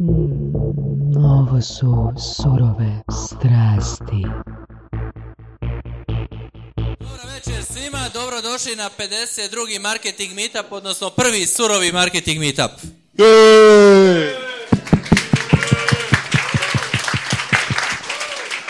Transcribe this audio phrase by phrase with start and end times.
[0.00, 4.22] Mm, ovo su surove strasti.
[7.00, 9.80] Dobro večer svima, dobrodošli na 52.
[9.80, 12.70] marketing meetup, odnosno prvi surovi marketing meetup.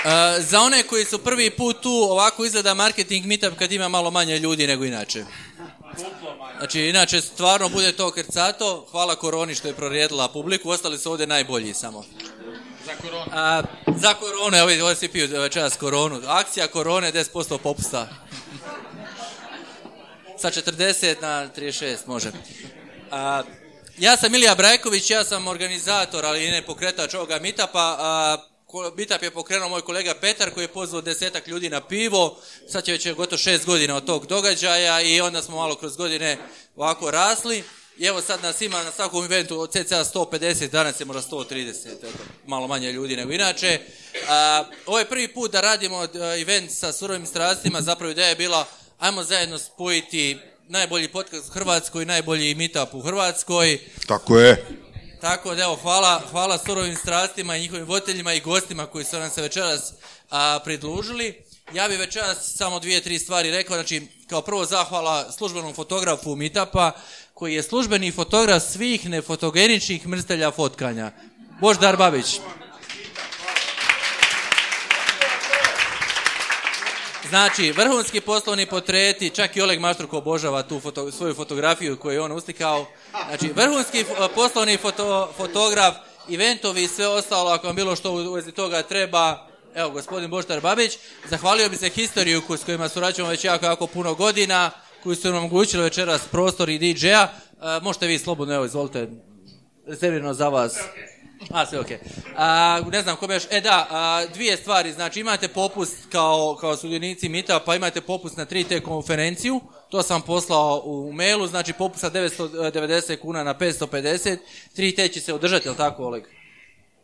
[0.05, 4.11] E, za one koji su prvi put tu, ovako izgleda marketing meetup kad ima malo
[4.11, 5.25] manje ljudi nego inače.
[6.59, 11.27] Znači, inače stvarno bude to krcato, hvala koroni što je prorijedila publiku, ostali su ovdje
[11.27, 12.05] najbolji samo.
[12.87, 13.30] Za koronu.
[13.33, 13.62] A,
[13.97, 16.21] za koronu, evo ovdje svi piju večeras koronu.
[16.27, 18.09] Akcija korone, 10% popusta.
[20.39, 22.30] Sa 40 na 36 može.
[23.11, 23.43] A,
[23.99, 28.48] ja sam Ilija Brajković, ja sam organizator, ali i ne pokretač ovoga meetupa.
[28.97, 32.41] Meetup je pokrenuo moj kolega Petar koji je pozvao desetak ljudi na pivo.
[32.69, 36.39] Sad će već gotovo šest godina od tog događaja i onda smo malo kroz godine
[36.77, 37.65] ovako rasli.
[37.99, 41.93] I evo sad nas ima na svakom eventu od cca 150, danas je možda 130,
[41.93, 42.07] eto,
[42.47, 43.81] malo manje ljudi nego inače.
[44.29, 46.09] A, ovo je prvi put da radimo e,
[46.41, 48.66] event sa surovim strastima, zapravo ideja je bila
[48.99, 50.38] ajmo zajedno spojiti
[50.69, 53.79] najbolji podcast u Hrvatskoj, najbolji meetup u Hrvatskoj.
[54.07, 54.66] Tako je.
[55.21, 59.30] Tako da evo, hvala, hvala surovim strastima i njihovim voditeljima i gostima koji su nam
[59.30, 59.93] se večeras
[60.30, 61.43] a, pridružili.
[61.73, 63.77] Ja bi večeras samo dvije, tri stvari rekao.
[63.77, 66.93] Znači, kao prvo zahvala službenom fotografu Meetupa,
[67.34, 71.12] koji je službeni fotograf svih nefotogeničnih mrstelja fotkanja.
[71.60, 72.41] Boždar Babić.
[77.28, 82.20] Znači, vrhunski poslovni potreti, čak i Oleg Maštruk obožava tu foto, svoju fotografiju koju je
[82.20, 82.87] on uslikao.
[83.28, 84.04] Znači, vrhunski
[84.34, 85.94] poslovni foto, fotograf,
[86.34, 90.60] eventovi i sve ostalo, ako vam bilo što u vezi toga treba, evo, gospodin Boštar
[90.60, 90.98] Babić,
[91.31, 94.70] zahvalio bi se historiju s kojima surađujemo već jako, jako puno godina,
[95.03, 97.22] koji su nam omogućili večeras prostor i DJ-a.
[97.22, 99.09] E, možete vi slobodno, evo, izvolite,
[99.87, 100.78] rezervirano za vas.
[101.50, 101.99] A, sve okej.
[102.37, 103.44] A, Ne znam kome još.
[103.50, 104.93] E da, a, dvije stvari.
[104.93, 109.60] Znači imate popust kao, kao sudionici Mita, pa imate popust na 3T konferenciju.
[109.91, 111.47] To sam poslao u mailu.
[111.47, 114.37] Znači popust sa 990 kuna na 550.
[114.77, 116.25] 3T će se održati, jel tako Oleg?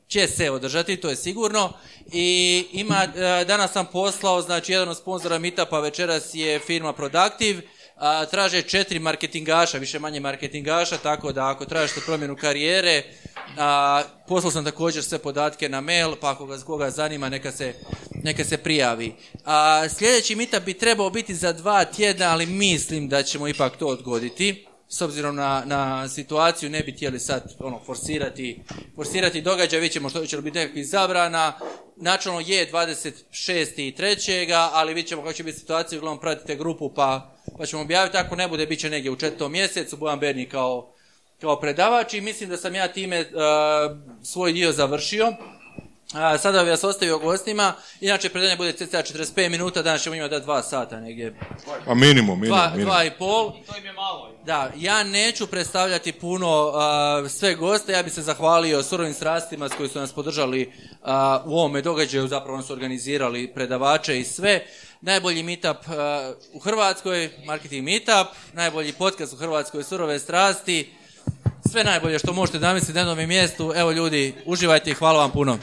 [0.08, 1.72] će se održati, to je sigurno.
[2.12, 7.62] I ima, e, danas sam poslao, znači jedan od sponzora Meetupa večeras je firma Productive,
[8.30, 13.02] traže četiri marketingaša, više manje marketingaša, tako da ako tražite promjenu karijere,
[13.58, 17.74] a, poslao sam također sve podatke na mail, pa ako ga koga zanima neka se,
[18.24, 19.14] neka se prijavi.
[19.44, 23.86] A, sljedeći Meetup bi trebao biti za dva tjedna, ali mislim da ćemo ipak to
[23.86, 28.60] odgoditi s obzirom na, na situaciju ne bi htjeli sad ono, forsirati,
[28.94, 31.52] forsirati događaj, vidjet ćemo što će biti nekakvih zabrana.
[31.96, 33.80] Načelno je 26.
[33.80, 34.68] i 3.
[34.72, 38.36] ali vidjet ćemo kako će biti situacija, uglavnom pratite grupu pa, pa ćemo objaviti, ako
[38.36, 40.93] ne bude, bit će negdje u četvrtom mjesecu, Bojan Berni kao,
[41.44, 43.26] kao predavač i mislim da sam ja time uh,
[44.22, 45.32] svoj dio završio.
[46.14, 50.30] A, sada bih vas ostavio gostima, inače predanje bude cca 45 minuta, danas ćemo imati
[50.30, 51.34] da dva sata negdje,
[51.86, 52.84] A minimum, minimum, dva, minimum.
[52.84, 53.52] dva i pol.
[54.46, 59.72] Da, ja neću predstavljati puno a, sve goste, ja bih se zahvalio surovim strastima s
[59.72, 60.72] koji su nas podržali
[61.44, 64.66] u ovome događaju, zapravo su organizirali predavače i sve.
[65.00, 71.03] Najbolji meetup a, u Hrvatskoj, marketing meetup, najbolji podcast u Hrvatskoj, surove strasti,
[71.74, 73.72] sve najbolje što možete zamisliti na jednom mjestu.
[73.76, 75.58] Evo ljudi, uživajte i hvala vam puno.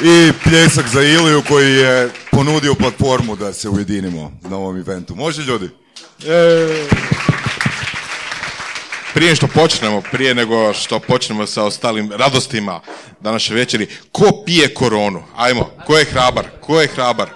[0.00, 5.14] I pljesak za Iliju koji je ponudio platformu da se ujedinimo na ovom eventu.
[5.14, 5.70] Može ljudi?
[9.14, 12.80] Prije što počnemo, prije nego što počnemo sa ostalim radostima
[13.20, 15.22] današnje večeri, ko pije koronu?
[15.36, 16.44] Ajmo, ko je hrabar?
[16.60, 17.28] Ko je hrabar?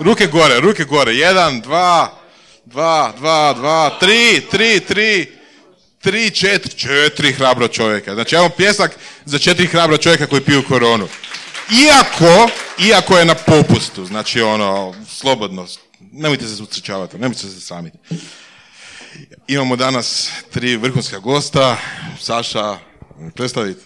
[0.00, 1.12] Ruke gore, ruke gore.
[1.14, 2.12] Jedan, dva,
[2.64, 5.36] dva, dva, dva, tri, tri, tri,
[6.06, 8.14] tri, četiri, četiri hrabro čovjeka.
[8.14, 11.08] Znači, evo pljesak za četiri hrabro čovjeka koji piju koronu.
[11.84, 12.48] Iako,
[12.86, 15.66] iako je na popustu, znači ono, slobodno,
[16.12, 17.98] nemojte se usrećavati, nemojte se sramiti.
[19.48, 21.76] Imamo danas tri vrhunska gosta.
[22.20, 22.78] Saša,
[23.34, 23.80] predstavite.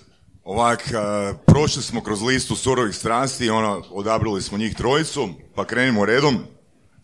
[0.44, 6.04] Ovak, a, prošli smo kroz listu surovih strasti, ono, odabrali smo njih trojicu, pa krenimo
[6.04, 6.44] redom.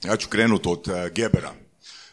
[0.04, 1.52] Ja ću krenuti od a, Gebera.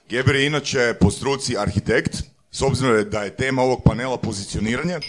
[0.09, 4.99] Geber je inače po struci arhitekt, s obzirom da je tema ovog panela pozicioniranje.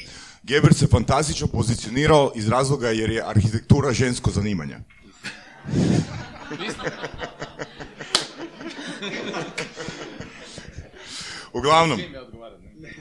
[0.43, 4.77] Geber se fantastično pozicionirao iz razloga jer je arhitektura žensko zanimanje.
[11.53, 12.01] Uglavnom,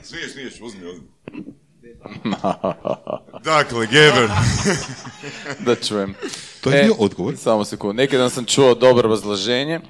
[0.02, 1.06] smiješ, smiješ, uzmi, uzmi.
[3.44, 4.30] Dakle, Geber,
[5.66, 6.14] Da čujem.
[6.60, 7.36] To je E, bio odgovor.
[7.36, 7.96] Samo sekund.
[7.96, 9.80] Neki dan sam čuo dobro obrazloženje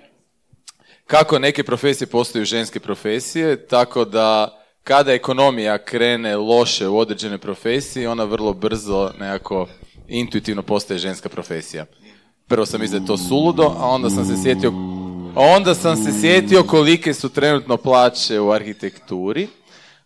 [1.06, 8.08] kako neke profesije postaju ženske profesije, tako da kada ekonomija krene loše u određene profesije,
[8.08, 9.68] ona vrlo brzo nekako
[10.08, 11.86] intuitivno postaje ženska profesija.
[12.48, 14.72] Prvo sam mislio to suludo, a onda sam se sjetio
[15.36, 19.48] onda sam se sjetio kolike su trenutno plaće u arhitekturi,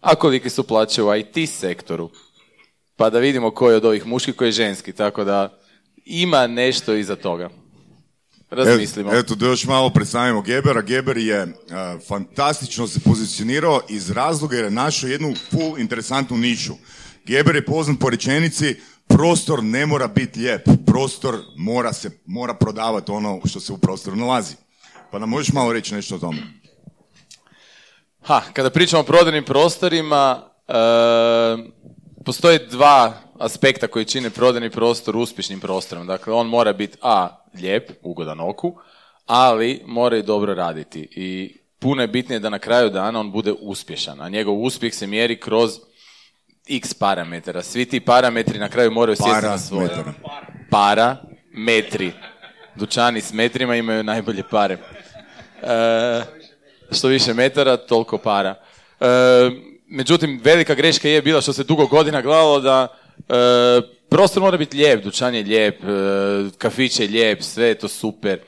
[0.01, 2.11] a kolike su plaće u IT sektoru.
[2.97, 5.59] Pa da vidimo koji od ovih muških, koji je ženski, tako da
[6.05, 7.51] ima nešto iza toga.
[8.51, 9.15] Razmislimo.
[9.15, 10.83] E- Eto, da još malo predstavimo Gebera.
[10.83, 11.47] Geber je
[12.09, 16.75] fantastično se pozicionirao iz razloga jer je našao jednu full interesantnu nišu.
[17.25, 23.11] Geber je poznat po rečenici prostor ne mora biti lijep, prostor mora se mora prodavati
[23.11, 24.55] ono što se u prostoru nalazi.
[25.11, 26.39] Pa nam možeš malo reći nešto o tome?
[28.23, 30.73] Ha, kada pričamo o prodajnim prostorima, e,
[32.25, 36.07] postoje dva aspekta koji čine prodajni prostor uspješnim prostorom.
[36.07, 38.77] Dakle, on mora biti a, lijep, ugodan oku,
[39.27, 41.09] ali mora i dobro raditi.
[41.11, 45.07] I puno je bitnije da na kraju dana on bude uspješan, a njegov uspjeh se
[45.07, 45.79] mjeri kroz
[46.69, 47.63] x parametara.
[47.63, 49.91] Svi ti parametri na kraju moraju sjesti na svoje.
[50.71, 52.13] Parametri.
[52.75, 54.77] Dućani s metrima imaju najbolje pare.
[55.63, 56.23] E,
[56.93, 58.55] što više metara, toliko para.
[59.01, 59.07] E,
[59.89, 64.77] međutim, velika greška je bila što se dugo godina gledalo da e, prostor mora biti
[64.77, 65.87] lijep, dućan je lijep, e,
[66.59, 68.41] kafić je lijep, sve je to super.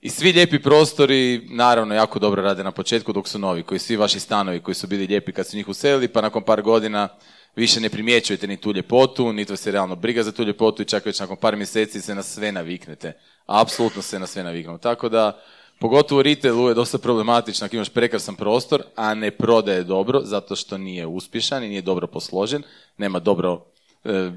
[0.00, 3.96] I svi lijepi prostori, naravno, jako dobro rade na početku dok su novi, koji svi
[3.96, 7.08] vaši stanovi koji su bili lijepi kad su njih uselili, pa nakon par godina
[7.56, 10.86] više ne primjećujete ni tu ljepotu, niti vas je realno briga za tu ljepotu i
[10.86, 13.12] čak već nakon par mjeseci se na sve naviknete.
[13.46, 14.78] Apsolutno se na sve naviknu.
[14.78, 15.40] Tako da,
[15.78, 20.56] pogotovo u retailu je dosta problematično ako imaš prekrasan prostor, a ne prodaje dobro, zato
[20.56, 22.62] što nije uspješan i nije dobro posložen,
[22.98, 23.64] nema dobro
[24.04, 24.30] e,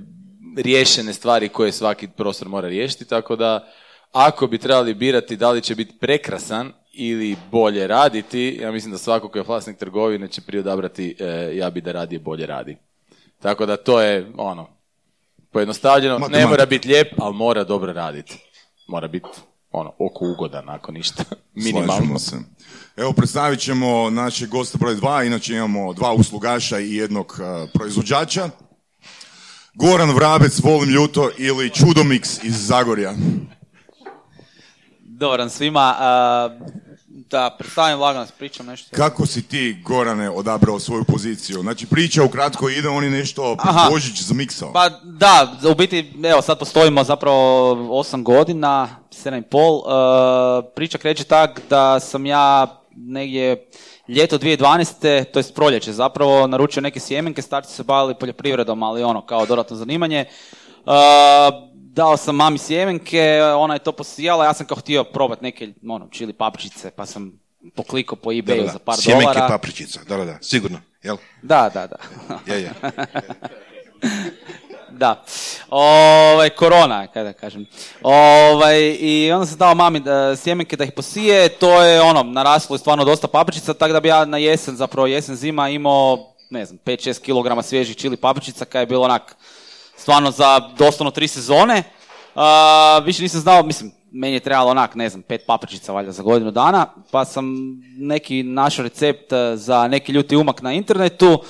[0.57, 3.71] riješene stvari koje svaki prostor mora riješiti, tako da
[4.11, 8.97] ako bi trebali birati da li će biti prekrasan ili bolje raditi, ja mislim da
[8.97, 12.77] svako ko je vlasnik trgovine će prije odabrati e, ja bi da radi bolje radi.
[13.39, 14.69] Tako da to je ono,
[15.51, 18.37] pojednostavljeno, ne mora biti lijep, ali mora dobro raditi.
[18.87, 19.27] Mora biti
[19.71, 21.23] ono, oko ugodan, ako ništa.
[21.53, 21.93] Minimalno.
[21.93, 22.35] Slažemo se.
[22.97, 28.49] Evo, predstavit ćemo naše goste broj dva, inače imamo dva uslugaša i jednog a, proizvođača.
[29.79, 33.13] Goran Vrabec, Volim ljuto ili Čudomix iz Zagorja.
[34.99, 35.95] Dobar svima.
[37.09, 38.95] da predstavim lagano, pričam nešto.
[38.95, 41.61] Kako si ti, Gorane, odabrao svoju poziciju?
[41.61, 43.89] Znači, priča ukratko ide, on je nešto Aha.
[43.89, 44.73] Božić zamiksao.
[44.73, 49.79] Pa da, u biti, evo sad postojimo zapravo 8 godina, 7 i pol.
[49.79, 53.69] E, priča kreće tak da sam ja negdje
[54.07, 55.25] ljeto 2012.
[55.25, 59.75] to jest proljeće zapravo naručio neke sjemenke, starci se bavili poljoprivredom, ali ono kao dodatno
[59.75, 60.19] zanimanje.
[60.19, 60.27] E,
[61.73, 66.07] dao sam mami sjemenke, ona je to posijala, ja sam kao htio probati neke ono,
[66.11, 67.39] čili papričice, pa sam
[67.75, 69.47] poklikao po ebayu za par Sjemenke dolara.
[69.47, 71.17] papričica, da, da, da, sigurno, jel?
[71.41, 71.97] Da, da, da.
[72.53, 72.71] Je, je.
[74.97, 75.23] Da.
[75.69, 77.65] Ovaj, korona, kada kažem.
[78.01, 82.75] Ovaj, I onda sam dao mami da, sjemenke da ih posije, to je ono, naraslo
[82.75, 86.65] je stvarno dosta papričica, tako da bi ja na jesen, zapravo jesen zima imao, ne
[86.65, 89.35] znam, 5-6 kg svježih čili papričica, kaj je bilo onak,
[89.97, 91.83] stvarno za doslovno tri sezone.
[92.35, 96.23] A, više nisam znao, mislim, meni je trebalo onak, ne znam, pet papričica valjda za
[96.23, 97.55] godinu dana, pa sam
[97.97, 101.43] neki našao recept eh, za neki ljuti umak na internetu.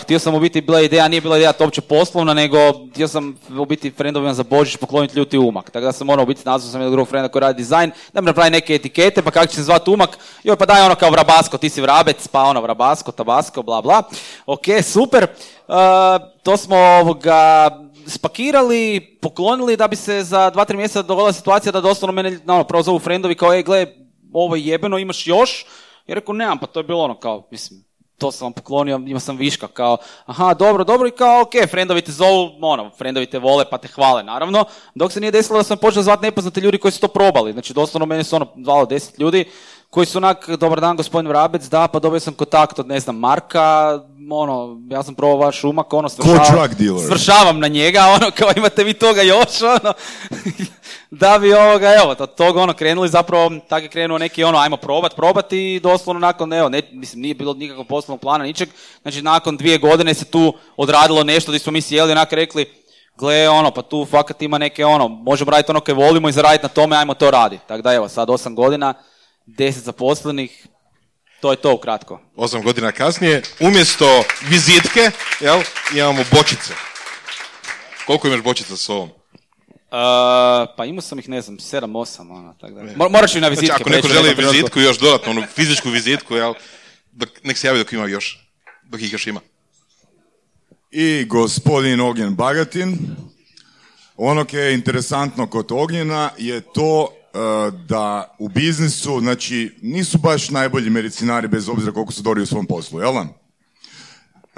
[0.00, 2.58] Htio sam u biti, bila ideja, nije bila ideja to uopće poslovna, nego
[2.90, 5.70] htio sam u biti frendovima za Božić pokloniti ljuti umak.
[5.70, 8.20] Tako da sam morao u biti, nazvao sam jednog drugog frenda koji radi dizajn, da
[8.20, 11.10] mi napravi neke etikete, pa kako će se zvati umak, joj pa daj ono kao
[11.10, 14.02] vrabasko, ti si vrabec, pa ono vrabasko, tabasko, bla bla.
[14.46, 15.26] Ok, super.
[15.68, 17.70] A, to smo ovoga,
[18.06, 22.64] spakirali, poklonili da bi se za dva, tri mjeseca dogodila situacija da doslovno mene ono,
[22.64, 23.86] prvo zovu frendovi kao, ej, gle,
[24.32, 25.66] ovo je jebeno, imaš još?
[26.06, 27.87] I rekao, nemam, pa to je bilo ono kao, mislim,
[28.18, 29.96] to sam vam poklonio, imao sam viška, kao,
[30.26, 33.88] aha, dobro, dobro, i kao, ok, frendovi te zovu, ono, frendovi te vole, pa te
[33.88, 37.08] hvale, naravno, dok se nije desilo da sam počeo zvati nepoznate ljudi koji su to
[37.08, 39.44] probali, znači, doslovno mene su ono, zvalo deset ljudi,
[39.90, 43.16] koji su onak, dobar dan, gospodin Vrabec, da, pa dobio sam kontakt od, ne znam,
[43.16, 43.98] Marka,
[44.30, 46.08] ono, ja sam probao vaš umak, ono,
[47.06, 49.92] svršavam, na njega, ono, kao imate vi toga još, ono,
[51.10, 54.76] da bi ovoga, evo, od toga ono krenuli zapravo, tako je krenuo neki ono, ajmo
[54.76, 58.68] probat, probat i doslovno nakon, evo, ne, mislim, nije bilo nikakvog poslovnog plana, ničeg,
[59.02, 62.66] znači nakon dvije godine se tu odradilo nešto gdje smo mi sjeli onako rekli,
[63.18, 66.62] gle, ono, pa tu fakat ima neke, ono, možemo raditi ono koje volimo i zaraditi
[66.62, 67.62] na tome, ajmo to raditi.
[67.66, 68.94] Tako da, evo, sad osam godina,
[69.56, 70.66] deset zaposlenih,
[71.40, 72.20] to je to ukratko.
[72.36, 75.62] Osam godina kasnije, umjesto vizitke, jel,
[75.94, 76.72] imamo bočice.
[78.06, 79.08] Koliko imaš bočica s ovom?
[79.08, 79.14] Uh,
[80.76, 82.82] pa imao sam ih, ne znam, sedam, osam, ono, tako da.
[82.82, 83.66] Mor- moraš i na vizitke.
[83.66, 86.54] Znači, ako neko želi vizitku još dodatno, onu fizičku vizitku, jel,
[87.12, 88.48] dok, nek se javi dok ima još.
[88.82, 89.40] Dok ih još ima.
[90.90, 92.98] i gospodin Ognjen Bagatin.
[94.16, 97.12] Ono koje je interesantno kod Ognjena je to
[97.88, 102.66] da u biznisu, znači, nisu baš najbolji medicinari bez obzira koliko su dobri u svom
[102.66, 103.26] poslu, jel da?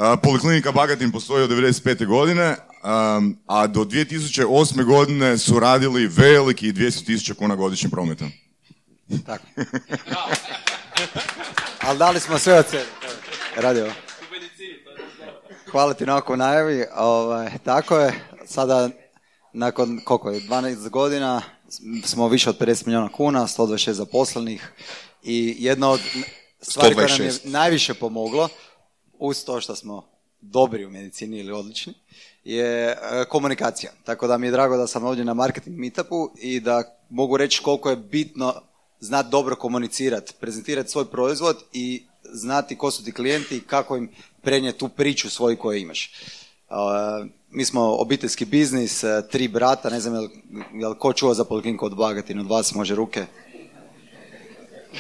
[0.01, 2.07] E, Poliklinika Bagatin postoji od 95.
[2.07, 2.57] godine,
[3.19, 4.85] um, a do 2008.
[4.85, 8.25] godine su radili veliki 200.000 kuna godišnje prometa.
[9.27, 9.45] Tako.
[11.87, 12.85] Ali dali smo sve od sebe.
[13.57, 13.93] Radio.
[15.71, 16.85] Hvala ti na ovakvoj najavi.
[16.97, 18.13] Ovaj, tako je,
[18.47, 18.89] sada
[19.52, 21.42] nakon koliko je, 12 godina
[22.04, 24.73] smo više od 50 milijuna kuna, 126 zaposlenih
[25.23, 26.00] i jedna od
[26.61, 27.50] stvari koja nam je 126.
[27.50, 28.49] najviše pomoglo,
[29.19, 30.07] uz to što smo
[30.40, 31.95] dobri u medicini ili odlični,
[32.45, 32.97] je e,
[33.28, 33.92] komunikacija.
[34.04, 37.62] Tako da mi je drago da sam ovdje na marketing meetupu i da mogu reći
[37.62, 38.54] koliko je bitno
[39.00, 42.02] znati dobro komunicirati, prezentirati svoj proizvod i
[42.33, 44.11] znati ko su ti klijenti i kako im
[44.42, 46.12] prenijeti tu priču svoju koju imaš.
[47.50, 50.28] Mi smo obiteljski biznis, uh, tri brata, ne znam jel,
[50.75, 53.26] jel ko čuo za polikliniku od Bagatin, od vas može ruke?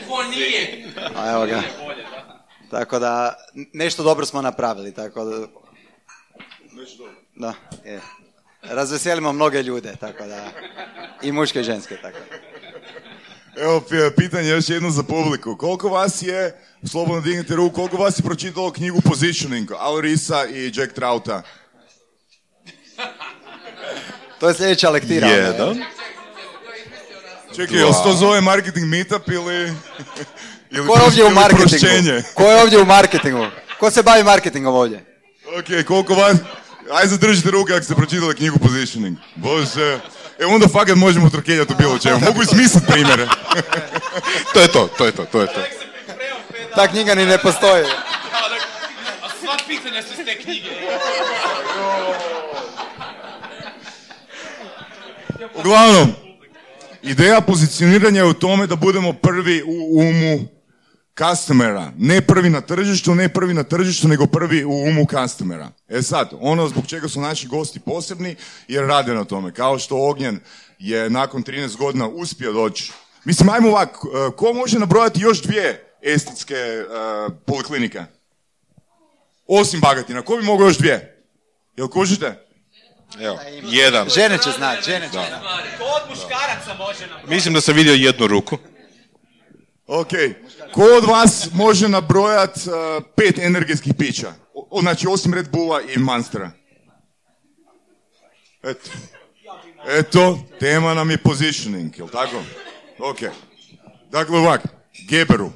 [0.08, 0.84] Ko nije?
[1.16, 1.62] A evo ga.
[2.70, 3.34] Tako da,
[3.72, 5.46] nešto dobro smo napravili, tako da...
[7.36, 7.54] Da,
[7.84, 8.00] je.
[8.62, 10.48] Razveselimo mnoge ljude, tako da...
[11.22, 12.36] I muške i ženske, tako da.
[13.62, 15.56] Evo, pi- pitanje još jedno za publiku.
[15.56, 20.72] Koliko vas je, slobodno dignite ruku, koliko vas je pročitalo knjigu Positioning, Al Risa i
[20.74, 21.42] Jack Trouta?
[24.40, 25.26] To je sljedeća lektira.
[25.28, 25.84] Jedan.
[27.56, 29.72] Čekaj, jel se to zove marketing meetup ili...
[30.70, 32.22] ili Ko je ovdje u marketingu?
[32.34, 33.46] Ko je ovdje u marketingu?
[33.78, 35.04] Ko se bavi marketingom ovdje?
[35.58, 36.36] Ok, koliko vas...
[36.92, 39.16] Aj zadržite ruke ako ste pročitali knjigu Positioning.
[39.34, 39.98] Bože.
[40.38, 42.18] E onda fakat možemo trkeljati u bilo čemu.
[42.20, 43.28] Mogu izmisliti primjere.
[44.54, 45.60] To je to, to je to, to je to.
[46.74, 47.84] Ta knjiga ni ne postoji.
[49.22, 50.68] A sva pitanja su iz te knjige.
[55.58, 56.12] Uglavnom,
[57.02, 60.48] ideja pozicioniranja je u tome da budemo prvi u umu
[61.18, 61.92] customera.
[61.98, 65.70] Ne prvi na tržištu, ne prvi na tržištu, nego prvi u umu customera.
[65.88, 68.36] E sad, ono zbog čega su naši gosti posebni,
[68.68, 69.54] jer rade na tome.
[69.54, 70.40] Kao što Ognjen
[70.78, 72.92] je nakon 13 godina uspio doći.
[73.24, 76.84] Mislim, ajmo ovako, e, ko može nabrojati još dvije estetske e,
[77.46, 78.02] poliklinike?
[79.46, 81.24] Osim Bagatina, ko bi mogao još dvije?
[81.76, 82.49] Jel kužite?
[83.18, 84.08] Evo, jedan.
[84.08, 85.32] Žene će znati, žene će znati.
[85.80, 87.20] Od muškaraca može nam.
[87.26, 88.58] Mislim da sam vidio jednu ruku.
[89.86, 90.10] Ok.
[90.72, 94.32] Ko od vas može nabrojat uh, pet energetskih pića?
[94.54, 96.50] O, o, znači, osim Red Bulla i Monstera.
[98.62, 98.90] Eto.
[99.88, 102.42] Eto, tema nam je positioning, jel tako?
[102.98, 103.18] Ok.
[104.10, 104.62] Dakle, ovak,
[105.08, 105.50] Geberu.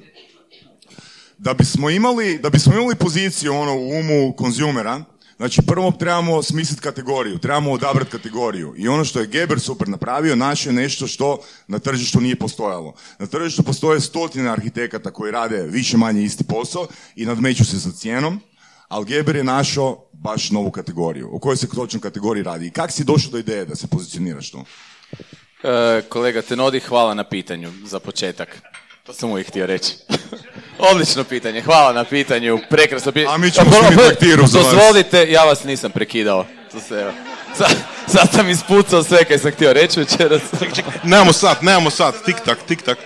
[1.38, 5.04] Da bismo imali, da bismo imali poziciju ono, u umu konzumera,
[5.36, 8.74] znači prvo trebamo smisliti kategoriju, trebamo odabrati kategoriju.
[8.76, 11.38] I ono što je Geber super napravio, naše je nešto što
[11.68, 12.94] na tržištu nije postojalo.
[13.18, 16.86] Na tržištu postoje stotine arhitekata koji rade više manje isti posao
[17.16, 18.40] i nadmeću se sa cijenom,
[18.88, 21.28] ali Geber je našao baš novu kategoriju.
[21.32, 22.66] O kojoj se točno kategoriji radi?
[22.66, 24.64] I kak si došao do ideje da se pozicioniraš tu?
[25.62, 28.62] E, kolega Tenodi, hvala na pitanju za početak.
[29.04, 29.92] To sam uvijek htio reći.
[30.90, 33.34] Odlično pitanje, hvala na pitanju, prekrasno pitanje.
[33.34, 34.66] A mi ćemo svi za vas.
[34.66, 36.46] Dozvolite, ja vas nisam prekidao.
[36.72, 37.12] To se, evo.
[37.56, 40.42] Sad, sad sam ispucao sve kaj sam htio reći večeras.
[41.02, 42.98] Nemamo sat, nemamo sat, tik tak, tik tak.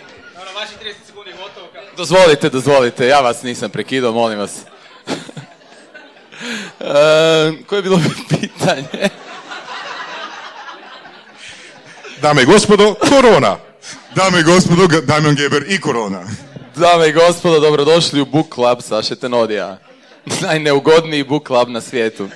[1.97, 4.53] Dozvolite, dozvolite, ja vas nisam prekidao, molim vas.
[6.81, 8.01] E, koje je bilo
[8.41, 9.09] pitanje?
[12.23, 13.68] Dame i gospodo, korona.
[14.15, 16.23] Dame i gospodo, Damjan Geber i korona.
[16.77, 19.79] Dame i gospodo, dobrodošli u Book Club Saše Tenodija.
[20.43, 22.23] Najneugodniji book club na svijetu.
[22.23, 22.35] Nije,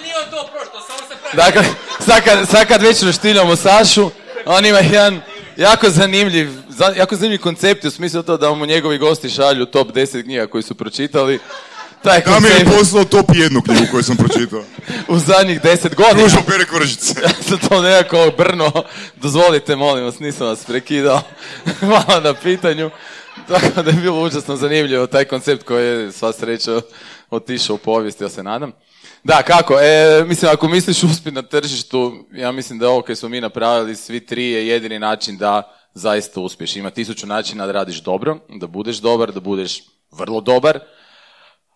[0.00, 1.36] nije on to prošlo, samo se pravi.
[1.36, 1.64] Dakle,
[2.00, 4.10] sad kad, sad kad već roštiljamo Sašu,
[4.46, 5.20] on ima jedan
[5.56, 9.88] jako zanimljiv, za- jako zanimljiv koncept u smislu to da mu njegovi gosti šalju top
[9.88, 11.38] 10 knjiga koji su pročitali.
[12.02, 14.64] Taj Damjan je koncept poslao top jednu knjigu koju sam pročitao.
[15.08, 16.14] u zadnjih 10 godina.
[16.14, 17.14] Družba pere koražice.
[17.22, 18.72] Ja sam to nekako brno.
[19.16, 21.20] Dozvolite, molim vas, nisam vas prekidao.
[21.80, 22.90] Hvala na pitanju.
[23.48, 26.80] Tako da je bilo užasno zanimljivo taj koncept koji je sva sreća
[27.30, 28.72] otišao u povijest, ja se nadam.
[29.24, 29.80] Da, kako?
[29.80, 33.96] E, mislim, ako misliš uspjeti na tržištu, ja mislim da ovo koje smo mi napravili,
[33.96, 36.76] svi tri je jedini način da zaista uspješ.
[36.76, 40.80] Ima tisuću načina da radiš dobro, da budeš dobar, da budeš vrlo dobar,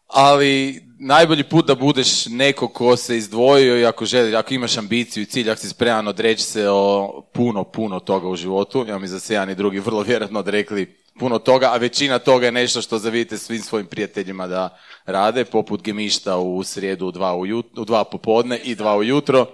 [0.07, 5.23] ali najbolji put da budeš neko ko se izdvojio i ako želi, ako imaš ambiciju
[5.23, 9.09] i cilj, ako si spreman odreći se o puno, puno toga u životu, ja mi
[9.09, 12.83] za se jedan i drugi vrlo vjerojatno odrekli puno toga, a većina toga je nešto
[12.83, 17.85] što zavidite svim svojim prijateljima da rade, poput gemišta u srijedu u dva, ujut- u
[17.85, 19.47] dva popodne i dva ujutro,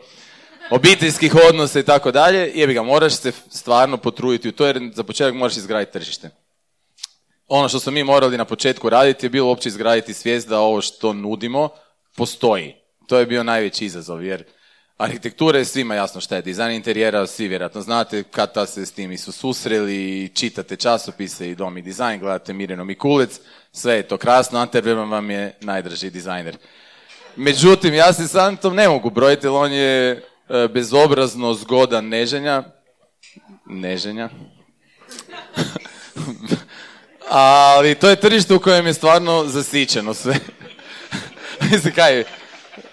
[0.71, 5.02] obiteljskih odnosa i tako dalje, jebi ga, moraš se stvarno potruditi u to, jer za
[5.02, 6.41] početak moraš izgraditi tržište.
[7.54, 10.80] Ono što smo mi morali na početku raditi je bilo uopće izgraditi svijest da ovo
[10.80, 11.68] što nudimo
[12.16, 12.75] postoji.
[13.06, 14.44] To je bio najveći izazov, jer
[14.97, 18.92] arhitektura je svima jasno šta je dizajn interijera, svi vjerojatno znate kad ta se s
[18.92, 23.40] tim su susreli, čitate časopise i dom i dizajn, gledate Mirjano Mikulec,
[23.73, 26.56] sve je to krasno, Ante vam je najdraži dizajner.
[27.37, 30.21] Međutim, ja se sam tom ne mogu brojiti, jer on je e,
[30.68, 32.62] bezobrazno zgodan neženja,
[33.66, 34.28] neženja,
[37.34, 40.34] ali to je tržište u kojem je stvarno zasićeno sve.
[41.70, 42.24] Mislim, kaj,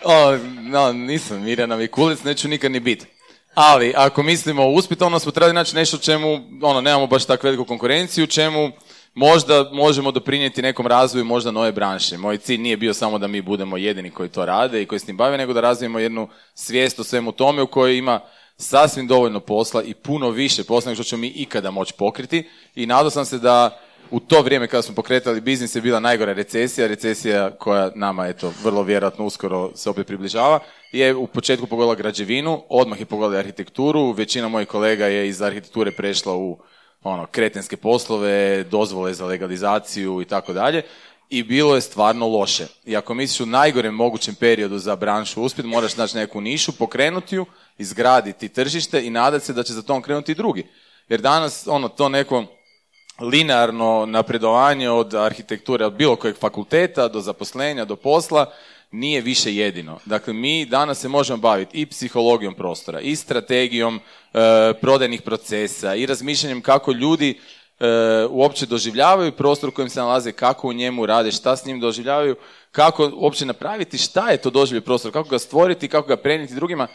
[0.03, 3.05] o, no, nisam Mirjana Mikulic, neću nikad ni biti.
[3.53, 7.65] Ali, ako mislimo uspjeti, onda smo trebali naći nešto čemu, ono, nemamo baš tako veliku
[7.65, 8.72] konkurenciju, čemu
[9.13, 12.17] možda možemo doprinijeti nekom razvoju možda nove branše.
[12.17, 15.05] Moj cilj nije bio samo da mi budemo jedini koji to rade i koji s
[15.05, 18.19] tim bave, nego da razvijemo jednu svijest o svemu tome u kojoj ima
[18.58, 22.86] sasvim dovoljno posla i puno više posla nego što ćemo mi ikada moći pokriti i
[22.86, 23.79] nadao sam se da
[24.12, 28.54] u to vrijeme kada smo pokretali biznis je bila najgora recesija, recesija koja nama eto
[28.63, 30.60] vrlo vjerojatno uskoro se opet približava,
[30.92, 35.92] je u početku pogodila građevinu, odmah je pogodila arhitekturu, većina mojih kolega je iz arhitekture
[35.92, 36.58] prešla u
[37.04, 40.84] ono kretenske poslove, dozvole za legalizaciju i tako dalje
[41.30, 42.68] i bilo je stvarno loše.
[42.86, 47.36] I ako misliš u najgorem mogućem periodu za branšu uspjet, moraš naći neku nišu, pokrenuti
[47.36, 47.46] ju,
[47.78, 50.68] izgraditi tržište i nadati se da će za tom krenuti drugi.
[51.10, 52.46] Jer danas ono to neko
[53.22, 58.52] linearno napredovanje od arhitekture, od bilo kojeg fakulteta do zaposlenja, do posla,
[58.92, 60.00] nije više jedino.
[60.06, 64.40] Dakle, mi danas se možemo baviti i psihologijom prostora, i strategijom e,
[64.82, 67.40] prodajnih procesa, i razmišljanjem kako ljudi
[67.80, 67.86] e,
[68.30, 72.36] uopće doživljavaju prostor u kojem se nalaze, kako u njemu rade, šta s njim doživljavaju,
[72.72, 76.88] kako uopće napraviti, šta je to doživlje prostor, kako ga stvoriti, kako ga prenijeti drugima,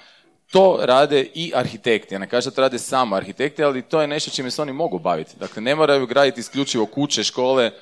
[0.55, 2.15] to rade i arhitekti.
[2.15, 4.73] Ja ne kažem da to rade samo arhitekti, ali to je nešto čime se oni
[4.73, 5.37] mogu baviti.
[5.41, 7.73] Dakle, ne moraju graditi isključivo kuće, škole, e,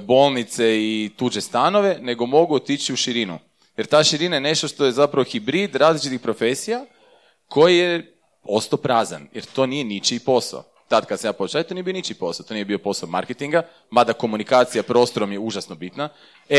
[0.00, 3.38] bolnice i tuđe stanove, nego mogu otići u širinu.
[3.76, 6.84] Jer ta širina je nešto što je zapravo hibrid različitih profesija
[7.48, 10.64] koji je ostao prazan, jer to nije ničiji posao.
[10.90, 13.62] Tad kad sam ja počeo, to nije bio ničiji posao, to nije bio posao marketinga,
[13.90, 16.08] mada komunikacija prostorom je užasno bitna.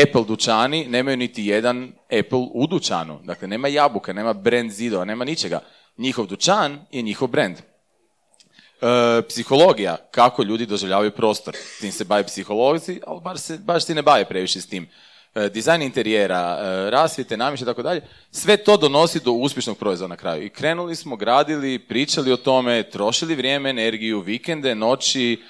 [0.02, 3.20] Apple dućani nemaju niti jedan Apple u dućanu.
[3.24, 5.60] Dakle, nema jabuka, nema brand zidova, nema ničega.
[5.98, 7.56] Njihov dućan je njihov brand.
[7.56, 11.56] E, psihologija, kako ljudi doživljavaju prostor.
[11.80, 14.88] Tim se bave psiholozi, ali baš se, baš se ne bave previše s tim.
[15.34, 20.08] E, dizajn interijera, e, rasvjete, namještaj i tako dalje, sve to donosi do uspješnog proizvoda
[20.08, 20.42] na kraju.
[20.42, 25.42] I krenuli smo, gradili, pričali o tome, trošili vrijeme, energiju, vikende, noći,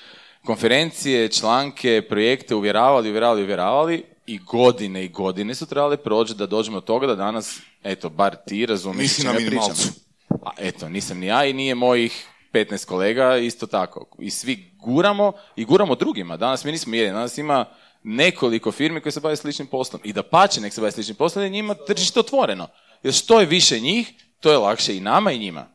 [0.44, 6.80] konferencije, članke, projekte, uvjeravali, uvjeravali, uvjeravali i godine i godine su trebale proći da dođemo
[6.80, 9.88] do toga da danas, eto, bar ti razumiješ Nisi na minimalcu.
[10.28, 14.06] A eto, nisam ni ja i nije mojih 15 kolega isto tako.
[14.18, 16.36] I svi guramo i guramo drugima.
[16.36, 17.14] Danas mi nismo jedini.
[17.14, 17.64] Danas ima
[18.02, 20.02] nekoliko firmi koje se bave sličnim poslom.
[20.04, 22.68] I da pače nek se bave sličnim poslom, jer je njima tržište otvoreno.
[23.02, 25.66] Jer što je više njih, to je lakše i nama i njima.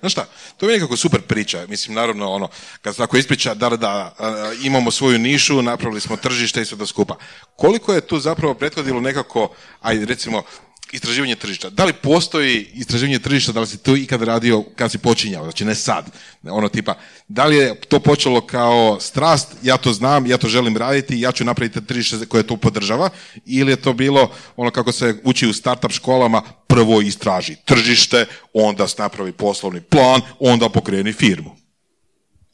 [0.00, 0.26] Znaš šta,
[0.56, 1.66] to je nekako super priča.
[1.68, 2.48] Mislim, naravno, ono,
[2.82, 4.14] kad se tako ispriča, da, da,
[4.62, 7.16] imamo svoju nišu, napravili smo tržište i sve to skupa.
[7.56, 9.48] Koliko je tu zapravo prethodilo nekako,
[9.80, 10.42] ajde, recimo,
[10.92, 11.70] istraživanje tržišta.
[11.70, 15.64] Da li postoji istraživanje tržišta, da li si to ikad radio kad si počinjao, znači
[15.64, 16.06] ne sad,
[16.50, 16.94] ono tipa,
[17.28, 21.32] da li je to počelo kao strast, ja to znam, ja to želim raditi, ja
[21.32, 23.10] ću napraviti tržište koje to podržava,
[23.46, 28.86] ili je to bilo ono kako se uči u startup školama, prvo istraži tržište, onda
[28.98, 31.56] napravi poslovni plan, onda pokreni firmu.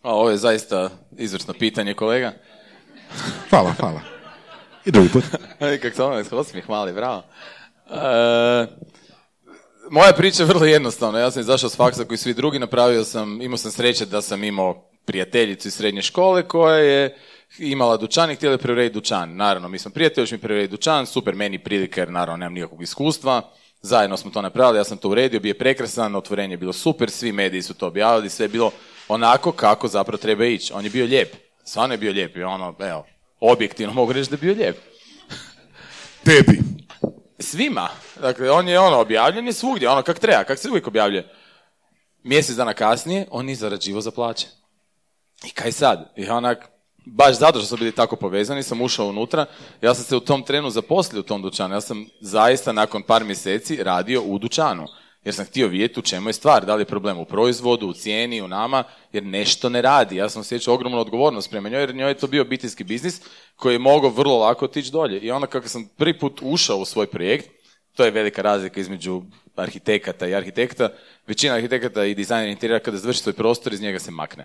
[0.02, 2.32] A, ovo je zaista izvrsno pitanje, kolega.
[3.50, 4.00] Hvala, hvala.
[4.84, 5.24] I drugi put.
[5.82, 7.22] Kako se ono osmijeh mali, bravo.
[7.92, 8.66] E,
[9.90, 11.18] moja priča je vrlo jednostavna.
[11.18, 14.44] Ja sam izašao s faksa koji svi drugi, napravio sam, imao sam sreće da sam
[14.44, 17.16] imao prijateljicu iz srednje škole koja je
[17.58, 19.36] imala dućan i htjela je preurediti dućan.
[19.36, 22.82] Naravno, mi smo prijatelji, još mi preurediti dućan, super, meni prilike jer naravno nemam nikakvog
[22.82, 23.50] iskustva.
[23.82, 27.10] Zajedno smo to napravili, ja sam to uredio, bio je prekrasan, otvorenje je bilo super,
[27.10, 28.70] svi mediji su to objavili, sve je bilo
[29.08, 30.72] onako kako zapravo treba ići.
[30.72, 33.06] On je bio lijep, stvarno je bio lijep i ono, evo,
[33.40, 34.76] objektivno mogu reći da je bio lijep.
[36.24, 36.58] Tebi.
[37.42, 37.88] Svima.
[38.20, 41.28] Dakle, on je ono objavljen je svugdje, ono kak treba, kak se uvijek objavljuje.
[42.22, 44.46] Mjesec dana kasnije, on nije zarađivao za plaće.
[45.44, 46.12] I kaj sad?
[46.16, 46.68] I onak,
[47.04, 49.46] baš zato što smo bili tako povezani, sam ušao unutra,
[49.80, 51.74] ja sam se u tom trenu zaposlio u tom dućanu.
[51.74, 54.86] Ja sam zaista nakon par mjeseci radio u dućanu.
[55.24, 57.92] Jer sam htio vidjeti u čemu je stvar, da li je problem u proizvodu, u
[57.92, 60.16] cijeni, u nama, jer nešto ne radi.
[60.16, 63.20] Ja sam osjećao ogromnu odgovornost prema njoj, jer njoj je to bio obiteljski biznis
[63.56, 65.20] koji je mogao vrlo lako otići dolje.
[65.20, 67.48] I onda kako sam prvi put ušao u svoj projekt,
[67.96, 69.22] to je velika razlika između
[69.56, 70.88] arhitekata i arhitekta.
[71.26, 74.44] Većina arhitekata i dizajnera interiera kada završi svoj prostor, iz njega se makne.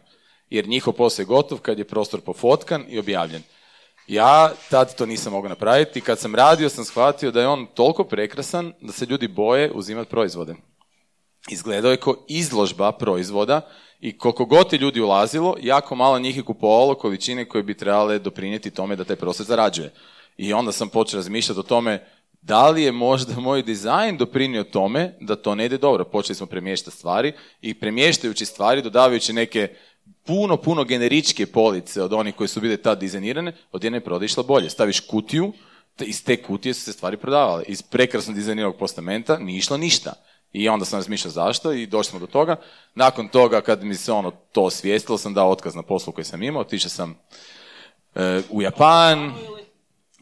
[0.49, 3.41] Jer njihov posao je gotov kad je prostor pofotkan i objavljen.
[4.07, 6.01] Ja tad to nisam mogao napraviti.
[6.01, 10.09] Kad sam radio sam shvatio da je on toliko prekrasan da se ljudi boje uzimati
[10.09, 10.55] proizvode.
[11.49, 13.61] Izgledao je kao izložba proizvoda
[13.99, 18.19] i koliko god je ljudi ulazilo, jako malo njih je kupovalo količine koje bi trebale
[18.19, 19.93] doprinijeti tome da taj prostor zarađuje.
[20.37, 22.07] I onda sam počeo razmišljati o tome
[22.41, 26.05] da li je možda moj dizajn doprinio tome da to ne ide dobro.
[26.05, 29.75] Počeli smo premještati stvari i premještajući stvari, dodavajući neke
[30.25, 34.43] puno, puno generičke police od onih koji su bile tad dizajnirane, od jedne je išla
[34.43, 34.69] bolje.
[34.69, 35.53] Staviš kutiju,
[35.99, 37.63] iz te kutije su se stvari prodavale.
[37.67, 40.13] Iz prekrasno dizajniranog postamenta nije išlo ništa.
[40.53, 42.55] I onda sam razmišljao zašto i došli smo do toga.
[42.95, 46.43] Nakon toga, kad mi se ono to osvijestilo, sam dao otkaz na poslu koji sam
[46.43, 47.19] imao, otišao sam
[48.15, 49.33] e, u Japan,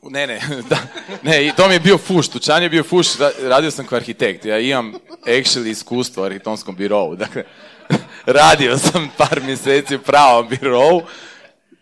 [0.10, 0.78] ne, ne, da,
[1.24, 3.08] ne, i to mi je bio fuš, tučan je bio fuš,
[3.42, 4.94] radio sam kao arhitekt, ja imam
[5.26, 7.44] actually iskustvo u arhitektonskom birovu, dakle,
[8.26, 11.02] radio sam par mjeseci u pravom birovu,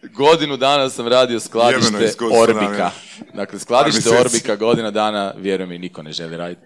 [0.02, 2.92] godinu dana sam radio skladište Orbika.
[3.34, 6.62] Dakle, skladište Orbika godina dana, vjerujem mi, niko ne želi raditi.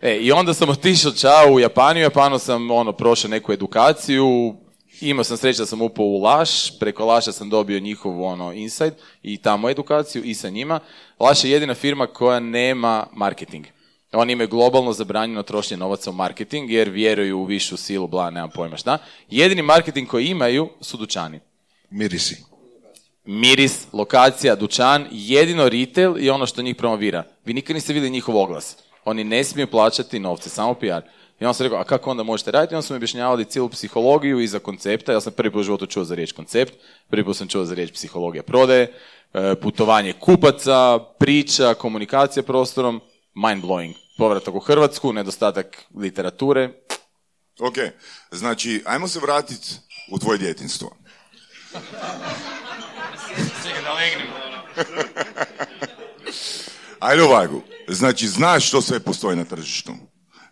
[0.00, 4.56] E, i onda sam otišao čao u Japanu, u Japanu sam ono, prošao neku edukaciju,
[5.00, 8.96] imao sam sreće da sam upao u Laš, preko Laša sam dobio njihovu ono, insight
[9.22, 10.80] i tamo edukaciju i sa njima.
[11.20, 13.66] Laš je jedina firma koja nema marketing.
[14.16, 18.50] Oni imaju globalno zabranjeno trošenje novaca u marketing jer vjeruju u višu silu, bla, nemam
[18.54, 18.98] pojma šta.
[19.30, 21.40] Jedini marketing koji imaju su dućani.
[21.90, 22.44] Mirisi.
[23.24, 27.24] Miris, lokacija, dućan, jedino retail i ono što njih promovira.
[27.44, 28.76] Vi nikad niste vidjeli njihov oglas.
[29.04, 31.02] Oni ne smiju plaćati novce, samo PR.
[31.40, 32.74] I on sam rekao, a kako onda možete raditi?
[32.74, 35.12] I onda su mi objašnjavali cijelu psihologiju iza koncepta.
[35.12, 36.74] Ja sam prvi put u životu čuo za riječ koncept,
[37.08, 38.92] prvi put sam čuo za riječ psihologija prodaje,
[39.34, 43.00] e, putovanje kupaca, priča, komunikacija prostorom,
[43.34, 44.05] mind blowing.
[44.18, 46.72] Povratak u Hrvatsku, nedostatak literature.
[47.60, 47.74] Ok,
[48.30, 49.74] znači, ajmo se vratiti
[50.10, 50.96] u tvoje djetinstvo.
[57.00, 59.92] Ajde ovako, znači znaš što sve postoji na tržištu.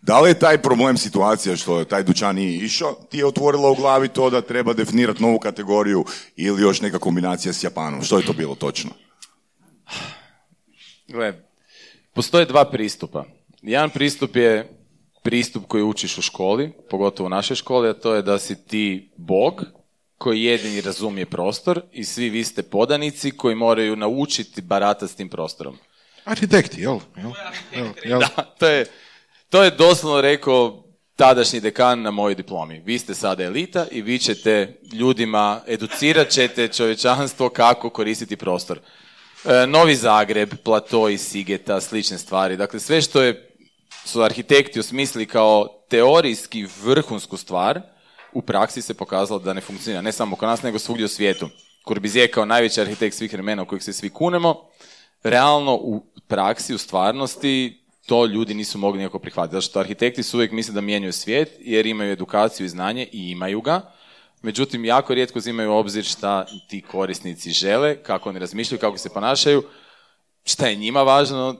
[0.01, 3.75] Da li je taj problem situacija što taj dućan nije išao, ti je otvorila u
[3.75, 8.03] glavi to da treba definirati novu kategoriju ili još neka kombinacija s Japanom?
[8.03, 8.91] Što je to bilo točno?
[11.07, 11.43] Gle,
[12.13, 13.25] postoje dva pristupa.
[13.65, 14.69] Jedan pristup je
[15.23, 19.09] pristup koji učiš u školi, pogotovo u našoj školi, a to je da si ti
[19.17, 19.65] bog
[20.17, 25.29] koji jedini razumije prostor i svi vi ste podanici koji moraju naučiti barata s tim
[25.29, 25.77] prostorom.
[26.23, 26.99] Arhitekti, jel?
[28.05, 28.19] jel?
[28.19, 28.85] Da, to je,
[29.49, 30.83] to je doslovno rekao
[31.15, 32.81] tadašnji dekan na mojoj diplomi.
[32.85, 38.79] Vi ste sada elita i vi ćete ljudima, educirat ćete čovječanstvo kako koristiti prostor.
[39.45, 42.57] E, Novi Zagreb, plato i Sigeta, slične stvari.
[42.57, 43.54] Dakle, sve što je,
[44.05, 47.81] su arhitekti osmislili kao teorijski vrhunsku stvar,
[48.33, 50.01] u praksi se pokazalo da ne funkcionira.
[50.01, 51.49] Ne samo kod nas, nego svugdje u svijetu.
[51.85, 54.55] Kurbizije kao najveći arhitekt svih vremena u kojih se svi kunemo,
[55.23, 59.55] realno u praksi, u stvarnosti, to ljudi nisu mogli nikako prihvatiti.
[59.55, 63.31] Zato što arhitekti su uvijek misle da mijenjaju svijet jer imaju edukaciju i znanje i
[63.31, 63.81] imaju ga.
[64.41, 69.09] Međutim, jako rijetko uzimaju u obzir šta ti korisnici žele, kako oni razmišljaju, kako se
[69.09, 69.63] ponašaju,
[70.45, 71.55] šta je njima važno.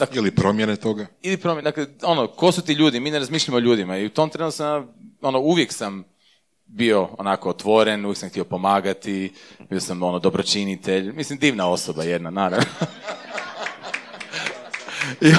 [0.00, 1.06] Dakle, ili promjene toga.
[1.22, 4.10] Ili promjene, dakle, ono, ko su ti ljudi, mi ne razmišljamo o ljudima i u
[4.10, 4.88] tom trenutku sam,
[5.20, 6.04] ono, uvijek sam
[6.66, 9.32] bio onako otvoren, uvijek sam htio pomagati,
[9.70, 12.66] bio sam ono dobročinitelj, mislim divna osoba jedna, naravno.
[15.20, 15.32] I,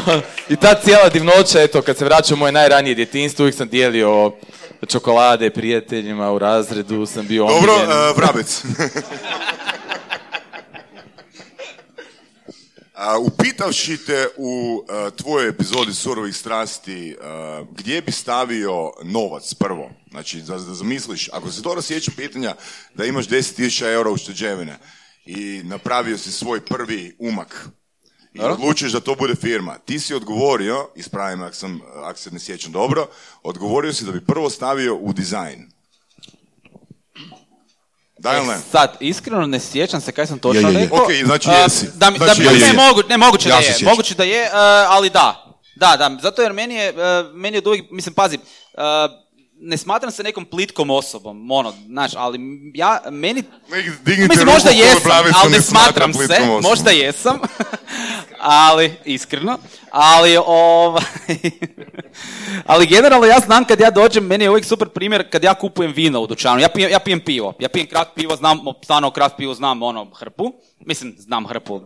[0.50, 4.32] I ta cijela divnoća, eto, kad se vraćam u moje najranije djetinstvo, uvijek sam dijelio
[4.88, 8.63] čokolade prijateljima u razredu, sam bio Dobro, uh, vrabec.
[12.91, 19.92] Uh, upitavši te u uh, tvojoj epizodi Surovih strasti, uh, gdje bi stavio novac prvo?
[20.12, 22.56] Znači, da, da zamisliš, ako se dobro sjeća pitanja
[22.94, 24.78] da imaš 10.000 eura ušteđevine
[25.26, 27.70] i napravio si svoj prvi umak,
[28.34, 29.78] i odlučiš da to bude firma.
[29.78, 33.08] Ti si odgovorio, ispravim ako, sam, ako se ne sjećam dobro,
[33.44, 35.72] odgovorio si da bi prvo stavio u dizajn.
[38.21, 38.57] Da ili ne?
[38.71, 40.79] Sad, iskreno ne sjećam se kaj sam točno Je, je, je.
[40.81, 40.97] rekao.
[40.97, 41.88] Ok, znači jesi.
[41.95, 44.43] Da, mi- Znači da, mi- ne, mogu, ne, moguće Ja da je, moguće da je,
[44.43, 44.51] uh,
[44.88, 45.45] ali da.
[45.75, 46.97] Da, da, zato jer meni je, uh,
[47.36, 48.81] meni je od uvijek, mislim, pazi, uh,
[49.62, 52.39] ne smatram se nekom plitkom osobom, ono, znaš, ali
[52.74, 53.43] ja, meni,
[54.30, 57.39] mislim, možda jesam, ali ne ne smatra smatram se, možda jesam,
[58.67, 59.58] ali, iskreno,
[59.91, 61.04] ali, ovaj,
[62.65, 65.91] Ali generalno ja znam kad ja dođem, meni je uvijek super primjer kad ja kupujem
[65.91, 66.62] vino u dućanu.
[66.62, 67.54] Ja pijem, ja pijem pivo.
[67.60, 70.54] Ja pijem kraft pivo, znam, stvarno o kraft pivu znam ono hrpu.
[70.80, 71.82] Mislim, znam hrpu.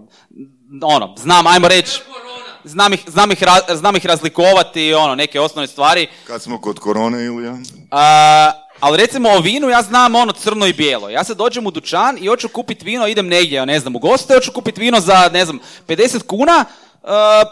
[0.81, 2.01] Ono, znam, ajmo reći,
[2.65, 6.07] znam ih, znam ih, ra- znam ih razlikovati, ono, neke osnovne stvari.
[6.27, 7.57] Kad smo kod korone, Ilija?
[7.91, 11.09] A, ali recimo o vinu ja znam ono crno i bijelo.
[11.09, 14.33] Ja se dođem u dućan i hoću kupiti vino, idem negdje, ne znam, u goste,
[14.33, 16.65] hoću kupiti vino za, ne znam, 50 kuna,
[17.03, 17.43] a,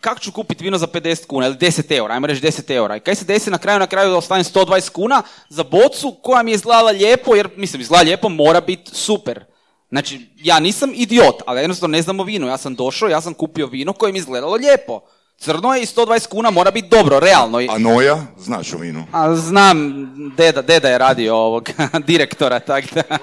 [0.00, 2.96] kako ću kupiti vino za 50 kuna ili 10 eura, ajmo reći 10 eura.
[2.96, 6.42] I kaj se desi na kraju, na kraju da ostanem 120 kuna za bocu koja
[6.42, 9.44] mi je izgledala lijepo, jer mislim, izgleda lijepo, mora biti super.
[9.88, 12.46] Znači, ja nisam idiot, ali jednostavno ne znam o vinu.
[12.46, 15.00] Ja sam došao, ja sam kupio vino koje mi izgledalo lijepo.
[15.38, 17.58] Crno je i 120 kuna mora biti dobro, realno.
[17.60, 19.06] A Noja, znaš o vinu.
[19.12, 21.70] a znam, deda, deda je radio ovog
[22.06, 23.02] direktora, tak da.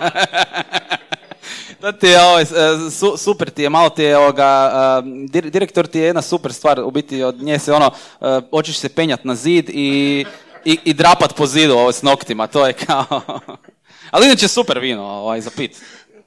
[1.82, 2.46] To ti je, ovaj,
[2.92, 6.54] su- super ti je, malo ti je ovoga, e, dir- direktor ti je jedna super
[6.54, 10.26] stvar, u biti od nje se ono, e, hoćeš se penjat na zid i,
[10.66, 13.06] i, i drapat po zidu ovo, s noktima, to je kao...
[14.12, 15.82] Ali inače super vino, ovaj, za pit.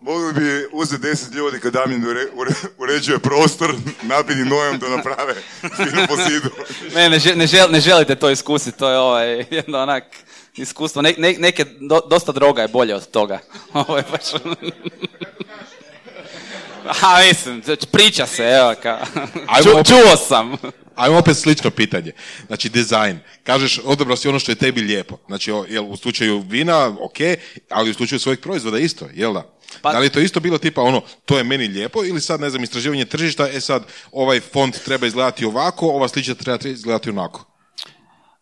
[0.05, 5.35] Mogli bi uzeti deset ljudi kad Damjan ure, ure- uređuje prostor, napiti Nojom da naprave
[5.79, 6.51] vino po zidu.
[6.95, 10.05] Ne, ne, žel- ne, žel- ne želite to iskusiti, to je ovaj, jedno onak
[10.57, 11.03] iskustvo.
[11.03, 13.38] Ne, ne- neke, do- dosta droga je bolje od toga.
[13.73, 14.25] Ovo je baš...
[17.03, 17.62] A, mislim,
[17.93, 18.99] priča se, evo kao.
[19.47, 20.53] Ajmo Ču- čuo sam.
[20.96, 22.12] Ajmo opet slično pitanje.
[22.46, 23.18] Znači, dizajn.
[23.42, 25.18] Kažeš, odabrao si ono što je tebi lijepo.
[25.26, 27.18] Znači, jel u slučaju vina, ok,
[27.70, 29.54] ali u slučaju svojih proizvoda isto, jel da?
[29.83, 32.40] Pa- Da li je to isto bilo tipa ono, to je meni lijepo ili sad,
[32.40, 37.11] ne znam, istraživanje tržišta, e sad, ovaj font treba izgledati ovako, ova sliča treba izgledati
[37.11, 37.44] onako.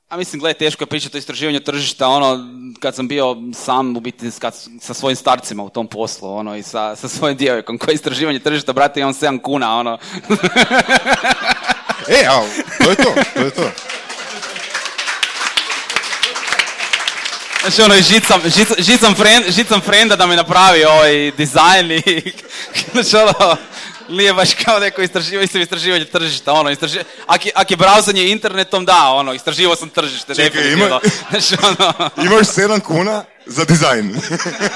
[0.08, 2.38] A mislim, gledaj, teško je pričati o istraživanju tržišta, ono,
[2.80, 6.62] kad sam bio sam, u biti, kad, sa svojim starcima u tom poslu, ono, i
[6.62, 9.98] sa, sa svojim djevojkom, koje istraživanje tržišta, brate, imam 7 kuna, ono.
[12.08, 12.42] E, a,
[12.84, 13.70] to je to, to je to.
[17.62, 22.32] Znači ono, žicam, žicam, žicam, friend, žicam frenda da mi napravi ovaj dizajn i...
[24.08, 26.98] Nije baš kao neko istraživanje, isto istraživanje tržišta, ono, istraži...
[27.26, 31.00] Ak je, ak je brauzanje internetom, da, ono, istraživao sam tržište, Čekaj, ima-
[31.68, 34.16] ono, Imaš sedam kuna za dizajn.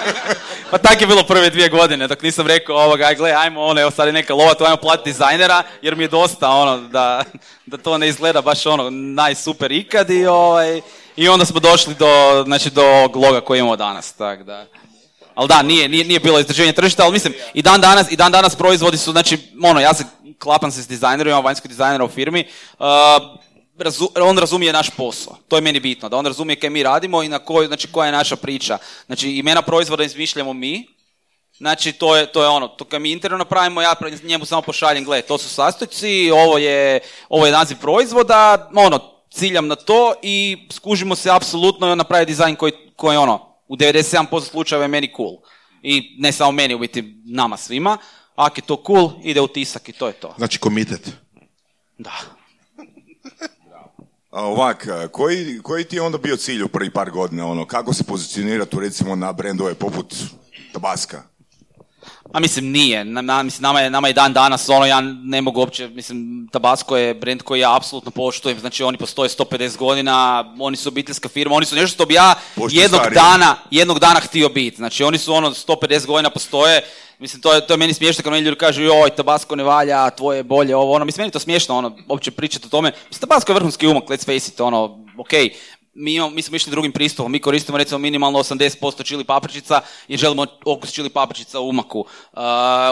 [0.71, 3.81] pa tak je bilo prve dvije godine, dok nisam rekao ovoga, aj gle, ajmo, ono,
[3.81, 7.25] evo sad je neka lova, tu ajmo platiti dizajnera, jer mi je dosta, ono, da,
[7.67, 10.81] da to ne izgleda baš ono, najsuper ikad i ovaj,
[11.17, 12.85] i onda smo došli do, znači, do
[13.15, 14.67] loga koji imamo danas, tak da.
[15.37, 18.33] Ali da, nije, nije, nije bilo istraživanje tržišta, ali mislim, i dan danas, i dan
[18.33, 20.05] danas proizvodi su, znači, ono, ja se
[20.39, 22.45] klapam se s dizajnerom, imam vanjskog dizajnera u firmi,
[22.79, 22.87] uh,
[23.79, 25.37] razu- on razumije naš posao.
[25.49, 28.07] To je meni bitno, da on razumije kaj mi radimo i na koj, znači, koja
[28.07, 28.79] je naša priča.
[29.07, 30.97] Znači, imena proizvoda izmišljamo mi,
[31.59, 35.05] Znači, to je, to je ono, to kad mi interno napravimo, ja njemu samo pošaljem,
[35.05, 40.67] gle, to su sastojci, ovo je, ovo je naziv proizvoda, ono, ciljam na to i
[40.73, 45.37] skužimo se apsolutno i napravi dizajn koji, koji ono, u 97% slučajeva je meni cool.
[45.83, 47.99] I ne samo meni, u biti nama svima.
[48.35, 50.35] Ako je to cool, ide u tisak i to je to.
[50.39, 51.11] Znači, komitet.
[51.99, 52.13] Da.
[54.31, 57.47] A ovak, a, koji, koji ti je onda bio cilj u prvi par godina?
[57.47, 60.15] Ono, kako se pozicionirati recimo na brendove poput
[60.73, 61.23] Tabaska?
[62.33, 65.61] A mislim nije, na, mislim, nama je, nama je dan danas ono, ja ne mogu
[65.61, 70.77] uopće, mislim, Tabasco je brand koji ja apsolutno poštujem, znači oni postoje 150 godina, oni
[70.77, 72.35] su obiteljska firma, oni su nešto što bi ja
[72.71, 76.83] jednog dana, jednog dana htio biti, znači oni su ono 150 godina postoje,
[77.19, 80.11] mislim to je, to je meni smiješno kad meni ljudi kažu joj Tabasco ne valja,
[80.11, 82.93] tvoje je bolje, ovo ono, mislim meni je to smiješno ono, uopće pričati o tome,
[83.09, 85.51] mislim Tabasco je vrhunski umak, let's face it, ono, okej,
[85.97, 90.17] mi, imamo, mi smo išli drugim pristupom, mi koristimo recimo minimalno 80% čili papričica i
[90.17, 92.01] želimo okus čili papričica u umaku.
[92.01, 92.07] Uh,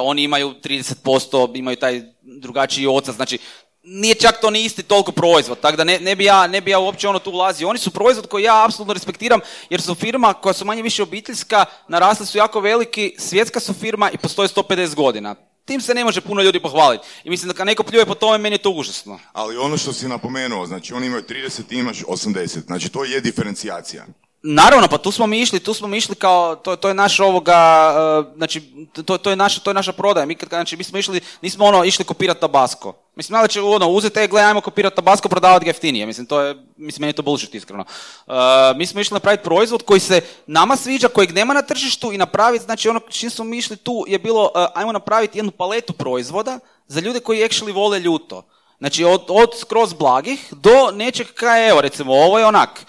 [0.03, 3.39] oni imaju 30%, imaju taj drugačiji ocac, znači
[3.83, 6.71] nije čak to ni isti toliko proizvod, tako da ne, ne, bi ja, ne bi
[6.71, 7.69] ja uopće ono tu ulazio.
[7.69, 9.41] Oni su proizvod koji ja apsolutno respektiram
[9.71, 14.11] jer su firma koja su manje više obiteljska, narasli su jako veliki, svjetska su firma
[14.11, 15.35] i postoje 150 godina.
[15.65, 17.07] Tim se ne može puno ljudi pohvaliti.
[17.25, 19.19] I mislim da kad neko pljuje po tome, meni je to užasno.
[19.33, 23.21] Ali ono što si napomenuo, znači oni imaju 30, ti imaš 80, znači to je
[23.21, 24.07] diferencijacija.
[24.47, 27.21] Naravno, pa tu smo mi išli, tu smo mi išli kao, to, to je naš
[27.21, 28.63] ovoga, uh, znači,
[29.05, 30.27] to, to, je naša, to je naša prodaja.
[30.27, 32.93] Mi, kad, znači, mi smo išli, nismo ono išli kopirati Tabasco.
[33.17, 36.07] Mislim, da će ono, uzeti, e, gle, ajmo kopirati Tabasco, prodavati jeftinije.
[36.07, 37.85] Mislim, to je, mislim, meni je to bullshit, iskreno.
[38.27, 38.35] Uh,
[38.77, 42.65] mi smo išli napraviti proizvod koji se nama sviđa, kojeg nema na tržištu i napraviti,
[42.65, 46.59] znači ono čim smo mi išli tu je bilo, uh, ajmo napraviti jednu paletu proizvoda
[46.89, 48.43] za ljude koji actually vole ljuto.
[48.79, 52.87] Znači, od, od skroz blagih do nečeg kaj, evo, recimo, ovo je onak,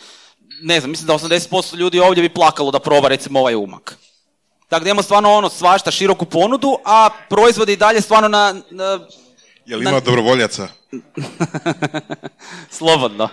[0.62, 3.98] ne znam, mislim da 80% ljudi ovdje bi plakalo da proba recimo ovaj umak.
[4.68, 9.00] Tako da imamo stvarno ono svašta široku ponudu, a proizvodi i dalje stvarno na, na
[9.66, 10.68] Jel Na- ima dobrovoljaca?
[12.78, 13.30] Slobodno.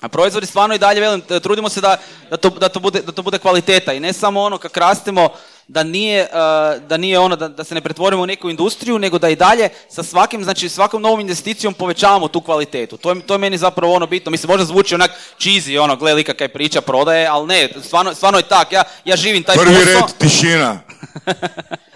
[0.00, 1.96] A proizvodi stvarno i dalje, velim, trudimo se da,
[2.30, 5.28] da, to, da, to bude, da to bude kvaliteta i ne samo ono kak rastemo
[5.68, 9.18] da nije, uh, da nije ono da, da se ne pretvorimo u neku industriju, nego
[9.18, 12.96] da i dalje sa svakim, znači svakom novom investicijom povećavamo tu kvalitetu.
[12.96, 14.30] To je, to je meni zapravo ono bitno.
[14.30, 18.38] Mislim, možda zvuči onak cheesy, ono, gle lika kaj priča, prodaje, ali ne, stvarno, stvarno
[18.38, 18.72] je tak.
[18.72, 19.92] Ja, ja živim taj Prvi posao.
[19.92, 20.80] red, tišina.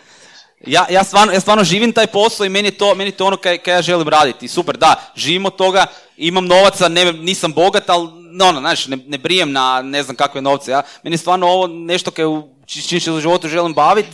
[0.66, 3.26] Ja, ja, stvarno, ja stvarno živim taj posao i meni je to, meni je to
[3.26, 4.48] ono kaj, kaj ja želim raditi.
[4.48, 8.08] Super, da, živim od toga, imam novaca, ne, nisam bogat, ali
[8.40, 10.70] ono, znaš, ne, ne brijem na ne znam kakve novce.
[10.70, 10.82] Ja.
[11.02, 14.08] Meni je stvarno ovo nešto kaj u či- čim se u životu želim baviti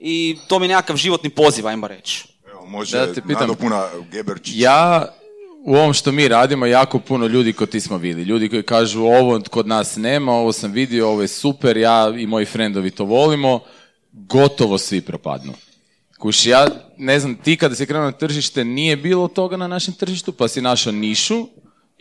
[0.00, 2.24] i to mi je nekakav životni poziv, ajmo reći.
[2.52, 3.40] Evo, može Da te pitam.
[3.40, 4.54] nadopuna Geberčić.
[4.56, 5.08] Ja,
[5.64, 8.22] u ovom što mi radimo, jako puno ljudi kod ti smo vidjeli.
[8.22, 12.26] Ljudi koji kažu ovo kod nas nema, ovo sam vidio, ovo je super, ja i
[12.26, 13.60] moji frendovi to volimo,
[14.12, 15.52] gotovo svi propadnu.
[16.18, 16.66] Kuš, ja
[16.98, 20.48] ne znam, ti kada si krenuo na tržište nije bilo toga na našem tržištu, pa
[20.48, 21.48] si našao nišu.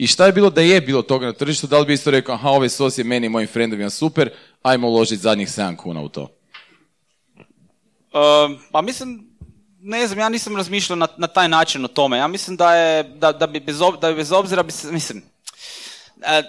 [0.01, 1.67] I šta je bilo da je bilo toga na tržištu?
[1.67, 4.29] Da li bi isto rekao, aha, ovaj sos je meni i mojim frendovima super,
[4.61, 6.21] ajmo uložiti zadnjih 7 kuna u to.
[8.13, 9.29] Um, pa mislim,
[9.81, 12.17] ne znam, ja nisam razmišljao na, taj način o tome.
[12.17, 15.23] Ja mislim da je, da, da bi bez, da bez obzira, bi se, mislim,
[16.21, 16.43] e,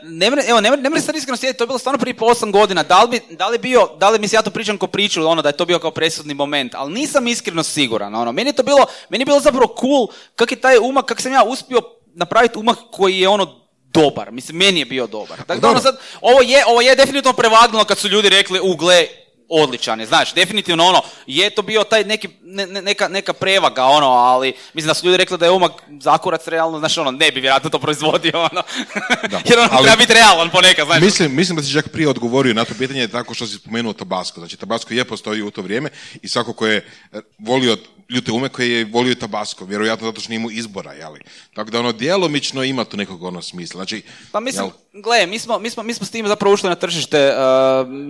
[0.49, 2.83] evo, ne mre, ne sad iskreno sjediti, to je bilo stvarno prije po osam godina,
[2.83, 5.43] da li, bi, da li bio, da li, mislim, ja to pričam ko priču, ono,
[5.43, 8.63] da je to bio kao presudni moment, ali nisam iskreno siguran, ono, meni je to
[8.63, 11.81] bilo, meni je bilo zapravo cool, kak je taj umak, kak sam ja uspio
[12.15, 15.39] napraviti umak koji je ono dobar, mislim, meni je bio dobar.
[15.47, 18.77] Tako da ono sad, ovo je, ovo je definitivno prevagnulo kad su ljudi rekli, u
[18.77, 19.07] gle,
[19.53, 23.85] odličan je, znaš, definitivno ono, je to bio taj neki, ne- ne- neka, neka prevaga,
[23.85, 27.31] ono, ali mislim da su ljudi rekli da je umak zakurac realno, znaš, ono, ne
[27.31, 28.63] bi vjerojatno to proizvodio, ono,
[29.49, 31.01] jer ono ali- treba biti realan ponekad, znaš.
[31.01, 34.41] Mislim, mislim da si čak prije odgovorio na to pitanje tako što si spomenuo Tabasco.
[34.41, 35.91] Znači, Tabasco je postojio u to vrijeme
[36.23, 36.77] i svako ko je
[37.13, 37.77] e, volio
[38.09, 41.21] ljute ume koji je volio Tabasco, vjerojatno zato što nije imao izbora, jeli?
[41.55, 43.79] Tako da ono djelomično ima tu nekog ono smisla.
[43.79, 45.03] Znači, Pa mislim, jel?
[45.03, 47.31] gle, mi smo, mi, smo, mi smo s tim zapravo ušli na tržište.
[47.31, 47.37] Uh,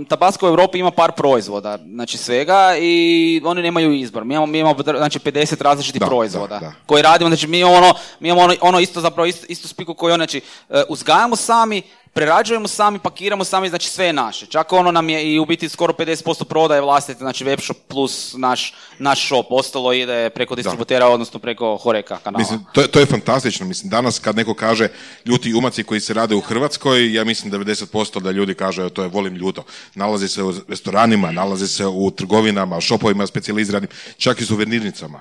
[0.08, 4.24] Tabasco u Europi ima par proizvoda, znači svega i oni nemaju izbor.
[4.24, 6.72] Mi imamo, mi imamo znači 50 različitih Da, proizvoda da, da.
[6.86, 9.94] koji radimo, znači mi imamo ono, mi imamo ono, ono isto zapravo isto, isto spiku
[9.94, 14.46] koji on, znači uh, uzgajamo sami, prerađujemo sami, pakiramo sami, znači sve je naše.
[14.46, 18.34] Čak ono nam je i u biti skoro 50% prodaje vlastite, znači web shop plus
[18.34, 19.46] naš, naš shop.
[19.50, 22.38] Ostalo ide preko distributera, odnosno preko Horeka kanala.
[22.38, 23.66] Mislim, to, je- to je fantastično.
[23.66, 24.88] Mislim, danas kad neko kaže
[25.24, 29.08] ljuti umaci koji se rade u Hrvatskoj, ja mislim 90% da ljudi kaže to je
[29.08, 29.64] volim ljuto.
[29.94, 35.20] Nalazi se u restoranima, nalazi se u trgovinama, šopovima specijaliziranim, čak i suvenirnicama.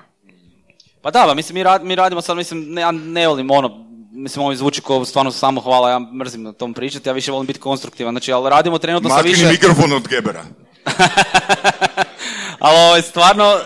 [1.02, 3.91] Pa da, pa mislim mi, rad, mi radimo sad, mislim, ne, ne volim ono,
[4.22, 7.46] mislim ovo zvuči kao stvarno samo hvala, ja mrzim na tom pričati, ja više volim
[7.46, 9.48] biti konstruktivan, znači, ali radimo trenutno sa Makni više...
[9.48, 10.44] mikrofon od Gebera.
[12.58, 13.58] ali ovo je stvarno,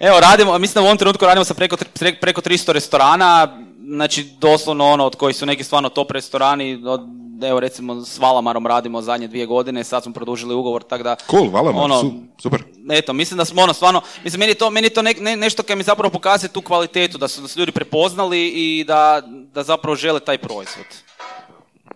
[0.00, 1.76] evo radimo, mislim da u ovom trenutku radimo sa preko,
[2.20, 7.00] preko 300 restorana, znači doslovno ono od kojih su neki stvarno top restorani, od,
[7.44, 11.16] evo recimo s Valamarom radimo zadnje dvije godine, sad smo produžili ugovor, tako da...
[11.30, 12.62] Cool, hvala vam, ono, su- super.
[12.90, 15.36] Eto, mislim da smo ono stvarno, mislim meni je to, meni je to ne- ne-
[15.36, 19.22] nešto kaj mi zapravo pokazuje tu kvalitetu, da su, da su ljudi prepoznali i da,
[19.26, 20.86] da zapravo žele taj proizvod.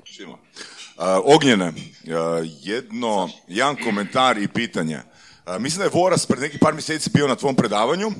[0.05, 0.33] Šimo.
[0.33, 1.75] Uh, Ognjene, uh,
[2.62, 4.99] jedno, jedan komentar i pitanje.
[5.46, 8.11] Uh, mislim da je Voras pred nekih par mjeseci bio na tvom predavanju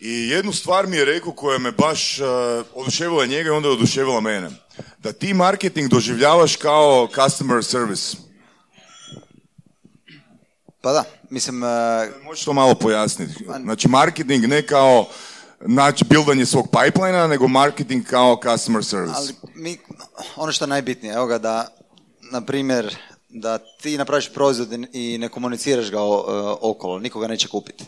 [0.00, 2.20] i jednu stvar mi je rekao koja me baš
[2.74, 4.50] oduševila njega i onda je oduševila mene.
[4.98, 8.16] Da ti marketing doživljavaš kao customer service.
[10.80, 11.66] Pa da, mislim, e,
[12.24, 13.32] Možeš to malo pojasniti?
[13.62, 15.08] Znači marketing ne kao
[15.60, 19.14] znači bildanje svog pipelina, nego marketing kao customer service.
[19.16, 19.78] ali mi,
[20.36, 21.68] ono što je najbitnije, evo ga da,
[22.32, 22.96] na primjer,
[23.28, 27.84] da ti napraviš proizvod i ne komuniciraš ga o- okolo, nikoga neće kupiti.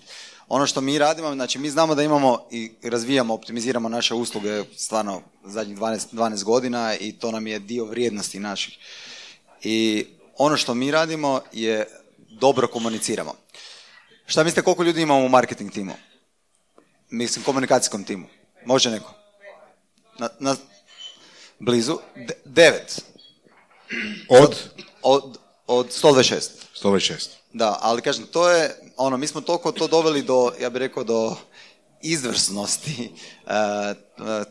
[0.49, 5.21] Ono što mi radimo, znači mi znamo da imamo i razvijamo, optimiziramo naše usluge stvarno
[5.45, 8.79] zadnjih 12, 12 godina i to nam je dio vrijednosti naših.
[9.63, 10.07] I
[10.39, 11.87] ono što mi radimo je
[12.41, 13.35] dobro komuniciramo.
[14.27, 15.95] Šta mislite koliko ljudi imamo u marketing timu?
[17.11, 18.27] Mislim, komunikacijskom timu.
[18.65, 19.15] Može neko?
[20.19, 20.57] Na, na,
[21.59, 21.99] blizu.
[22.17, 23.05] De- devet.
[24.29, 24.57] Od
[25.03, 26.51] Od, od 126.
[26.83, 27.29] 126.
[27.53, 31.05] Da, ali kažem, to je, ono, mi smo toliko to doveli do, ja bih rekao,
[31.05, 31.37] do
[32.03, 33.11] izvrsnosti,
[33.47, 33.95] e, e,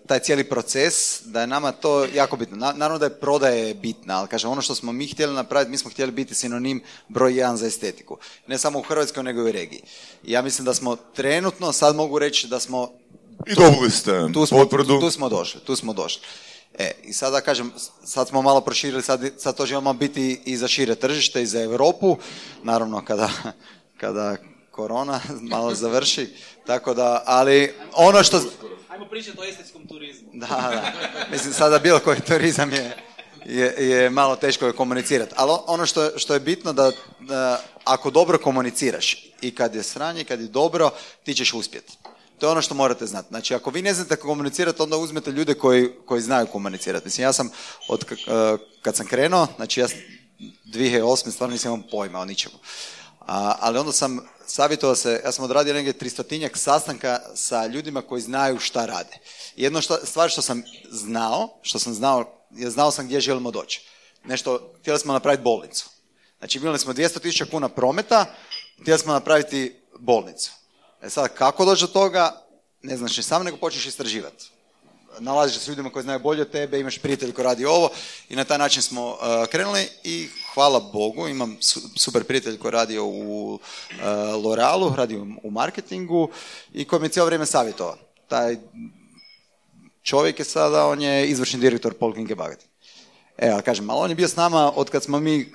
[0.08, 2.58] taj cijeli proces, da je nama to jako bitno.
[2.58, 5.78] Na- naravno da je prodaje bitna, ali kažem, ono što smo mi htjeli napraviti, mi
[5.78, 8.18] smo htjeli biti sinonim broj jedan za estetiku.
[8.48, 9.82] Ne samo u Hrvatskoj, nego i u regiji.
[10.24, 12.91] Ja mislim da smo trenutno, sad mogu reći da smo
[13.45, 15.00] I dobili ste tu smo, potvrdu.
[15.00, 16.22] tu smo došli, tu smo došli.
[16.78, 17.72] E, i sada kažem,
[18.04, 21.62] sad smo malo proširili, sad, sad to želimo biti i za šire tržište i za
[21.62, 22.18] Europu,
[22.64, 23.30] naravno kada,
[24.02, 24.36] kada
[24.72, 25.20] korona
[25.52, 26.30] malo završi,
[26.68, 28.41] Tako da, ali ono što...
[28.89, 30.30] Ajmo pričati o estetskom turizmu.
[30.34, 30.93] Da, da.
[31.32, 32.97] Mislim, sada bilo koji turizam je,
[33.45, 35.34] je, je malo teško je komunicirati.
[35.36, 40.22] Ali ono što, što je bitno da, da ako dobro komuniciraš i kad je sranje
[40.22, 40.91] i kad je dobro,
[41.24, 41.97] ti ćeš uspjeti.
[42.39, 43.28] To je ono što morate znati.
[43.30, 47.05] Znači, ako vi ne znate komunicirati, onda uzmete ljude koji, koji znaju komunicirati.
[47.05, 47.49] Mislim, ja sam,
[47.88, 49.97] od, eh, kad sam krenuo, znači ja sam
[50.65, 51.32] 2008.
[51.32, 52.55] stvarno nisam imao pojma o ničemu.
[53.20, 58.22] A, ali onda sam savjetovao se, ja sam odradio negdje tristotinjak sastanka sa ljudima koji
[58.22, 59.18] znaju šta rade.
[59.56, 63.88] Jedno što, stvar što sam znao, što sam znao, je znao sam gdje želimo doći.
[64.24, 65.89] Nešto, htjeli smo napraviti bolnicu.
[66.39, 68.26] Znači imali smo 200 tisuća kuna prometa,
[68.82, 70.52] htjeli smo napraviti bolnicu.
[71.02, 72.48] E sad, kako doći do toga,
[72.82, 74.52] ne znaš ni sam, nego počneš istraživati.
[75.20, 77.89] Nalaziš se ljudima koji znaju bolje od tebe, imaš prijatelj koji radi ovo
[78.30, 79.18] i na taj način smo uh,
[79.51, 83.05] krenuli i hvala Bogu, imam su- super prijatelj koji radi u
[83.53, 83.59] uh,
[84.43, 86.30] L'Orealu, radi u, marketingu
[86.74, 87.97] i koji mi cijelo vrijeme savjetovao.
[88.28, 88.57] Taj
[90.03, 92.59] čovjek je sada, on je izvršni direktor Polkinge Baget.
[93.38, 95.51] Evo, kažem, ali on je bio s nama od kad smo mi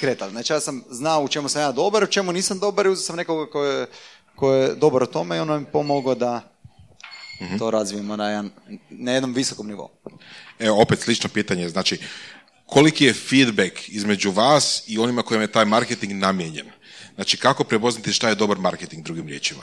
[0.00, 0.30] kretali.
[0.30, 3.02] Znači, ja sam znao u čemu sam ja dobar, u čemu nisam dobar i uzeo
[3.02, 3.86] sam nekoga ko je,
[4.36, 6.51] ko je dobar u tome i on nam je pomogao da
[7.58, 8.50] to razvijemo na, jedan,
[8.90, 9.90] na jednom visokom nivou.
[10.58, 11.98] Evo, opet slično pitanje, znači,
[12.66, 16.66] koliki je feedback između vas i onima kojima je taj marketing namijenjen?
[17.14, 19.62] Znači, kako prepoznati šta je dobar marketing, drugim riječima?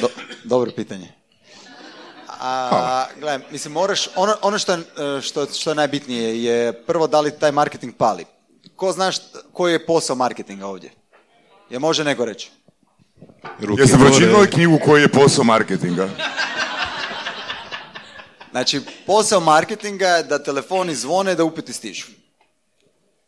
[0.00, 0.08] Do,
[0.44, 1.08] dobro pitanje.
[2.28, 4.82] A, gledaj, mislim, moraš, ono, ono što, je,
[5.22, 8.24] što, što je najbitnije je prvo da li taj marketing pali.
[8.76, 9.16] Ko znaš
[9.52, 10.90] koji je posao marketinga ovdje?
[11.70, 12.50] Je može neko reći?
[13.60, 14.10] Ruke Jeste gore.
[14.10, 16.08] pročitali knjigu koji je posao marketinga?
[18.50, 22.06] Znači, posao marketinga je da telefoni zvone da upiti stižu.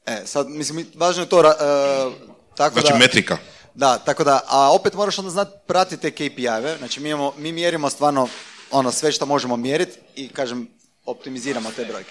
[0.06, 1.40] E, sad, mislim, važno je to...
[1.40, 1.54] e,
[2.56, 3.36] tako Znači, da, metrika.
[3.74, 7.52] Da, tako da, a opet moraš onda znati pratiti te KPI-eve, znači mi, imamo, mi
[7.52, 8.28] mjerimo stvarno
[8.70, 10.68] ono sve što možemo mjeriti i kažem,
[11.06, 12.10] optimiziramo te brojke.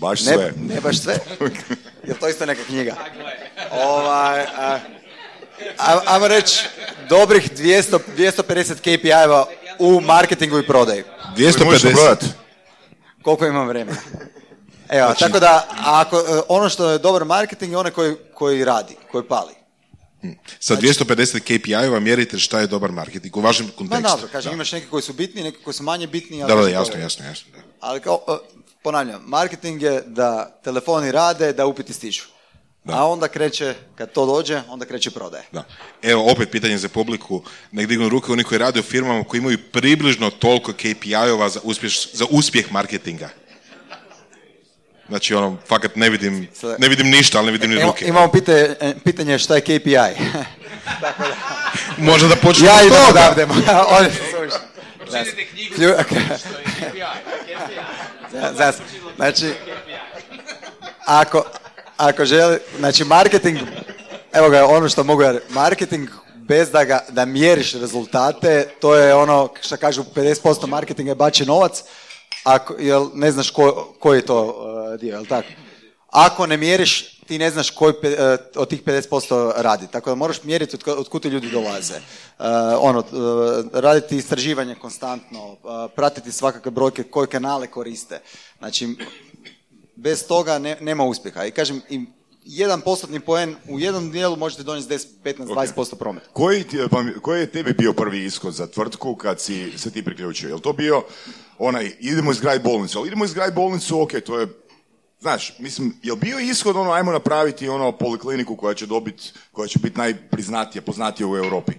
[0.00, 0.52] Baš Ne, sve.
[0.56, 1.18] ne baš sve.
[2.08, 2.94] Je to isto neka knjiga?
[3.72, 4.46] Ovaj,
[6.06, 6.64] ajmo reći,
[7.08, 9.46] dobrih 200, 250 KPI-eva
[9.78, 11.04] u marketingu i prodaji.
[11.28, 11.92] Možeš 250.
[11.92, 12.24] prodat?
[13.22, 13.98] Koliko imam vremena?
[14.88, 18.64] Evo, Znači- tako da, ako, e, ono što je dobar marketing je onaj koji, koji
[18.64, 19.54] radi, koji pali.
[20.60, 24.08] Sa Znači- 250 KPI-eva mjerite šta je dobar marketing u vašem Ma kontekstu.
[24.08, 26.42] dobro, kažem, imaš neki koji su bitni, neki koji su manje bitni.
[26.42, 27.52] ali Da, da, jasno, jasno, jasno.
[27.52, 27.62] Da.
[27.80, 28.32] Ali kao, e,
[28.82, 32.22] ponavljam, marketing je da telefoni rade, da upiti stižu.
[32.88, 35.44] A onda kreće, kad to dođe, onda kreće prodaje.
[35.52, 35.64] Da.
[36.02, 37.42] Evo, opet pitanje za publiku.
[37.72, 42.12] Nek dignu ruke oni koji rade u firmama koji imaju približno toliko KPI-ova za, uspješ,
[42.12, 43.28] za uspjeh marketinga.
[45.08, 48.06] Znači, ono, fakat ne vidim, ne vidim ništa, ali ne vidim ni Ima- ruke.
[48.06, 49.96] Imamo pite, e, pitanje šta je KPI.
[51.98, 53.86] Možda da počnemo ja od idem toga.
[53.88, 54.10] odavde.
[54.10, 54.56] Se suviše.
[55.76, 55.96] Klju-
[58.32, 58.72] Za- za-
[59.16, 59.52] Znači,
[60.98, 61.44] ako,
[61.96, 63.58] ako želi, znači marketing,
[64.32, 66.08] evo ga, ono što mogu ja, marketing
[66.48, 71.46] bez da ga, da mjeriš rezultate, to je ono što kažu 50% marketinga je bačen
[71.46, 71.82] novac,
[72.44, 75.48] ako, jel ne znaš ko, koji je to uh, dio, jel tako?
[76.10, 79.86] Ako ne mjeriš, ti ne znaš koji eh, od tih 50% radi.
[79.86, 81.94] Tako da moraš mjeriti od, ko- od kud ti ljudi dolaze.
[81.94, 82.42] Eh,
[82.78, 83.04] ono,
[83.72, 85.56] raditi istraživanje konstantno,
[85.96, 88.20] pratiti svakakve brojke, koje kanale koriste.
[88.58, 88.88] Znači,
[89.96, 91.44] bez toga ne- nema uspjeha.
[91.44, 92.00] I kažem, i
[92.44, 96.26] jedan postotni poen u jednom dijelu možete donijeti 10, 15, 20% prometa.
[96.32, 99.90] Koji, ti, je- pa koji je tebi bio prvi ishod za tvrtku kad si se
[99.90, 100.48] ti priključio?
[100.48, 101.02] Jel to bio
[101.58, 104.46] onaj, idemo izgraditi bolnicu, ali idemo izgraditi bolnicu, ok, to je,
[105.20, 109.78] znaš, mislim, jel bio ishod ono, ajmo napraviti ono polikliniku koja će dobiti, koja će
[109.78, 111.72] biti najpriznatija, poznatija u Europi?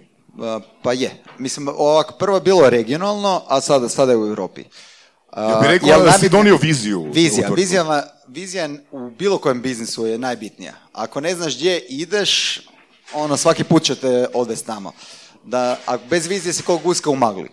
[0.82, 1.10] Pa je.
[1.38, 4.64] Mislim, ovako, prvo je bilo regionalno, a sada, sada je u Europi.
[5.32, 7.10] Uh, Ja bih rekao da si donio viziju.
[7.12, 10.74] Vizija, vizija, vizija u bilo kojem biznisu je najbitnija.
[10.92, 12.60] Ako ne znaš gdje ideš,
[13.14, 14.92] ono svaki put će te odvesti tamo.
[15.44, 17.48] Da, a bez vizije si kao guska u magli.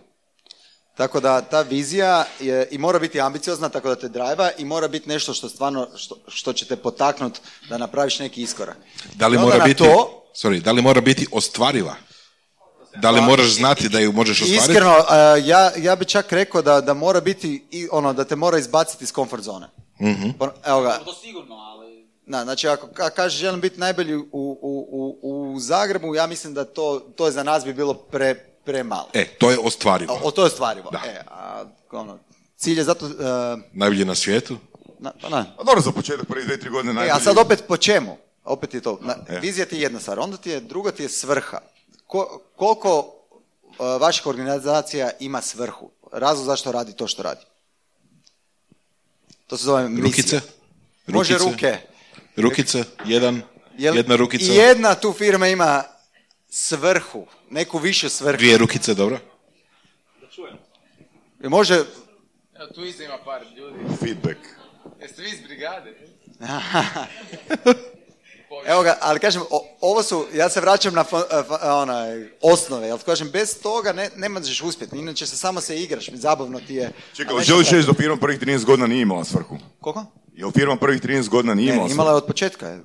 [0.98, 4.88] Tako da ta vizija je, i mora biti ambiciozna, tako da te drajva i mora
[4.88, 8.78] biti nešto što stvarno, što, što će te potaknuti da napraviš neki iskorak.
[9.14, 11.96] Da li mora biti, to, sorry, da li mora biti ostvariva?
[12.98, 14.72] Da li moraš znati da ju možeš ostvariti?
[14.72, 15.06] Iskreno, uh,
[15.48, 19.04] ja, ja bi čak rekao da, da mora biti, i, ono, da te mora izbaciti
[19.04, 19.68] iz comfort zone.
[20.02, 20.30] Mhm.
[20.40, 22.08] Pa, Evo ga, To sigurno, ali...
[22.26, 26.54] na, znači ako ka, kažeš želim biti najbolji u, u, u, u Zagrebu, ja mislim
[26.54, 28.36] da to, to je za nas bi bilo pre,
[28.66, 29.10] premalo.
[29.14, 30.20] E, to je ostvarivo.
[30.24, 30.90] O, to je stvarivo.
[30.92, 31.02] Da.
[31.06, 32.20] E, a, ono,
[32.58, 33.06] cilj je zato...
[33.06, 33.12] Uh,
[33.74, 34.58] Najbolje na svijetu.
[35.00, 37.12] na, pa na, Pa dobro, za početak prvi dve, tri godine E, najbolji.
[37.12, 38.18] a sad opet po čemu?
[38.44, 39.00] Opet je to.
[39.02, 39.40] Na, E.
[39.40, 41.60] Vizija ti je jedna stvar, onda ti je, druga ti je svrha.
[42.08, 43.12] Ko- koliko uh,
[44.02, 45.92] vaših organizacija ima svrhu?
[46.12, 47.42] Razlog zašto radi to što radi?
[49.48, 50.04] To se zove misija.
[50.06, 50.42] Rukice?
[51.08, 51.78] Može ruke.
[52.36, 53.42] Rukice, jedan,
[53.78, 55.84] Jel- jedna rukica, I jedna tu firma ima
[56.50, 58.38] svrhu, neku višu svrhu.
[58.38, 59.20] dvije rukice, dobro?
[61.44, 61.76] I može,
[62.56, 63.80] Evo, tu iza ima par ljudi.
[64.00, 64.38] Feedback.
[65.02, 66.08] Jeste vi iz brigade?
[68.66, 71.76] evo ga, ali kažem, o- ovo su, ja se vraćam na fo- a, fa- a,
[71.76, 76.10] onaj, osnove, jel kažem, bez toga ne, ne možeš uspjeti, inače se samo se igraš,
[76.10, 76.92] zabavno ti je.
[77.14, 79.58] Čekaj, želiš reći da firma prvih 13 godina nije imala svrhu?
[79.80, 80.06] Koliko?
[80.34, 82.68] Jel firma prvih 13 godina nije Ne, imala imala je od početka.
[82.68, 82.80] e,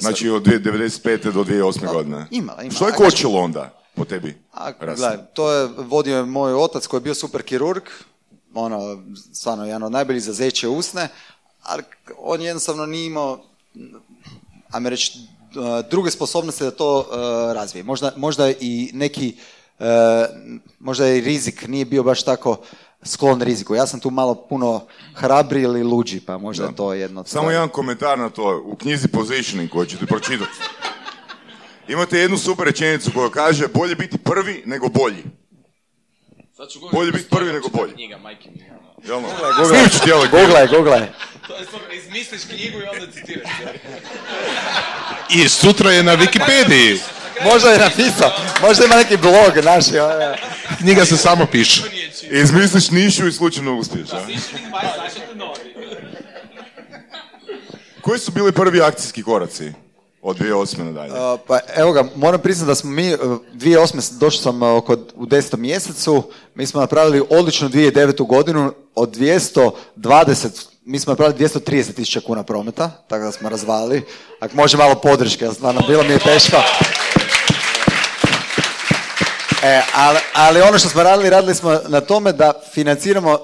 [0.00, 1.00] Znači od 95.
[1.24, 1.86] do 2008.
[1.86, 2.26] godine.
[2.30, 2.74] imala, imala.
[2.76, 4.38] Što je kočilo onda po tebi?
[4.52, 7.82] A, gledaj, to je vodio je moj otac koji je bio super kirurg,
[8.54, 9.02] ono,
[9.32, 11.08] stvarno jedan od najboljih za zeće usne,
[11.62, 11.82] ali
[12.18, 13.44] on jednostavno nije imao,
[14.70, 15.18] ajme reći,
[15.90, 17.82] druge sposobnosti da to uh, razvije.
[17.84, 19.36] Možda, možda i neki,
[19.78, 19.86] uh,
[20.78, 22.56] možda i rizik nije bio baš tako
[23.02, 23.74] sklon riziku.
[23.74, 27.50] Ja sam tu malo puno hrabri ili luđi, pa možda je to jedno od Samo
[27.50, 28.62] jedan komentar na to.
[28.64, 30.50] U knjizi Positioning koju ćete pročitati.
[31.88, 35.24] Imate jednu super rečenicu koja kaže bolje biti prvi nego bolji.
[36.56, 37.92] Sad ću Bolje biti prvi nego bolji.
[37.92, 38.60] Knjiga, majke mi.
[39.08, 39.28] Jel no?
[40.30, 41.08] Googlaj, googlaj.
[41.50, 43.50] To je super, izmisliš knjigu i onda citiraš.
[45.30, 46.98] I sutra je na Wikipediji.
[47.44, 48.30] Možda je napisao,
[48.62, 49.84] možda ima neki blog naš.
[49.88, 50.34] ono.
[50.78, 51.82] Knjiga se samo piše.
[52.30, 54.12] Izmisliš nišu i slučajno uspiješ.
[54.12, 54.26] A?
[58.00, 59.72] Koji su bili prvi akcijski koraci
[60.22, 60.82] od 2008.
[60.82, 61.12] nadalje?
[61.12, 63.20] Uh, Pa evo ga, moram priznati da smo mi, uh,
[63.54, 64.18] 2008.
[64.18, 65.56] došao sam uh, oko, u 10.
[65.56, 66.22] mjesecu,
[66.54, 68.26] mi smo napravili odličnu 2009.
[68.26, 74.02] godinu, od 220, mi smo napravili 230 tisuća kuna prometa, tako da smo razvalili.
[74.40, 76.56] Ako može malo podrške, jer stvarno bilo mi je teško.
[79.62, 83.38] E, ali, ali ono što smo radili, radili smo na tome da financiramo uh,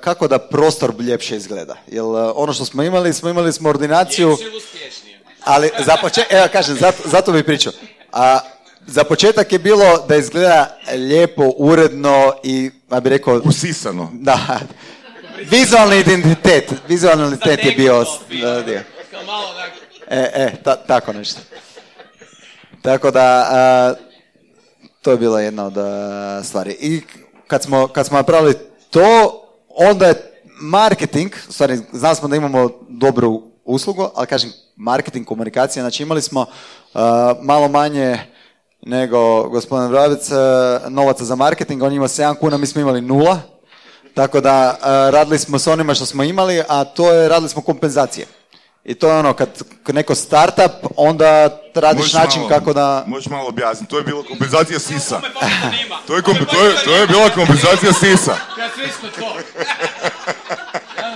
[0.00, 1.76] kako da prostor ljepše izgleda.
[1.86, 4.36] Jer uh, ono što smo imali, smo imali smo ordinaciju...
[5.44, 7.72] Ali za početak, evo kažem, zato, zato bi pričao.
[8.12, 8.38] A,
[8.86, 14.10] za početak je bilo da izgleda lijepo, uredno i, ja bih rekao, Usisano.
[14.12, 14.60] da,
[15.50, 18.04] vizualni identitet, vizualni identitet je bio
[18.66, 18.80] dio.
[20.08, 21.40] E, e, ta- tako nešto.
[22.82, 23.94] Tako da, a,
[25.02, 26.76] to je bila jedna od a, stvari.
[26.80, 27.02] I
[27.46, 28.54] kad smo, kad smo napravili
[28.90, 29.38] to,
[29.68, 36.02] onda je marketing, stvari znali smo da imamo dobru uslugu, ali kažem, marketing, komunikacija, znači
[36.02, 36.46] imali smo
[37.42, 38.18] malo manje
[38.86, 40.28] nego gospodin Vrabec
[40.88, 43.40] novaca za marketing, on ima 7 kuna, mi smo imali nula,
[44.14, 44.52] tako da
[44.82, 48.26] a, radili smo s onima što smo imali, a to je, radili smo kompenzacije.
[48.84, 49.48] I to je ono, kad
[49.88, 53.04] neko startup, onda radiš Možeš način malo- kako da...
[53.06, 53.90] Možeš malo objasniti.
[53.90, 55.20] To je bila kompenzacija sisa.
[56.06, 58.36] To je, komp- to je, to je bila kompenzacija sisa.
[58.58, 59.34] Ja sve isto to.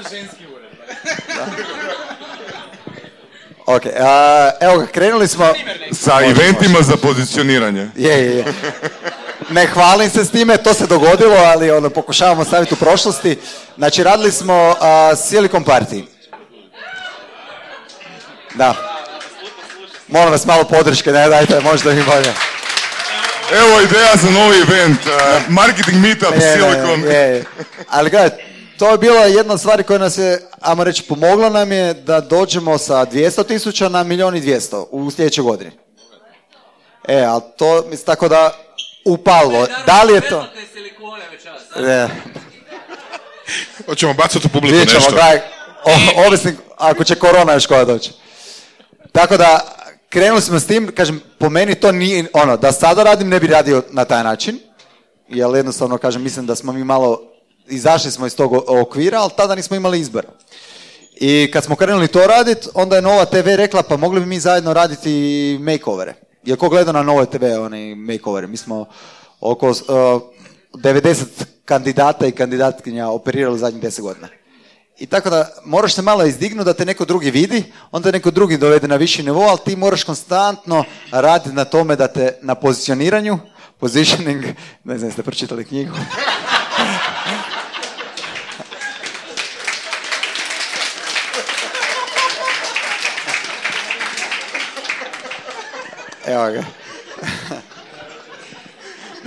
[0.11, 0.70] Ženski ured.
[3.66, 5.47] Ok, a, evo ga, krenuli smo...
[5.92, 7.90] Sa eventima za pozicioniranje.
[7.97, 8.44] Je, je, je.
[9.51, 13.38] Ne hvalim se s time, to se dogodilo, ali ono, pokušavamo staviti u prošlosti.
[13.76, 16.05] Znači, radili smo a, Silicon Party.
[18.55, 18.74] Da.
[20.09, 22.32] Molim vas malo podrške, ne dajte, možda mi bolje.
[23.53, 24.99] Evo ideja za novi event.
[25.07, 25.12] uh,
[25.49, 27.01] marketing meetup Je, Silicon.
[27.05, 27.44] je, je.
[27.90, 28.30] Ali gledaj,
[28.78, 32.20] to je bila jedna od stvari koja nas je, ajmo reći, pomogla nam je da
[32.20, 35.70] dođemo sa 200 tisuća na milijun i 200 u sljedećoj godini.
[37.09, 38.66] E, ali to, mislim, tako da,
[39.07, 39.67] upalo.
[39.87, 40.47] Da li je to...
[41.79, 42.09] E,
[43.87, 45.13] Hoćemo bacati u publiku Vidjet ćemo, nešto.
[45.13, 45.37] gledaj,
[45.85, 48.11] o- ovisnik, ako će korona još koja doći.
[49.13, 49.61] Tako da,
[50.09, 53.47] krenuli smo s tim, kažem, po meni to nije, ono, da sada radim, ne bi
[53.47, 54.59] radio na taj način,
[55.29, 57.21] jer jednostavno, kažem, mislim da smo mi malo,
[57.67, 60.29] izašli smo iz tog o- okvira, ali tada nismo imali izbora.
[61.15, 64.41] I kad smo krenuli to raditi, onda je Nova TV rekla, pa mogli bi mi
[64.41, 65.11] zajedno raditi
[65.61, 66.15] makeovere.
[66.47, 68.84] Jer ko gleda na Novoj TV, oni makeovere, mi smo
[69.40, 69.76] oko uh,
[70.72, 71.24] 90
[71.64, 74.28] kandidata i kandidatkinja operirali zadnjih 10 godina.
[74.99, 78.59] I tako da moraš se malo izdignuti da te neko drugi vidi, onda neko drugi
[78.59, 83.38] dovede na viši nivo, ali ti moraš konstantno raditi na tome da te na pozicioniranju,
[83.80, 84.44] positioning,
[84.84, 85.92] ne znam jeste pročitali knjigu.
[96.27, 96.64] Evo ga.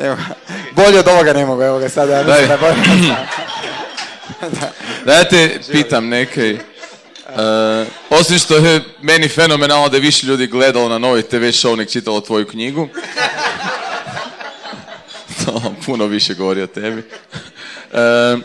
[0.06, 0.18] Evo.
[0.72, 2.14] Bolje od ovoga ne mogu, evo ga sada.
[2.14, 2.76] Ja mislim da bolje.
[5.06, 6.50] Da ja te pitam nekaj.
[6.50, 6.60] E,
[8.10, 11.90] osim što je meni fenomenalno da je više ljudi gledalo na novoj TV show nek
[11.90, 12.88] čitalo tvoju knjigu.
[15.86, 17.04] puno više govori o tebi.
[17.94, 18.38] E,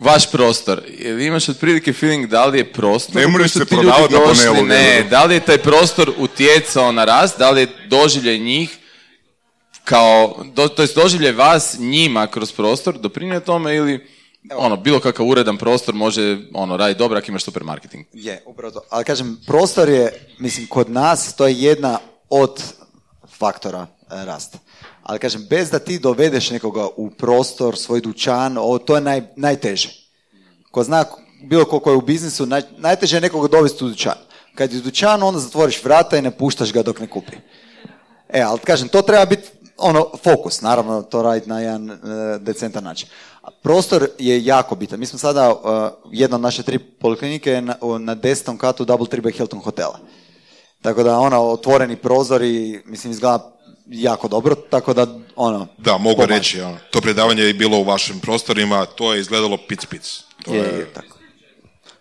[0.00, 3.16] vaš prostor, jel imaš otprilike feeling da li je prostor...
[3.16, 5.34] Ne u koji moraš su se ti ljudi prodavati na došli, panelu, Ne, da li
[5.34, 8.76] je taj prostor utjecao na rast, da li je doživljaj njih
[9.84, 14.06] kao, do, to jest doživljaj vas njima kroz prostor doprinio tome ili
[14.56, 18.06] ono, bilo kakav uredan prostor može ono, raditi dobro ako imaš supermarketing.
[18.12, 18.80] Je, upravo to.
[18.90, 21.98] Ali kažem, prostor je, mislim, kod nas to je jedna
[22.28, 22.62] od
[23.38, 24.58] faktora e, rasta.
[25.02, 29.22] Ali kažem, bez da ti dovedeš nekoga u prostor, svoj dućan, ovo, to je naj,
[29.36, 29.88] najteže.
[30.70, 31.04] Ko zna,
[31.42, 34.18] bilo ko ko je u biznisu, naj, najteže je nekoga dovesti u dućan.
[34.54, 37.36] Kad je u dućanu, onda zatvoriš vrata i ne puštaš ga dok ne kupi.
[38.28, 41.96] E, ali kažem, to treba biti ono, fokus, naravno to raditi na jedan e,
[42.38, 43.08] decentan način.
[43.62, 45.00] Prostor je jako bitan.
[45.00, 49.06] Mi smo sada, e, jedna od naše tri poliklinike je na, na desetom katu Double
[49.06, 49.98] Tribe Hilton hotela.
[50.82, 53.52] Tako da, ono, otvoreni prozori, mislim, izgleda
[53.90, 55.66] jako dobro, tako da, ono...
[55.78, 56.38] Da, mogu pomaže.
[56.38, 60.22] reći, ono, to predavanje je bilo u vašim prostorima, to je izgledalo pic pic.
[60.44, 61.16] To Je, je, tako.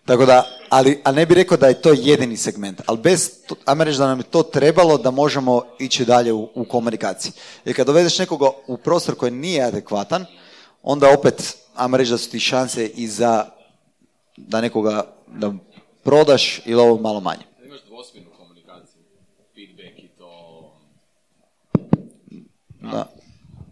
[0.05, 3.29] Tako da, ali, a ne bih rekao da je to jedini segment, ali bez,
[3.65, 7.31] ajmo reći da nam je to trebalo da možemo ići dalje u, u komunikaciji.
[7.65, 10.25] Jer kad dovedeš nekoga u prostor koji nije adekvatan,
[10.83, 13.45] onda opet, ajmo reći da su ti šanse i za
[14.37, 15.53] da nekoga da
[16.03, 17.43] prodaš ili ovo malo manje.
[17.65, 19.01] Imaš dvosmjernu komunikaciju,
[19.55, 20.71] feedback i to...
[22.91, 23.11] Da.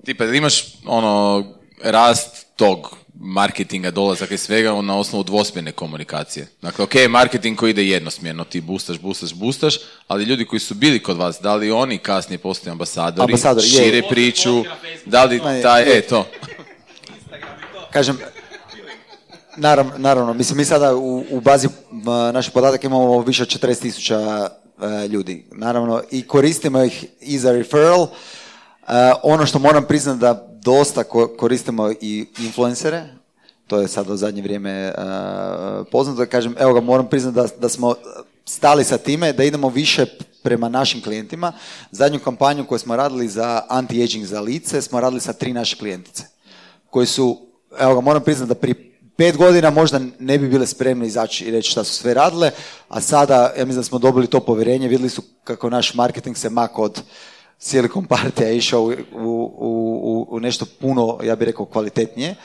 [0.06, 1.44] Tipa, da imaš ono,
[1.84, 6.48] rast tog marketinga, dolazaka i svega na osnovu dvosmjerne komunikacije.
[6.62, 9.76] Dakle, ok, marketing koji ide jednosmjerno, ti bustaš, bustaš, bustaš,
[10.08, 13.70] ali ljudi koji su bili kod vas, da li oni kasnije postaju ambasadori, je.
[13.70, 14.64] šire priču,
[15.06, 15.98] da li je, taj, je.
[15.98, 16.28] e, to.
[17.92, 18.20] Kažem,
[19.58, 21.68] naravno, naravno, mislim mi sada u, u bazi
[22.34, 24.50] naših podataka imamo više od 40 tisuća
[24.82, 25.46] e, ljudi.
[25.52, 28.08] Naravno, i koristimo ih i za referral.
[28.88, 28.92] E,
[29.24, 33.04] ono što moram priznati da dosta ko- koristimo i influencere,
[33.68, 34.94] to je sad u zadnje vrijeme e,
[35.92, 37.96] poznato, da kažem, evo ga, moram priznati da, da smo
[38.46, 40.06] stali sa time, da idemo više
[40.44, 41.54] prema našim klijentima.
[41.92, 46.24] Zadnju kampanju koju smo radili za anti-aging za lice smo radili sa tri naše klijentice
[46.90, 47.38] koji su,
[47.80, 51.52] evo ga, moram priznati da prije pet godina možda ne bi bile spremne izaći i
[51.52, 52.52] reći šta su sve radile,
[52.90, 56.50] a sada, ja mislim da smo dobili to povjerenje, vidjeli su kako naš marketing se
[56.50, 57.02] mak od
[57.60, 62.36] Silicon partija išao u, u, u, u nešto puno, ja bih rekao, kvalitetnije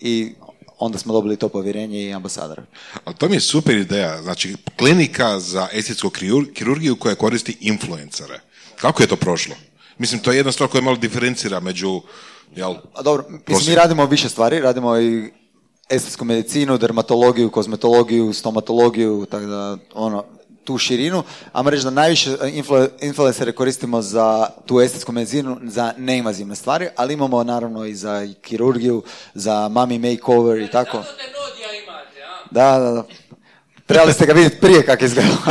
[0.00, 0.34] i
[0.78, 2.62] onda smo dobili to povjerenje i ambasadora.
[3.04, 4.22] Ali to mi je super ideja.
[4.22, 8.40] Znači, klinika za estetsku kirur- kirurgiju koja koristi influencere.
[8.76, 9.54] Kako je to prošlo?
[9.98, 12.00] Mislim, to je jedna stvar koja malo diferencira među...
[12.56, 15.30] Jel, A dobro, mislim, mi radimo više stvari, radimo i
[15.88, 20.24] estetsku medicinu, dermatologiju, kozmetologiju, stomatologiju, tako da, ono,
[20.64, 26.56] tu širinu, a reći da najviše influ, influencere koristimo za tu estetsku medicinu, za neinvazivne
[26.56, 29.02] stvari, ali imamo naravno i za kirurgiju,
[29.34, 31.02] za mami makeover i tako.
[32.50, 33.04] Da, da, da.
[33.86, 35.28] Trebali ste ga vidjeti prije kako izgleda.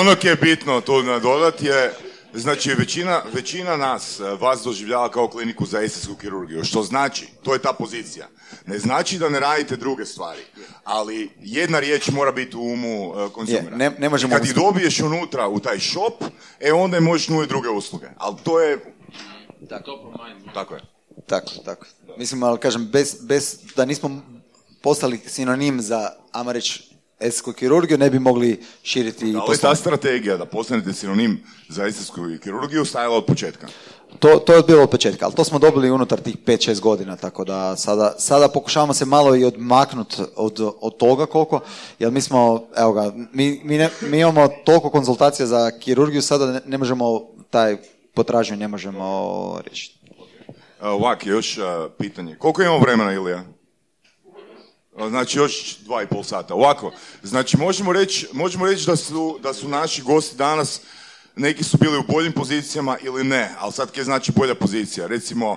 [0.00, 1.94] Ono koje je bitno to nadodati je,
[2.34, 7.52] znači većina, većina nas e, vas doživljava kao kliniku za estetsku kirurgiju, što znači, to
[7.52, 8.28] je ta pozicija.
[8.66, 10.40] Ne znači da ne radite druge stvari,
[10.84, 13.70] ali jedna riječ mora biti u umu e, konzumera.
[13.70, 16.24] Je, ne- ne možemo Kad ih dobiješ unutra u taj shop,
[16.60, 18.06] e onda možeš nuditi druge usluge.
[18.16, 18.94] Ali to je...
[20.54, 20.80] Tako je.
[21.26, 21.86] Tako, tako.
[22.18, 24.22] Mislim, ali kažem, bez, bez da nismo
[24.82, 29.76] postali sinonim za, ajmo reći, estetsku kirurgiju, ne bi mogli širiti Ali ta poslovanje.
[29.76, 31.38] strategija da postanete sinonim
[31.68, 33.66] za estetsku kirurgiju stajala od početka.
[34.18, 37.44] To, to je bilo od početka, ali to smo dobili unutar tih 5-6 godina, tako
[37.44, 41.60] da sada, sada pokušavamo se malo i odmaknuti od, od toga koliko,
[41.98, 46.46] jer mi smo, evo ga, mi, mi, ne- mi imamo toliko konzultacija za kirurgiju, sada
[46.46, 47.76] ne, ne možemo taj
[48.14, 49.06] potražnju ne možemo
[49.64, 49.98] riješiti.
[50.82, 51.58] Ovak, još
[51.98, 52.36] pitanje.
[52.36, 53.44] Koliko imamo vremena, Ilija?
[54.96, 56.54] Znači još dva i pol sata.
[56.54, 56.92] Ovako,
[57.22, 60.80] znači možemo reći, možemo reći da, su, da su naši gosti danas,
[61.36, 65.06] neki su bili u boljim pozicijama ili ne, ali sad kje znači bolja pozicija?
[65.06, 65.56] Recimo,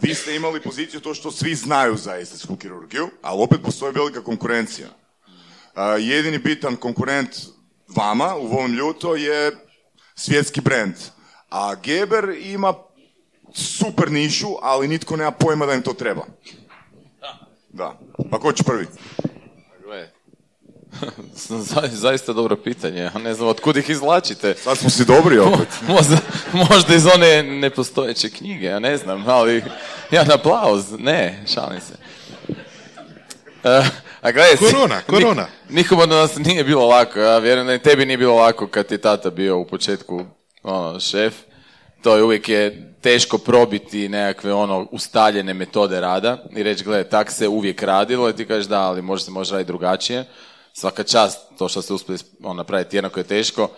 [0.00, 4.24] vi ste imali poziciju to što svi znaju za estetsku kirurgiju, ali opet postoji velika
[4.24, 4.88] konkurencija.
[5.98, 7.36] Jedini bitan konkurent
[7.88, 9.56] vama u ovom ljuto je
[10.14, 10.94] svjetski brand.
[11.50, 12.74] A Geber ima
[13.54, 16.26] super nišu, ali nitko nema pojma da im to treba.
[17.78, 17.98] Da.
[18.30, 18.86] Pa ko će prvi?
[19.84, 20.08] Gle.
[21.34, 24.54] Za- Zaista dobro pitanje, ja ne znam od kud ih izvlačite.
[24.54, 25.68] Sad smo si dobri opet.
[25.88, 26.16] možda,
[26.52, 29.64] možda iz one nepostojeće knjige, ja ne znam, ali
[30.10, 31.94] jedan aplauz, ne, šalim se.
[33.64, 33.82] E,
[34.20, 35.42] a gledaj, si- Korona, korona.
[35.42, 38.66] nik- nikom od nas nije bilo lako, ja vjerujem da i tebi nije bilo lako
[38.66, 40.24] kad ti tata bio u početku
[40.62, 41.34] ono, šef.
[42.02, 47.30] To je uvijek je teško probiti nekakve ono ustaljene metode rada i reći, gle, tak
[47.30, 50.24] se uvijek radilo i ti kažeš da, ali može se može raditi drugačije.
[50.72, 53.68] Svaka čast to što ste uspjeli ono, napraviti jednako je teško.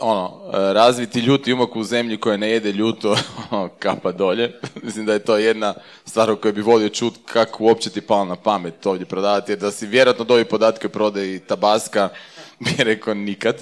[0.00, 3.16] Ono, e, razviti ljuti umak u zemlji koja ne jede ljuto,
[3.50, 4.60] ono, kapa dolje.
[4.82, 5.74] Mislim da je to jedna
[6.04, 9.58] stvar o kojoj bi volio čut kako uopće ti palo na pamet ovdje prodavati, jer
[9.58, 12.08] da si vjerojatno dobi podatke o prodaji tabaska,
[12.58, 13.56] bi rekao nikad.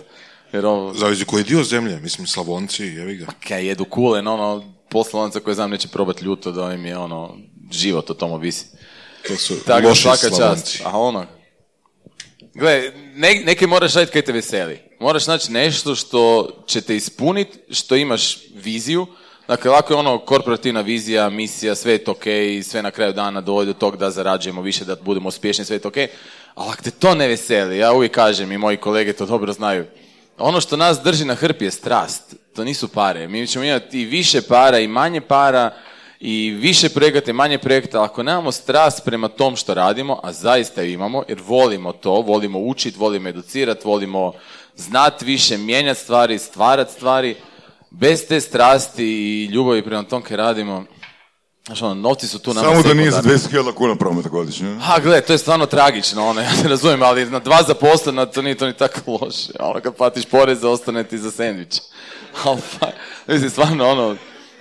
[0.52, 3.26] Jer ovo, Zavisi koji dio zemlje, mislim Slavonci, jevi ga.
[3.48, 7.36] kaj jedu kulen, ono, poslovaca koje znam neće probati ljuto da im je ono,
[7.72, 8.66] život o tom ovisi.
[9.28, 10.78] To su Tako loši svaka Slavonci.
[10.78, 10.86] čast.
[10.86, 11.26] A ono,
[12.54, 14.78] gle, ne, neke moraš raditi kaj te veseli.
[15.00, 19.06] Moraš naći nešto što će te ispuniti, što imaš viziju.
[19.48, 22.24] Dakle, lako je ono korporativna vizija, misija, sve je to ok,
[22.62, 25.80] sve na kraju dana dođe do tog da zarađujemo više, da budemo uspješni, sve je
[25.80, 25.96] to ok.
[26.54, 29.84] Ali ako te to ne veseli, ja uvijek kažem i moji kolege to dobro znaju,
[30.40, 33.28] ono što nas drži na hrpi je strast, to nisu pare.
[33.28, 35.74] Mi ćemo imati i više para i manje para
[36.20, 40.82] i više projekata i manje projekata, ako nemamo strast prema tom što radimo, a zaista
[40.82, 44.32] imamo, jer volimo to, volimo učiti, volimo educirati, volimo
[44.76, 47.36] znati više, mijenjati stvari, stvarati stvari,
[47.90, 50.84] bez te strasti i ljubavi prema tom kaj radimo,
[51.66, 53.68] Znaš, ono, novci su tu nama Samo da nije za sekundarni.
[53.70, 54.76] 200.000 kuna prometa godišnje.
[54.80, 58.42] Ha, gle, to je stvarno tragično, ono, ja se razumijem, ali na dva zaposlena to
[58.42, 59.52] nije to ni tako loše.
[59.60, 61.74] Ono, kad platiš poreze, ostane ti za sendvič.
[62.44, 62.86] Ali, pa,
[63.26, 64.16] mislim, stvarno, ono,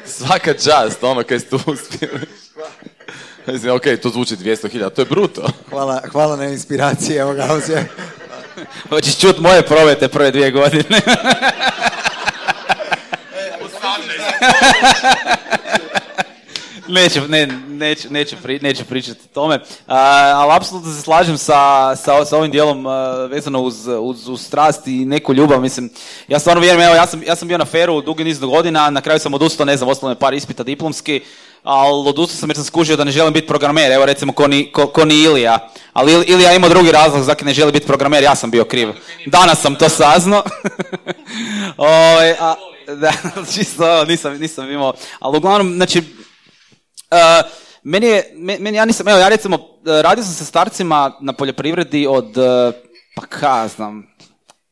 [0.06, 2.22] svaka čast, ono, kaj ste uspjeli.
[3.48, 5.48] Mislim, okej, to zvuči 200.000, to je bruto.
[5.70, 7.90] Hvala, hvala na inspiraciji, evo ga, ovdje.
[8.90, 11.02] Hoćeš čut moje provete prve dvije godine.
[16.90, 19.98] Neću, ne, neću, neću, pri, neću pričati o tome, A,
[20.36, 22.86] ali apsolutno se slažem sa, sa, sa ovim dijelom
[23.30, 25.90] vezano uz, uz, uz strast i neku ljubav, mislim,
[26.28, 29.02] ja stvarno vjerujem, evo, ja sam, ja sam bio na feru dugi niz godina, na
[29.02, 31.22] kraju sam odustao, ne znam, ostalo par ispita diplomski,
[31.64, 34.72] ali odustao sam jer sam skužio da ne želim biti programer, evo recimo ko ni,
[34.72, 38.24] ko, ko ni Ilija, ali Il- Ilija ima drugi razlog zakaj ne želi biti programer,
[38.24, 38.90] ja sam bio kriv.
[39.26, 40.44] Danas sam to saznao.
[41.78, 42.36] Ovaj,
[42.96, 43.12] da,
[43.54, 46.04] čisto, nisam, nisam imao, ali uglavnom, znači,
[47.12, 47.50] Uh,
[47.84, 49.62] meni je, me- meni ja nisam, evo ja recimo, uh,
[50.02, 52.74] radio sam sa starcima na poljoprivredi od, uh,
[53.16, 54.08] pa ka znam,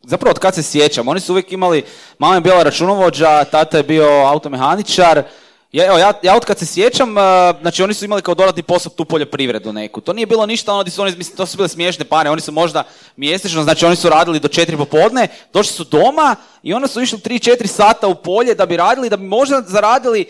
[0.03, 1.83] zapravo od kad se sjećam, oni su uvijek imali,
[2.19, 5.23] mama je bila računovođa, tata je bio automehaničar,
[5.71, 7.15] ja, evo, ja, ja od kad se sjećam,
[7.61, 10.01] znači oni su imali kao dodatni posao tu poljoprivredu neku.
[10.01, 12.51] To nije bilo ništa, ono su oni, mislim, to su bile smiješne pare, oni su
[12.51, 12.83] možda
[13.15, 17.19] mjesečno, znači oni su radili do četiri popodne, došli su doma i onda su išli
[17.19, 20.25] 3-4 sata u polje da bi radili, da bi možda zaradili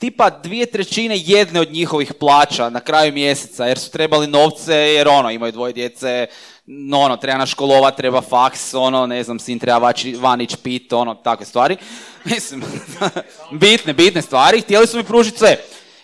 [0.00, 5.08] tipa dvije trećine jedne od njihovih plaća na kraju mjeseca, jer su trebali novce, jer
[5.08, 6.26] ono, imaju dvoje djece,
[6.66, 10.92] no, ono, treba na školova, treba faks, ono, ne znam, sin treba vaći, van pit,
[10.92, 11.76] ono, takve stvari.
[12.24, 12.64] Mislim,
[13.60, 15.56] bitne, bitne stvari, htjeli su mi pružiti sve.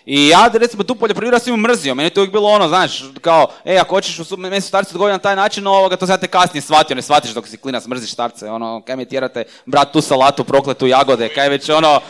[0.05, 3.47] I ja, recimo, tu poljoprivredu sam mrzio, meni je to uvijek bilo ono, znaš, kao,
[3.65, 6.61] e, ako hoćeš, meni su starci odgovorili na taj način, ovoga, to sad te kasnije
[6.61, 10.43] shvatio, ne shvatiš dok si klinac, mrziš starce, ono, kaj mi tjerate, brat, tu salatu,
[10.43, 12.01] prokletu jagode, kaj već, ono,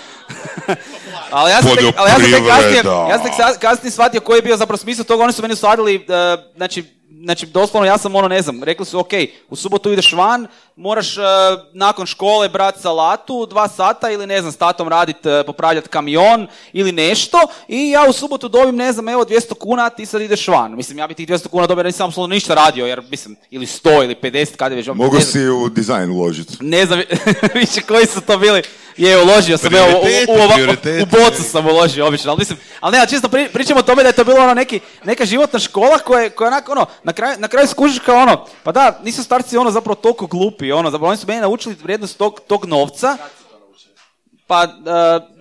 [1.32, 4.38] ali ja sam tek, ali ja sam tek kasnije, ja sam tek kasnije shvatio koji
[4.38, 6.84] je bio zapravo smisao toga, oni su meni usadili, e, znači,
[7.24, 9.12] znači doslovno ja sam ono ne znam, rekli su ok,
[9.50, 10.48] u subotu ideš van,
[10.78, 11.22] moraš e,
[11.74, 16.48] nakon škole brat salatu dva sata ili ne znam s tatom radit, e, popravljat kamion
[16.74, 20.48] ili nešto i ja u subotu dobim ne znam evo 200 kuna, ti sad ideš
[20.48, 20.76] van.
[20.76, 23.66] Mislim ja bi tih 200 kuna dobio jer nisam apsolutno ništa radio jer mislim ili
[23.66, 24.88] 100 ili 50 kad je već.
[24.88, 26.58] Mogu ne si u dizajn uložiti.
[26.60, 27.02] ne znam
[27.54, 28.62] više koji su to bili.
[28.98, 30.02] Je, uložio sam, evo, u,
[30.32, 30.38] u,
[31.04, 34.10] u bocu sam uložio obično, ali mislim, ali ne, čisto pri, pričamo o tome da
[34.10, 37.14] je to bilo ono neki, neka životna škola koja, je- koja je onako ono, na
[37.14, 40.92] kraju, na kraju skužiš kao ono, pa da, nisu starci ono zapravo toliko glupi, ono,
[40.92, 43.18] zapravo oni su meni naučili vrijednost tog, tog novca,
[44.48, 45.38] pa, uh,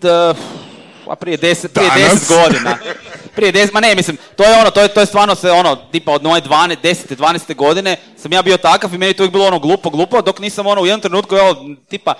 [0.00, 0.34] da,
[1.06, 2.78] a prije deset, prije deset godina.
[3.34, 5.76] Prije deset, ma ne, mislim, to je ono, to je, to je stvarno se ono,
[5.76, 9.32] tipa od moje 12, 10, 12 godine sam ja bio takav i meni to uvijek
[9.32, 11.56] bilo ono glupo, glupo, dok nisam ono u jednom trenutku, evo,
[11.88, 12.14] tipa,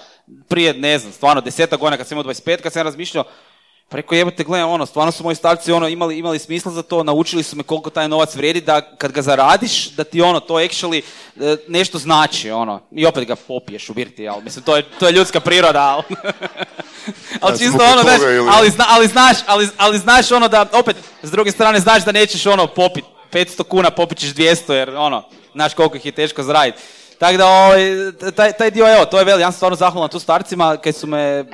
[0.49, 3.25] prije, ne znam, stvarno deseta godina kad sam imao 25, kad sam razmišljao,
[3.93, 7.03] pa rekao jebote, gledaj, ono, stvarno su moji starci ono, imali, imali smisla za to,
[7.03, 10.55] naučili su me koliko taj novac vrijedi, da kad ga zaradiš, da ti ono, to
[10.55, 11.03] actually
[11.41, 15.07] e, nešto znači, ono, i opet ga popiješ u birti, ali mislim, to je, to
[15.07, 16.03] je ljudska priroda, ali,
[17.41, 18.21] ali čisto ono, znaš,
[18.53, 22.13] ali, zna, ali, znaš, ali, ali znaš ono da, opet, s druge strane, znaš da
[22.13, 26.43] nećeš ono popit 500 kuna, popit ćeš 200, jer ono, znaš koliko ih je teško
[26.43, 26.83] zaraditi.
[27.23, 27.81] Tako da, ovaj,
[28.37, 31.07] taj, taj dio, evo, to je veli, ja sam stvarno zahvalan tu starcima kaj su
[31.07, 31.45] me, e,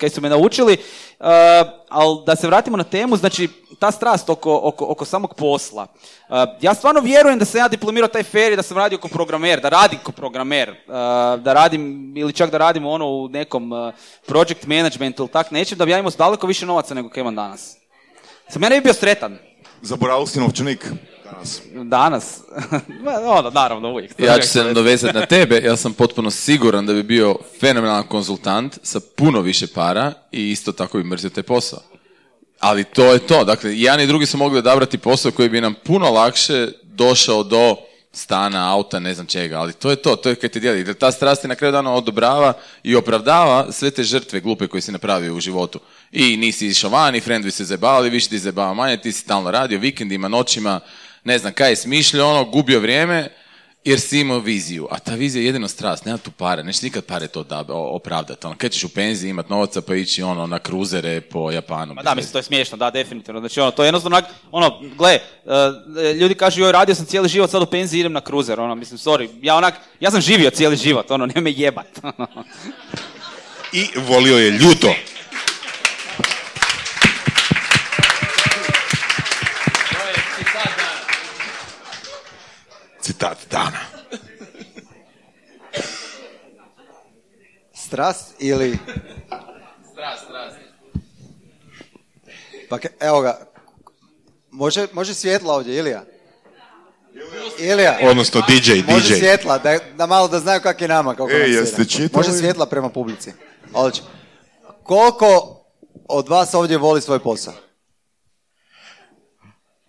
[0.00, 0.76] kaj su me naučili.
[1.20, 3.48] E, ali da se vratimo na temu, znači,
[3.78, 5.86] ta strast oko, oko, oko samog posla.
[6.28, 9.10] Uh, ja stvarno vjerujem da sam ja diplomirao taj fair i da sam radio kao
[9.10, 10.94] programer, da radim kao programer, uh,
[11.42, 13.94] da radim, ili čak da radim ono u nekom uh,
[14.26, 17.34] project managementu ili tak nečem, da bi ja imao daleko više novaca nego kaj imam
[17.34, 17.76] danas.
[18.48, 19.38] Sam ja ne bi bio sretan.
[19.82, 20.92] Zaboravili si novčanik
[21.32, 21.60] danas.
[21.74, 22.40] Danas.
[23.04, 24.12] Ma, ono, naravno, uvijek.
[24.18, 28.78] Ja ću se nadovezati na tebe, ja sam potpuno siguran da bi bio fenomenalan konzultant
[28.82, 31.80] sa puno više para i isto tako bi mrzio taj posao.
[32.60, 35.74] Ali to je to, dakle, jedan i drugi su mogli odabrati posao koji bi nam
[35.84, 37.76] puno lakše došao do
[38.16, 40.78] stana, auta, ne znam čega, ali to je to, to je kad te dijeli.
[40.78, 42.52] Jer ta strast na kraju dana odobrava
[42.82, 45.80] i opravdava sve te žrtve glupe koje si napravio u životu.
[46.12, 49.50] I nisi išao van, i friendovi se zajebavali, više ti zajebava manje, ti si stalno
[49.50, 50.80] radio, vikendima, noćima,
[51.26, 53.28] ne znam kaj je smišljao, ono, gubio vrijeme,
[53.84, 54.88] jer si imao viziju.
[54.90, 58.46] A ta vizija je jedino strast, nema tu pare, neće nikad pare to da, opravdati.
[58.46, 61.94] Ono, kad ćeš u penziji imat novaca pa ići ono, na kruzere po Japanu.
[61.94, 63.40] Ma da, mislim, to je smiješno, da, definitivno.
[63.40, 64.22] Znači, ono, to je jednostavno,
[64.52, 68.20] ono, gle, eh, ljudi kažu, joj, radio sam cijeli život, sad u penziji idem na
[68.20, 71.98] kruzer, ono, mislim, sorry, ja onak, ja sam živio cijeli život, ono, ne me jebat.
[73.80, 74.94] I volio je ljuto.
[83.06, 83.78] Citat dana.
[87.74, 88.78] Strast ili...
[89.92, 90.56] Strast, strast.
[92.68, 93.46] Pa ke- evo ga.
[94.50, 96.04] Može, može svjetla ovdje, Ilija?
[97.58, 97.98] Ilija.
[98.02, 99.18] Odnosno DJ, Može DJ.
[99.18, 101.14] svjetla, da, da malo da znaju kak je nama.
[101.14, 102.10] Kako E, jeste čitali?
[102.14, 103.32] Može svjetla prema publici.
[103.72, 104.06] Odlično.
[104.82, 105.60] Koliko
[106.08, 107.54] od vas ovdje voli svoj posao?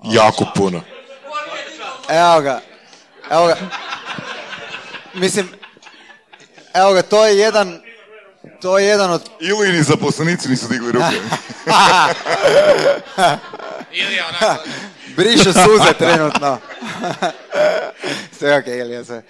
[0.04, 0.82] Jako puno.
[2.10, 2.62] Evo ga.
[3.32, 3.56] Evo ga.
[5.14, 5.50] Mislim,
[6.74, 7.80] evo ga, to je jedan,
[8.62, 9.30] to je jedan od...
[9.40, 11.16] Ili ni zaposlenici nisu digli ruke.
[15.16, 16.58] Brišu suze trenutno.
[18.40, 19.24] sve ok, Ilija, sve.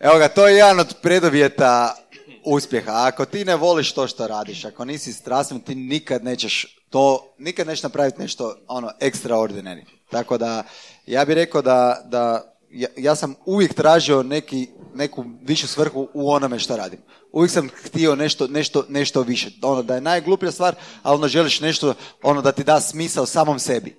[0.00, 1.96] Evo ga, to je jedan od preduvjeta
[2.44, 2.92] uspjeha.
[2.94, 7.66] Ako ti ne voliš to što radiš, ako nisi strastven, ti nikad nećeš to, nikad
[7.66, 9.84] nećeš napraviti nešto ono extraordinary.
[10.10, 10.62] Tako da,
[11.06, 16.30] ja bih rekao da, da ja, ja sam uvijek tražio neki, neku višu svrhu u
[16.30, 17.00] onome što radim.
[17.32, 19.50] Uvijek sam htio nešto, nešto, nešto više.
[19.62, 23.58] Ono da je najgluplja stvar, ali onda želiš nešto ono da ti da smisao samom
[23.58, 23.96] sebi.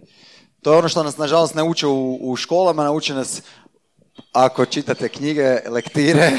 [0.62, 3.42] To je ono što nas nažalost ne uče u, u školama, nauče nas
[4.32, 6.32] ako čitate knjige, lektire,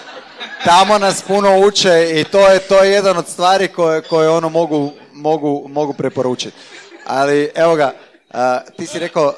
[0.64, 4.48] tamo nas puno uče i to je, to je jedan od stvari koje, koje ono
[4.48, 6.56] mogu, mogu, mogu preporučiti.
[7.06, 7.94] Ali evo ga,
[8.30, 9.34] a, ti si rekao,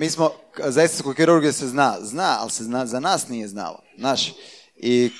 [0.00, 0.30] mi smo,
[0.64, 4.32] za estetsku kirurgiju se zna, zna, ali se za nas nije znalo, znaš.
[4.76, 5.10] I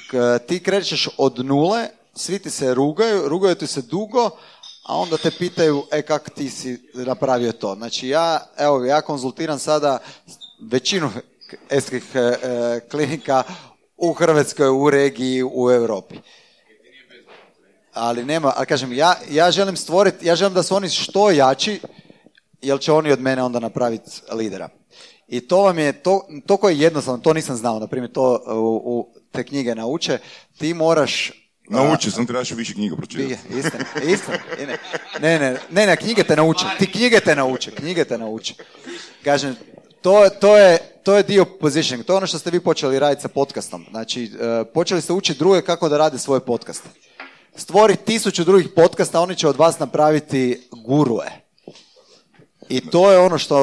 [0.47, 4.31] ti krećeš od nule, svi ti se rugaju, rugaju ti se dugo,
[4.87, 7.75] a onda te pitaju, e kak ti si napravio to.
[7.75, 9.99] Znači ja, evo, ja konzultiram sada
[10.71, 11.11] većinu
[11.71, 13.43] estetskih e, e, klinika
[13.97, 16.19] u Hrvatskoj, u regiji, u Europi.
[17.93, 21.81] Ali nema, ali kažem, ja, ja želim stvoriti, ja želim da su oni što jači,
[22.63, 24.69] jer će oni od mene onda napraviti lidera.
[25.29, 28.43] I to vam je, to, to koje je jednostavno, to nisam znao, na primjer, to
[28.47, 30.19] u, u te knjige nauče,
[30.59, 31.33] ti moraš
[31.71, 33.59] Naučio sam, trebaš više knjiga pročitati.
[33.59, 34.39] Istina, istina.
[35.21, 36.65] Ne, ne, ne, ne, knjige te nauče.
[36.79, 38.55] Ti knjige te nauče, knjige te nauče.
[39.25, 39.57] Kažem,
[40.03, 42.07] to, to, je, to je dio positioning.
[42.07, 43.87] To je ono što ste vi počeli raditi sa podcastom.
[43.91, 46.89] Znači, eh, počeli ste učiti druge kako da rade svoje podcaste.
[47.57, 51.27] Stvori tisuću drugih podcasta, oni će od vas napraviti gurue.
[52.71, 53.57] I to je ono što...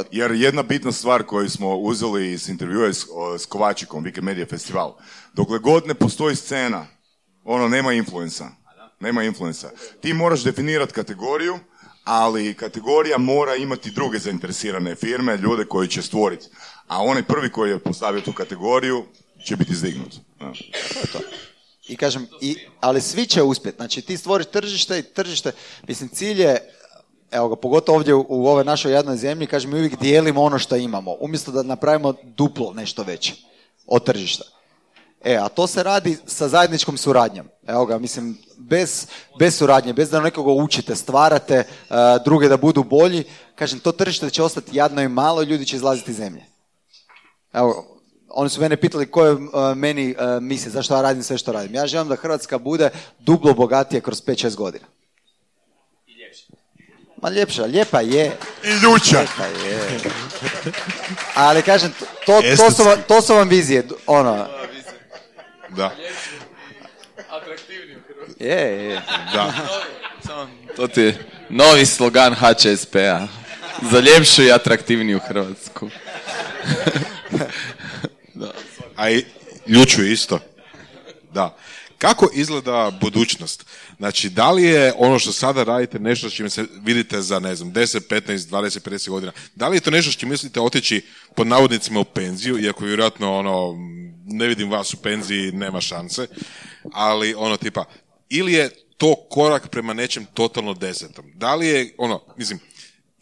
[0.00, 3.06] eh, Jer jedna bitna stvar koju smo uzeli iz intervjua s,
[3.38, 4.94] s Kovačikom, Weekend Media Festival,
[5.34, 6.86] dokle god ne postoji scena,
[7.44, 8.48] ono, nema influensa.
[9.00, 9.70] Nema influensa.
[10.00, 11.58] Ti moraš definirati kategoriju,
[12.04, 16.46] ali kategorija mora imati druge zainteresirane firme, ljude koji će stvoriti.
[16.86, 19.04] A onaj prvi koji je postavio tu kategoriju
[19.46, 20.14] će biti izdignut.
[20.40, 20.52] Da.
[21.88, 23.76] I kažem, i, ali svi će uspjeti.
[23.76, 25.52] Znači ti stvoriš tržište i tržište,
[25.88, 26.58] mislim cilj je,
[27.32, 30.76] evo ga, pogotovo ovdje u, ovoj našoj jadnoj zemlji, kažem, mi uvijek dijelimo ono što
[30.76, 33.34] imamo, umjesto da napravimo duplo nešto veće
[33.86, 34.44] od tržišta.
[35.24, 37.46] E, a to se radi sa zajedničkom suradnjom.
[37.66, 39.06] Evo ga, mislim, bez,
[39.38, 41.64] bez suradnje, bez da nekoga učite, stvarate, e,
[42.24, 43.24] druge da budu bolji,
[43.54, 46.44] kažem, to tržište će ostati jadno i malo ljudi će izlaziti iz zemlje.
[47.52, 47.92] Evo,
[48.34, 49.40] oni su mene pitali ko je uh,
[49.76, 51.74] meni uh, misija, zašto ja radim sve što radim.
[51.74, 54.84] Ja želim da Hrvatska bude dublo bogatija kroz 5-6 godina.
[57.22, 58.36] Ma ljepša, lijepa je.
[58.64, 59.18] I ljuča!
[59.18, 60.00] Lijepa je.
[61.34, 61.92] Ali kažem,
[62.26, 63.84] to, to, su, vam, to su vam vizije.
[64.06, 64.48] Ono,
[65.68, 65.90] Da,
[68.38, 69.02] je, je.
[69.32, 69.52] da.
[70.26, 71.18] Samo, to ti je
[71.48, 73.26] novi slogan HČSP-a.
[73.90, 75.90] Za ljepšu i atraktivniju Hrvatsku.
[78.96, 79.24] A i
[79.66, 80.38] ljuču isto.
[81.32, 81.56] Da.
[82.02, 83.66] Kako izgleda budućnost?
[83.96, 87.54] Znači, da li je ono što sada radite nešto s čime se vidite za, ne
[87.56, 89.32] znam, 10, 15, 20, 50 godina?
[89.54, 91.04] Da li je to nešto što mislite otići
[91.36, 93.74] pod navodnicima u penziju, iako vjerojatno ono,
[94.26, 96.26] ne vidim vas u penziji, nema šanse,
[96.92, 97.84] ali ono tipa,
[98.28, 101.24] ili je to korak prema nečem totalno desetom?
[101.34, 102.60] Da li je, ono, mislim,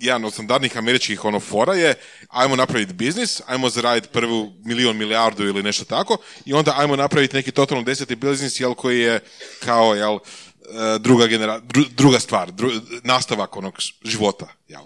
[0.01, 1.95] jedan od standardnih američkih ono fora je
[2.29, 7.37] ajmo napraviti biznis, ajmo zaraditi prvu milion milijardu ili nešto tako i onda ajmo napraviti
[7.37, 9.21] neki totalno deseti biznis jel, koji je
[9.65, 13.75] kao jel, e, druga, genera, dru- druga stvar, dru- nastavak onog
[14.05, 14.47] života.
[14.69, 14.83] Jel.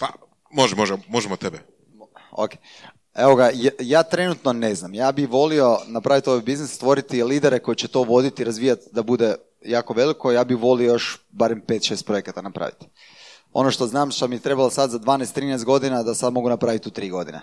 [0.00, 0.08] Pa,
[0.50, 1.58] može, može, možemo tebe.
[2.30, 2.50] Ok.
[3.14, 4.94] Evo ga, ja, ja trenutno ne znam.
[4.94, 9.34] Ja bi volio napraviti ovaj biznis, stvoriti lidere koji će to voditi, razvijati da bude
[9.64, 10.32] jako veliko.
[10.32, 12.86] Ja bi volio još barem 5-6 projekata napraviti.
[13.58, 16.88] Ono što znam što mi je trebalo sad za 12-13 godina, da sad mogu napraviti
[16.88, 17.40] u 3 godine.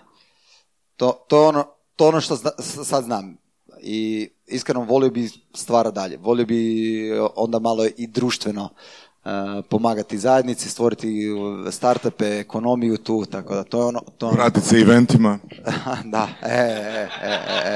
[0.95, 3.38] To, to, je ono, to ono što zna- sad znam.
[3.82, 6.18] I iskreno volio bi stvara dalje.
[6.18, 9.32] Volio bi onda malo i društveno uh,
[9.70, 14.01] pomagati zajednici, stvoriti uh, startupe, ekonomiju tu, tako da to je ono...
[14.18, 15.39] To je ono Vratiti se eventima.
[16.14, 17.70] da, e, e, e, e,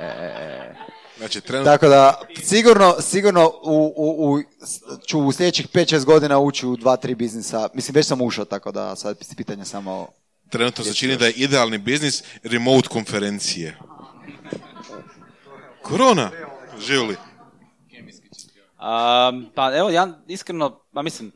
[0.00, 0.67] e, e.
[1.18, 4.42] Znači, trenutno, Tako da, sigurno, sigurno u, u, u,
[5.06, 7.68] ću u sljedećih 5-6 godina ući u dva, tri biznisa.
[7.74, 10.08] Mislim, već sam ušao, tako da sad je pitanje samo...
[10.50, 13.78] trenutno se čini da je idealni biznis remote konferencije.
[15.82, 16.30] Korona,
[16.80, 17.16] živjeli.
[18.78, 21.32] Um, pa evo, ja iskreno, pa mislim,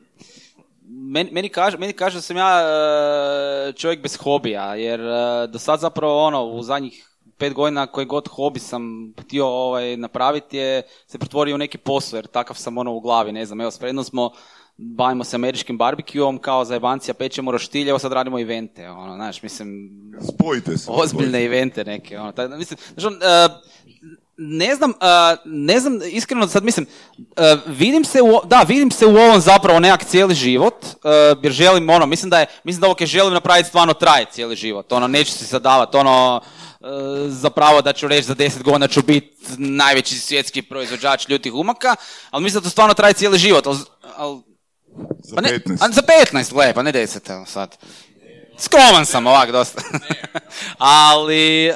[0.85, 5.59] meni, meni, kaže, meni kaže da sam ja e, čovjek bez hobija, jer e, do
[5.59, 7.11] sad zapravo ono, u zadnjih
[7.43, 12.16] pet godina koji god hobi sam htio ovaj, napraviti je se pretvorio u neki posao,
[12.16, 14.30] jer takav sam ono u glavi, ne znam, evo, spredno smo
[14.76, 19.43] bavimo se američkim barbecueom, kao za jebancija pečemo roštilje, evo sad radimo evente, ono, znaš,
[19.43, 19.90] mislim,
[20.34, 20.90] Spojite se.
[20.90, 22.18] ozbiljne evente neke.
[22.18, 23.49] Ono, da, mislim, znaš, on, e,
[24.36, 26.86] ne znam, e, ne znam, iskreno sad mislim,
[27.36, 30.86] e, vidim se, u, da, vidim se u ovom zapravo nekak cijeli život,
[31.43, 34.57] jer želim, ono, mislim da je, mislim da ovo kaj želim napraviti stvarno traje cijeli
[34.57, 36.40] život, ono, neću se zadavati, ono,
[37.28, 41.97] zapravo da ću reći za 10 godina ću biti najveći svjetski proizvođač ljutih umaka,
[42.30, 43.78] ali mislim da to stvarno traje cijeli život, ali,
[44.16, 44.41] ali
[45.22, 45.76] Za pa ne, 15.
[45.80, 46.03] a za
[46.33, 47.76] 15, gle, pa ne 10, evo sad.
[48.59, 49.83] Skroman sam ovak dosta.
[50.78, 51.72] ali...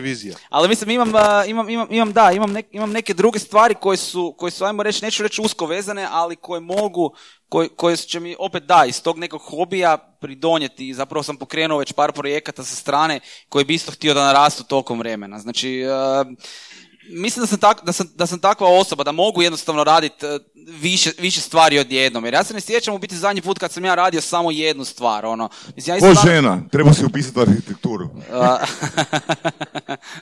[0.00, 0.36] vizija.
[0.48, 3.96] ali mislim imam, a, imam, imam, imam da, imam, nek- imam neke druge stvari koje
[3.96, 7.14] su, koje su, ajmo reći, neću reći usko vezane, ali koje mogu,
[7.48, 10.94] koje, koje će mi opet da, iz tog nekog hobija pridonijeti.
[10.94, 14.98] Zapravo sam pokrenuo već par projekata sa strane koje bi isto htio da narastu tokom
[14.98, 15.38] vremena.
[15.38, 16.24] Znači, a,
[17.10, 21.10] mislim da sam, tak, da, sam, da sam takva osoba, da mogu jednostavno raditi više,
[21.18, 22.24] više stvari odjednom.
[22.24, 24.84] Jer ja se ne sjećam u biti zadnji put kad sam ja radio samo jednu
[24.84, 25.26] stvar.
[25.26, 25.48] Ono.
[25.76, 28.08] Mislim, ja Ko žena, treba se upisati u arhitekturu.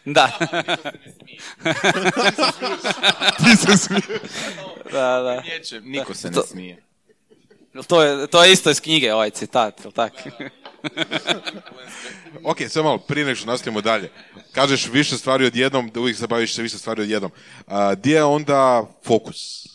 [0.04, 0.30] Da.
[3.38, 4.20] Ti se smije.
[4.92, 5.42] da, da.
[5.82, 6.85] Niko se ne smije.
[7.82, 10.12] To je, to je isto iz knjige ovaj citat, jel tak?
[12.44, 14.10] Ok, samo malo, prije nego što nastavimo dalje.
[14.52, 17.30] Kažeš više stvari odjednom, da uvijek se baviš se više stvari odjednom.
[17.66, 19.66] A, Gdje je onda fokus?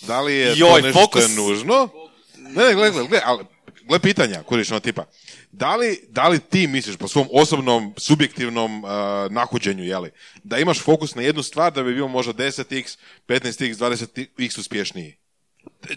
[0.00, 1.88] Da li je to Joj, nešto fokus- što je nužno?
[2.36, 3.44] Ne, ne, gle, gle, gle, ali,
[3.82, 5.04] gle pitanja, kuriš ono tipa.
[5.52, 10.10] Da li, da li ti misliš po svom osobnom, subjektivnom a, nahođenju, jeli,
[10.44, 12.96] da imaš fokus na jednu stvar da bi bio možda 10x,
[13.28, 15.16] 15x, 20x uspješniji?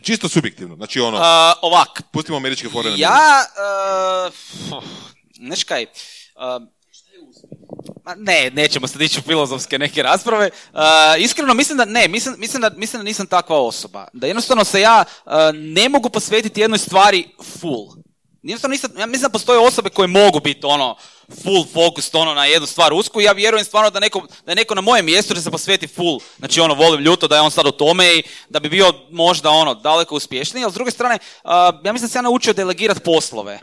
[0.01, 3.45] Čisto subjektivno, znači ono, A, ovak, pustimo američke fore na ja,
[4.78, 4.84] uh,
[5.38, 6.68] znaš kaj, uh,
[8.05, 10.49] ma ne, nećemo sad ići u filozofske neke rasprave.
[10.74, 10.80] Uh,
[11.20, 14.07] iskreno mislim da ne, mislim, mislim, da, mislim da nisam takva osoba.
[14.13, 17.28] Da jednostavno se ja uh, ne mogu posvetiti jednoj stvari
[17.59, 17.88] full.
[18.43, 20.95] Jednostavno nisam, ja mislim da postoje osobe koje mogu biti ono
[21.43, 24.82] full focus ono na jednu stvar usku ja vjerujem stvarno da neko, da neko na
[24.82, 27.71] mojem mjestu će se posveti full, znači ono volim ljuto da je on sad u
[27.71, 31.51] tome i da bi bio možda ono daleko uspješniji, ali s druge strane uh,
[31.84, 33.59] ja mislim da sam ja naučio delegirati poslove.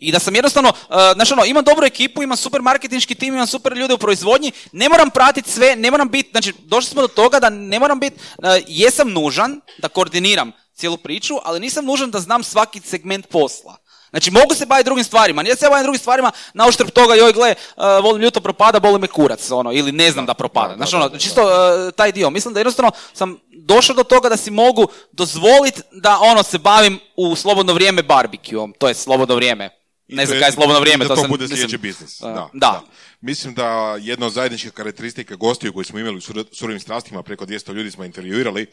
[0.00, 3.46] I da sam jednostavno, uh, znaš ono, imam dobru ekipu, imam super marketinški tim, imam
[3.46, 7.08] super ljude u proizvodnji, ne moram pratiti sve, ne moram biti, znači došli smo do
[7.08, 12.10] toga da ne moram biti, uh, jesam nužan da koordiniram cijelu priču, ali nisam nužan
[12.10, 13.76] da znam svaki segment posla.
[14.10, 17.32] Znači mogu se baviti drugim stvarima, nije se bavim drugim stvarima na uštrb toga, joj
[17.32, 20.76] gle, uh, volim ljuto propada, boli me kurac, ono, ili ne znam da propada.
[20.76, 22.30] Znači ono, čisto uh, taj dio.
[22.30, 27.00] Mislim da jednostavno sam došao do toga da si mogu dozvoliti da ono se bavim
[27.16, 29.70] u slobodno vrijeme barbikuom, to je slobodno vrijeme
[30.08, 31.04] ne znam kaj je slobodno vrijeme.
[31.04, 32.22] Da to, sam, bude sljedeći biznis.
[32.22, 32.82] a, Da, da.
[33.20, 37.46] Mislim da jedna od zajedničkih karakteristika gostiju koji smo imali u sur- surovim strastima, preko
[37.46, 38.66] 200 ljudi smo intervjuirali,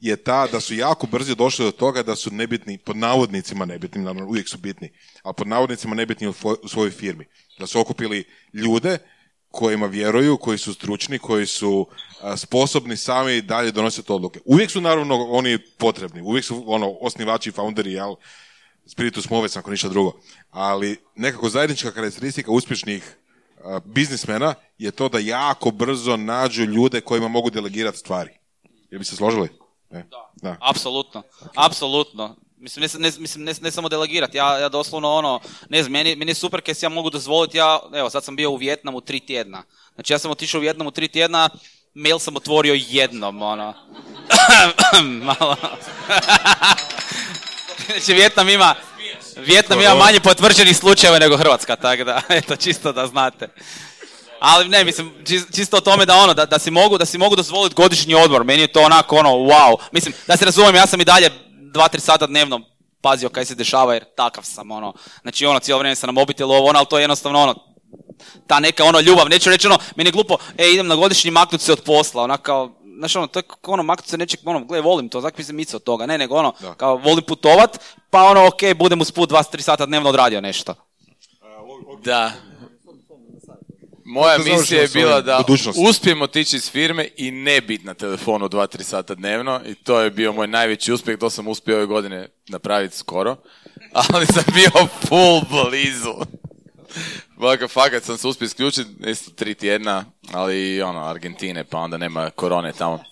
[0.00, 4.02] je ta da su jako brzo došli do toga da su nebitni, pod navodnicima nebitni,
[4.02, 4.90] naravno uvijek su bitni,
[5.22, 6.34] ali pod navodnicima nebitni u,
[6.68, 7.26] svojoj firmi.
[7.58, 8.98] Da su okupili ljude
[9.50, 11.86] kojima vjeruju, koji su stručni, koji su
[12.36, 14.40] sposobni sami dalje donositi odluke.
[14.44, 18.14] Uvijek su naravno oni potrebni, uvijek su ono osnivači, founderi, jel,
[18.86, 20.20] spiritus movec ako ništa drugo.
[20.50, 23.16] Ali nekako zajednička karakteristika uspješnih
[23.84, 28.30] biznismena je to da jako brzo nađu ljude kojima mogu delegirati stvari.
[28.90, 29.48] Jel bi se složili?
[29.90, 30.06] Ne?
[30.42, 30.56] Da.
[30.60, 31.22] Apsolutno,
[31.54, 32.36] apsolutno.
[32.56, 36.16] Mislim, ne, ne, mislim, ne, ne samo delegirati, ja, ja doslovno ono, ne znam, meni,
[36.16, 39.00] meni je super kaj si ja mogu dozvoliti, ja, evo, sad sam bio u Vjetnamu
[39.00, 39.62] tri tjedna.
[39.94, 41.48] Znači, ja sam otišao u Vjetnamu tri tjedna,
[41.94, 43.74] mail sam otvorio jednom, ono.
[45.26, 45.56] Malo.
[47.86, 48.74] znači, Vjetnam ima,
[49.38, 53.48] Vjetnam ima manje potvrđenih slučajeva nego Hrvatska, tako da, eto, čisto da znate.
[54.40, 57.18] Ali ne, mislim, čis- čisto o tome da ono, da, da si mogu, da si
[57.18, 59.76] mogu dozvoliti godišnji odmor, meni je to onako ono, wow.
[59.92, 61.30] Mislim, da se razumijem, ja sam i dalje
[61.72, 62.60] dva, tri sata dnevno
[63.00, 66.52] pazio kaj se dešava jer takav sam, ono, znači ono, cijelo vrijeme sam na mobitelu,
[66.52, 67.54] ovo, ono, ali to je jednostavno ono,
[68.46, 71.60] ta neka ono ljubav, neću reći ono, meni je glupo, e, idem na godišnji maknut
[71.60, 74.80] se od posla, kao, znaš ono, to je kao ono, maknut se nečeg, ono, gle,
[74.80, 77.80] volim to, zakaj bi se micao od toga, ne, nego ono, kao, volim putovat,
[78.10, 80.74] pa ono, okej, budem usput dva, tri sata dnevno odradio nešto.
[82.04, 82.32] Da.
[84.04, 85.44] Moja misija je bila da
[85.88, 90.10] uspijemo otići iz firme i ne biti na telefonu 2-3 sata dnevno i to je
[90.10, 93.36] bio moj najveći uspjeh, to sam uspio ove godine napraviti skoro,
[94.12, 96.14] ali sam bio full blizu.
[97.40, 102.30] Baka, fakat sam se uspio isključiti, isto tri tjedna, ali ono, Argentine, pa onda nema
[102.30, 103.04] korone tamo.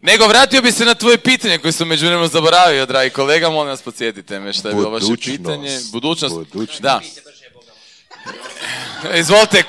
[0.00, 3.82] Nego vratio bi se na tvoje pitanje koje sam međuvremenu zaboravio, dragi kolega, molim vas
[3.82, 5.78] podsjetite me šta je bilo vaše pitanje.
[5.92, 6.34] Budućnost.
[6.34, 6.82] Budućnost.
[6.82, 7.00] Da.
[9.14, 9.62] Izvolite,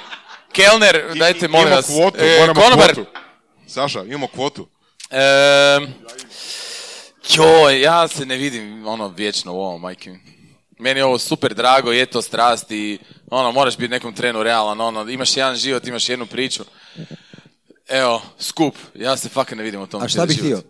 [0.51, 1.85] Kelner, dajte, molim imamo vas.
[1.85, 3.09] kvotu, E, moramo konobar, kvotu.
[3.67, 4.67] Saša, imamo kvotu.
[5.09, 5.83] Ehm,
[7.35, 10.19] joj, ja se ne vidim ono vječno u ovom, majke mi.
[10.81, 14.81] Meni je ovo super drago, je to strast i ono, moraš biti nekom trenu realan,
[14.81, 16.63] ono, imaš jedan život, imaš jednu priču.
[17.87, 20.61] Evo, skup, ja se fakat ne vidim u tom A šta bi htio?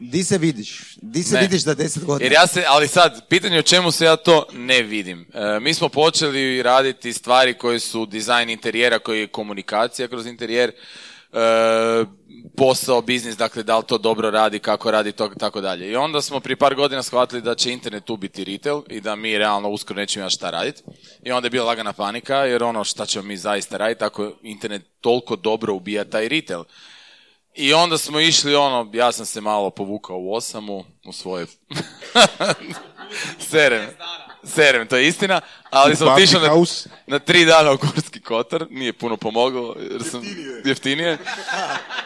[0.00, 0.82] Di se vidiš?
[1.02, 1.40] Di se Ne.
[1.40, 2.24] vidiš za deset godina?
[2.26, 5.26] Jer ja se, ali sad, pitanje je o čemu se ja to ne vidim.
[5.34, 10.72] E, mi smo počeli raditi stvari koje su dizajn interijera, koji je komunikacija kroz interijer,
[12.56, 15.90] posao, biznis, dakle da li to dobro radi, kako radi, to, tako dalje.
[15.90, 19.16] I onda smo prije par godina shvatili da će internet tu biti retail i da
[19.16, 20.82] mi realno uskoro nećemo imati šta raditi.
[21.22, 24.82] I onda je bila lagana panika, jer ono šta ćemo mi zaista raditi ako internet
[25.00, 26.64] toliko dobro ubija taj retail.
[27.54, 31.46] I onda smo išli ono, ja sam se malo povukao u osamu, u svoje...
[33.50, 33.86] serem.
[34.44, 36.48] Serem, to je istina, ali sam otišao na,
[37.06, 40.22] na tri dana u Gorski Kotar, nije puno pomoglo, jer sam
[40.64, 41.18] jeftinije.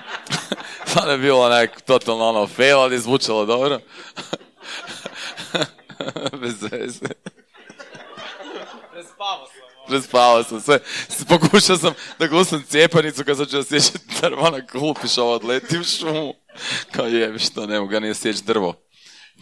[0.94, 3.80] Pa je bilo onak totalno ono fail, ali je zvučalo dobro.
[6.40, 7.06] Bez veze.
[9.88, 10.78] Prespavao sam sve.
[11.08, 15.78] S- Pokušao sam da glusam cijepanicu kad sam ću osjećati drva na klupi ovo odleti
[15.78, 16.34] u šumu.
[16.90, 18.74] Kao jebi što, ne mogu ga nije sjeći drvo.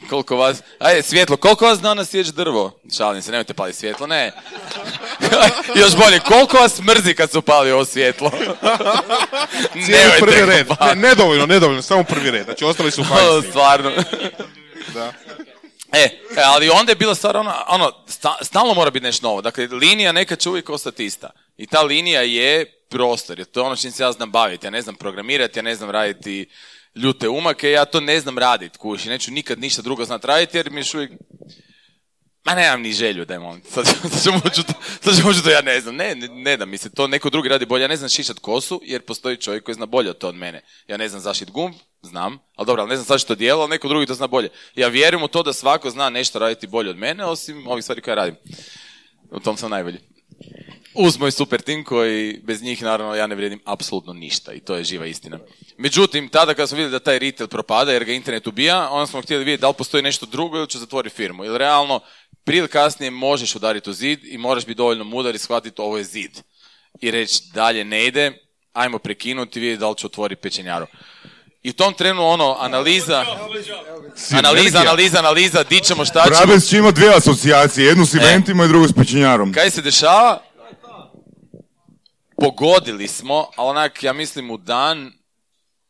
[0.09, 2.80] Koliko vas, ajde svjetlo, koliko vas zna sjeći drvo?
[2.97, 4.32] Šalim se, nemojte paliti svjetlo, ne.
[5.80, 8.30] Još bolje, koliko vas mrzi kad su pali ovo svjetlo?
[9.86, 10.66] Cijeli prvi red.
[10.80, 12.45] Ne, nedovoljno, nedovoljno, samo prvi red.
[12.45, 13.49] Znači, ostali su Ono, fajni.
[13.51, 13.91] stvarno.
[14.95, 15.12] Da.
[15.93, 16.03] E,
[16.36, 19.43] e, ali onda je bila stvar ono, ono sta- stalno mora biti nešto novo.
[19.43, 21.30] Dakle, linija neka će uvijek ostati ista.
[21.57, 24.66] I ta linija je prostor, jer to je ono čim se ja znam baviti.
[24.66, 26.49] Ja ne znam programirati, ja ne znam raditi
[26.95, 30.57] ljute umake, ja to ne znam raditi, kuš, i neću nikad ništa drugo znat raditi,
[30.57, 31.11] jer mi još uvijek
[32.45, 33.62] Ma nemam ni želju, daj molim.
[33.70, 33.86] Sad,
[35.03, 35.96] sad ćemo to, ja ne znam.
[35.96, 37.83] Ne, ne, ne da mi se to neko drugi radi bolje.
[37.83, 40.62] Ja ne znam šišat kosu, jer postoji čovjek koji zna bolje od to od mene.
[40.88, 43.71] Ja ne znam zašit gumb, znam, ali dobro, ali ne znam zašit to dijelo, ali
[43.71, 44.49] neko drugi to zna bolje.
[44.75, 48.00] Ja vjerujem u to da svako zna nešto raditi bolje od mene, osim ovih stvari
[48.00, 48.37] koje ja radim.
[49.30, 49.99] U tom sam najbolji.
[50.95, 54.75] Uz moj super tim koji bez njih naravno ja ne vrijedim apsolutno ništa i to
[54.75, 55.38] je živa istina.
[55.79, 59.22] Međutim, tada kada smo vidjeli da taj retail propada jer ga internet ubija, onda smo
[59.22, 61.45] htjeli vidjeti da li postoji nešto drugo ili će zatvori firmu.
[61.45, 62.00] Jer realno,
[62.45, 65.99] prije ili kasnije možeš udariti u zid i moraš biti dovoljno mudar i shvatiti ovo
[65.99, 66.30] je zid.
[67.00, 68.33] I reći dalje ne ide,
[68.72, 70.87] ajmo prekinuti i vidjeti da li će otvoriti pečenjaru.
[71.62, 73.25] I u tom trenu ono, analiza,
[74.33, 76.37] analiza, analiza, analiza, di ćemo, šta ćemo.
[76.37, 79.53] Brabec će imati dvije asocijacije, jednu s eventima i drugu s pečenjarom.
[79.53, 80.49] Kaj se dešava?
[82.41, 85.12] Pogodili smo, ali onak, ja mislim u dan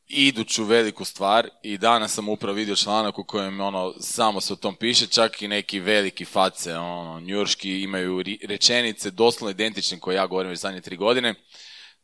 [0.07, 4.57] iduću veliku stvar i danas sam upravo vidio članak u kojem ono samo se o
[4.57, 10.27] tom piše, čak i neki veliki face, ono, njurški imaju rečenice doslovno identične koje ja
[10.27, 11.35] govorim već zadnje tri godine.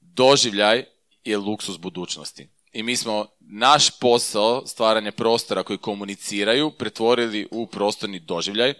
[0.00, 0.84] Doživljaj
[1.24, 2.48] je luksus budućnosti.
[2.72, 8.74] I mi smo naš posao stvaranje prostora koji komuniciraju pretvorili u prostorni doživljaj,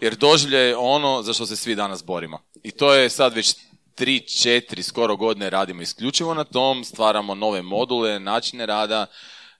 [0.00, 2.38] jer doživljaj je ono za što se svi danas borimo.
[2.62, 3.56] I to je sad već
[3.98, 9.06] tri, četiri skoro godine radimo isključivo na tom, stvaramo nove module, načine rada,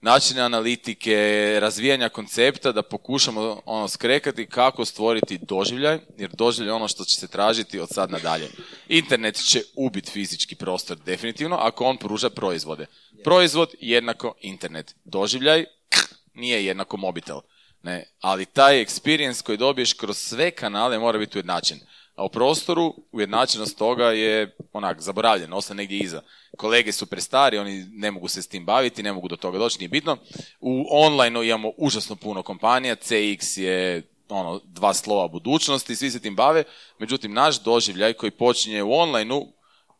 [0.00, 1.16] načine analitike,
[1.60, 7.20] razvijanja koncepta, da pokušamo ono skrekati kako stvoriti doživljaj, jer doživljaj je ono što će
[7.20, 8.48] se tražiti od sad nadalje.
[8.88, 12.86] Internet će ubiti fizički prostor definitivno ako on pruža proizvode.
[13.24, 14.94] Proizvod jednako internet.
[15.04, 15.64] Doživljaj
[16.34, 17.40] nije jednako mobitel.
[17.82, 21.80] Ne, ali taj experience koji dobiješ kroz sve kanale mora biti ujednačen.
[22.18, 26.22] A u prostoru ujednačenost toga je onak zaboravljeno, ostaje negdje iza.
[26.56, 29.78] Kolege su prestari, oni ne mogu se s tim baviti, ne mogu do toga doći,
[29.78, 30.16] nije bitno.
[30.60, 36.36] U online imamo užasno puno kompanija, CX je ono, dva slova budućnosti, svi se tim
[36.36, 36.64] bave,
[36.98, 39.46] međutim naš doživljaj koji počinje u onlineu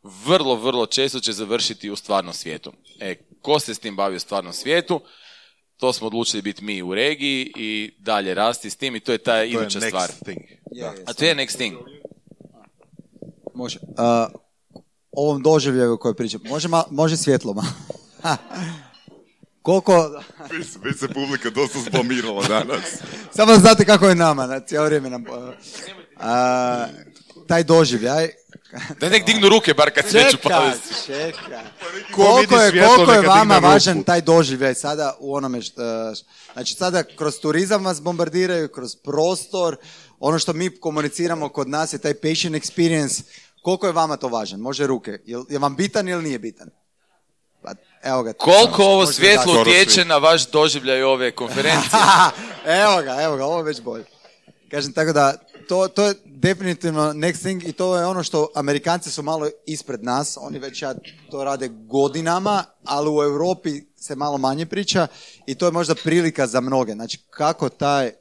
[0.02, 2.72] vrlo, vrlo često će završiti u stvarnom svijetu.
[3.00, 5.00] E, ko se s tim bavi u stvarnom svijetu,
[5.76, 9.18] to smo odlučili biti mi u regiji i dalje rasti s tim i to je
[9.18, 10.10] ta To je iduća next stvar.
[10.24, 10.40] thing.
[10.80, 10.94] Da.
[11.06, 11.76] A to je next thing.
[13.58, 13.78] Može.
[13.82, 14.40] Uh,
[15.12, 17.54] ovom doživljaju koji pričam, može, ma, može svjetlo.
[19.62, 20.22] Koliko,
[20.82, 22.84] Već, se publika dosta zblamirala danas.
[23.36, 25.22] samo da znate kako je nama, na cijelo vrijeme nam...
[25.22, 25.54] uh,
[26.16, 26.86] a,
[27.48, 28.28] taj doživljaj...
[29.00, 30.72] Da nek dignu ruke, bar kad Čekaj, pali.
[31.06, 31.58] čekaj.
[32.14, 35.82] Ko Koliko je, koliko je vama važan taj doživljaj sada u onome što...
[36.52, 39.76] Znači sada kroz turizam vas bombardiraju, kroz prostor,
[40.20, 43.22] ono što mi komuniciramo kod nas je taj patient experience.
[43.68, 44.60] Koliko je vama to važan?
[44.60, 45.10] Može ruke.
[45.10, 46.70] Je, je vam bitan ili nije bitan?
[47.62, 47.70] Pa,
[48.02, 48.32] evo ga.
[48.32, 51.90] Koliko ovo Možete svjetlo utječe na vaš doživljaj ove konferencije?
[52.82, 54.04] evo ga, evo ga, ovo je već bolje.
[54.70, 55.34] Kažem, tako da,
[55.68, 60.04] to, to je definitivno next thing i to je ono što Amerikanci su malo ispred
[60.04, 60.94] nas, oni već ja
[61.30, 65.06] to rade godinama, ali u Europi se malo manje priča
[65.46, 66.92] i to je možda prilika za mnoge.
[66.92, 68.12] Znači, kako taj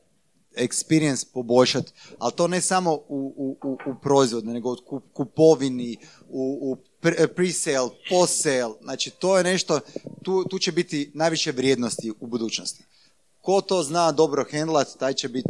[0.58, 3.00] experience poboljšati, ali to ne samo u,
[3.38, 5.98] u, u, u proizvodu, nego u kup- kupovini,
[6.30, 9.80] u, u pre- pre-sale, post-sale, znači to je nešto,
[10.24, 12.84] tu, tu će biti najviše vrijednosti u budućnosti.
[13.42, 15.50] Ko to zna dobro hendlat, taj će biti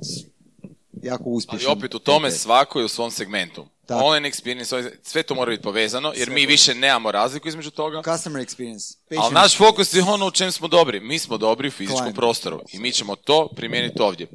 [1.04, 1.72] jako Ali uspješan.
[1.72, 3.66] opet u tome svako je u svom segmentu.
[3.86, 4.06] Tako.
[4.06, 8.02] Online experience, sve to mora biti povezano, jer mi više nemamo razliku između toga.
[8.16, 8.98] Customer experience.
[9.18, 11.00] Ali naš fokus je ono u čem smo dobri.
[11.00, 14.28] Mi smo dobri u fizičkom prostoru i mi ćemo to primijeniti ovdje.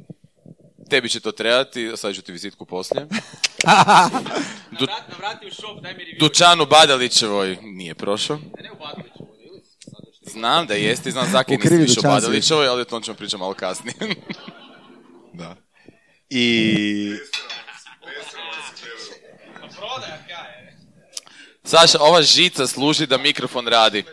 [0.89, 3.07] Tebi će to trebati, sad ću ti vizitku poslije.
[4.79, 4.87] Du,
[5.17, 6.19] Vrati u shop, daj mi review.
[6.19, 8.37] Dučanu Badalićevoj nije prošao.
[8.37, 8.77] Ne u.
[10.21, 12.09] Znam da jeste, znam Zaki U nisi više o.
[12.09, 13.95] Badalićevoj, ali o tom ćemo pričati malo kasnije.
[15.33, 15.55] Da.
[16.29, 17.13] I
[21.63, 24.03] Saša, ova žica služi da mikrofon radi.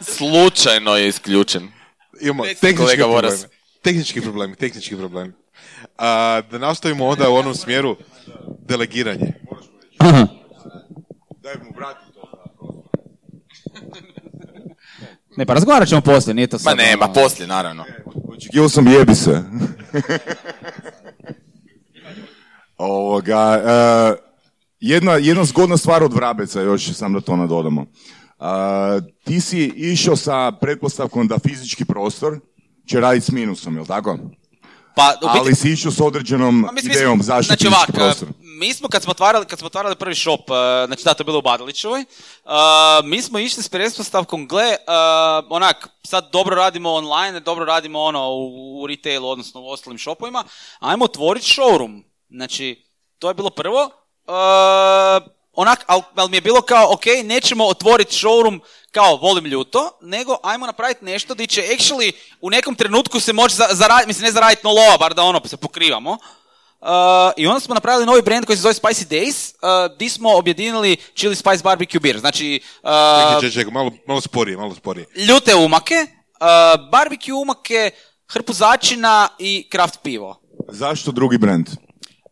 [0.16, 1.72] Slučajno je isključen.
[2.20, 3.04] imamo tehnički kolega.
[3.04, 3.46] Voras.
[3.84, 5.32] Tehnički problemi, tehnički problemi.
[5.98, 7.96] A, da nastavimo onda u onom smjeru
[8.68, 9.32] delegiranje.
[11.42, 12.22] Daj mu vrati to.
[15.36, 16.76] Ne, pa razgovarat ćemo poslije, nije to Ma sad...
[16.78, 17.84] ne, ma ono- poslije, naravno.
[18.28, 19.42] Očekivao sam jebi se.
[22.76, 24.14] Ovoga, e,
[24.80, 27.82] jedna, jedna zgodna stvar od Vrabeca, još sam da to nadodamo.
[27.82, 27.86] E,
[29.24, 32.40] ti si išao sa pretpostavkom da fizički prostor
[32.86, 34.18] će raditi s minusom, jel tako?
[34.96, 38.28] Pa, u biti- Ali si išao s određenom Pa mislim, idejom zašto znači ovak, prostor.
[38.40, 40.56] mi smo kad smo otvarali, kad smo otvarali prvi shop, uh,
[40.86, 42.50] znači da, to je bilo u Badalićevoj, uh,
[43.04, 48.28] mi smo išli s pretpostavkom, gle, uh, onak, sad dobro radimo online, dobro radimo ono
[48.30, 50.44] u, u retailu, odnosno u ostalim shopovima,
[50.80, 52.02] ajmo otvoriti showroom.
[52.30, 52.84] Znači,
[53.18, 53.90] to je bilo prvo.
[54.26, 58.60] Uh, onak, ali al mi je bilo kao, ok, nećemo otvoriti showroom
[58.94, 63.54] kao volim ljuto, nego ajmo napraviti nešto gdje će actually u nekom trenutku se moći
[63.54, 66.10] za, zaraditi, mislim ne zaraditi no lova, bar da ono se pokrivamo.
[66.12, 66.88] Uh,
[67.36, 70.96] I onda smo napravili novi brand koji se zove Spicy Days, uh, di smo objedinili
[71.14, 72.18] Chili Spice Barbecue Beer.
[72.18, 72.90] Znači, uh,
[73.20, 75.06] Čekaj, čekaj, čekaj, malo, malo sporije, malo sporije.
[75.16, 76.06] ljute umake,
[76.40, 77.90] uh, barbecue umake,
[78.32, 80.40] hrpu začina i kraft pivo.
[80.68, 81.66] Zašto drugi brand?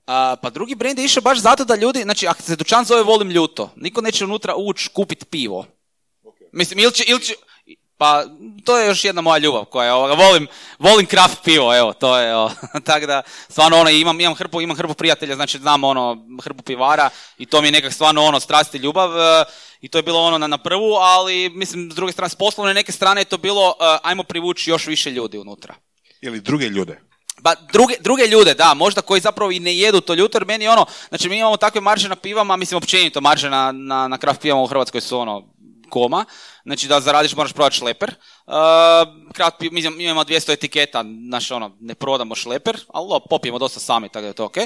[0.07, 3.03] A, pa drugi brend je išao baš zato da ljudi, znači ako se dućan zove
[3.03, 5.67] volim ljuto, niko neće unutra ući kupiti pivo.
[6.53, 7.35] Mislim, ili će, ili će,
[8.03, 8.25] Pa,
[8.65, 10.47] to je još jedna moja ljubav koja je, ovoga, volim,
[10.79, 12.51] volim kraft pivo, evo, to je, evo.
[12.87, 17.11] tako da, stvarno, ono, imam, imam hrpu, imam hrpu prijatelja, znači znam, ono, hrpu pivara
[17.39, 19.45] i to mi je nekak stvarno, ono, strast i ljubav e,
[19.81, 22.75] i to je bilo ono na, na prvu, ali, mislim, s druge strane, s poslovne
[22.75, 25.75] neke strane je to bilo, e, ajmo privući još više ljudi unutra.
[26.21, 27.01] Ili druge ljude.
[27.41, 30.69] Ba, druge, druge ljude, da, možda koji zapravo i ne jedu to ljuto, jer meni
[30.69, 34.41] ono, znači mi imamo takve marže na pivama, mislim općenito marže na, na, na kraft
[34.41, 35.53] pivama u Hrvatskoj su ono
[35.93, 36.25] koma,
[36.65, 38.15] znači da zaradiš moraš prodati šleper.
[38.47, 38.55] Uh,
[39.33, 43.21] kraft pi- mi imamo- mi imamo 200 etiketa, znaš ono, ne prodamo šleper, ali lo,
[43.21, 44.57] popijemo dosta sami, tako da je to ok.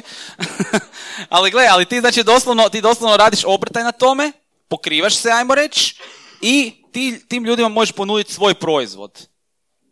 [1.36, 4.32] ali gle, ali ti znači doslovno, ti doslovno radiš obrtaj na tome,
[4.68, 5.96] pokrivaš se, ajmo reći,
[6.40, 9.28] i ti, tim ljudima možeš ponuditi svoj proizvod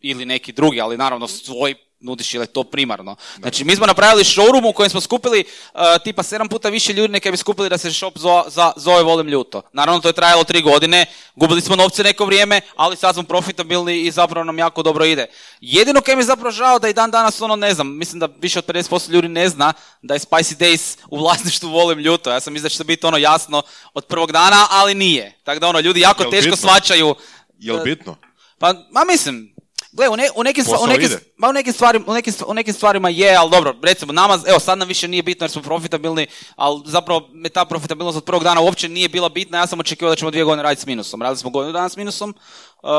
[0.00, 1.74] ili neki drugi, ali naravno svoj
[2.04, 3.16] nudiš jer je to primarno.
[3.38, 5.44] Znači, mi smo napravili showroom u kojem smo skupili
[5.74, 9.02] uh, tipa sedam puta više ljudi neka bi skupili da se shop zo, za, zove
[9.02, 9.62] Volim ljuto.
[9.72, 14.00] Naravno, to je trajalo tri godine, gubili smo novce neko vrijeme, ali sad smo profitabilni
[14.00, 15.26] i zapravo nam jako dobro ide.
[15.60, 18.28] Jedino kaj mi je zapravo žao da i dan danas ono ne znam, mislim da
[18.40, 19.72] više od 50% ljudi ne zna
[20.02, 22.30] da je Spicy Days u vlasništvu Volim ljuto.
[22.30, 23.62] Ja sam mislio da će to biti ono jasno
[23.94, 25.40] od prvog dana, ali nije.
[25.44, 26.56] Tako da ono, ljudi jako Jel teško bitno?
[26.56, 27.14] shvaćaju
[27.58, 28.16] Jel bitno?
[28.58, 29.53] pa, ma mislim,
[29.94, 32.54] gle, u, ne, u, nekim, stva- u, nekim, ma u, nekim stvari, u, nekim, u
[32.54, 35.62] nekim stvarima je, ali dobro, recimo nama, evo sad nam više nije bitno jer smo
[35.62, 36.26] profitabilni,
[36.56, 40.12] ali zapravo me ta profitabilnost od prvog dana uopće nije bila bitna, ja sam očekivao
[40.12, 41.22] da ćemo dvije godine raditi s minusom.
[41.22, 42.34] Radili smo godinu dana s minusom.
[42.82, 42.90] Uh,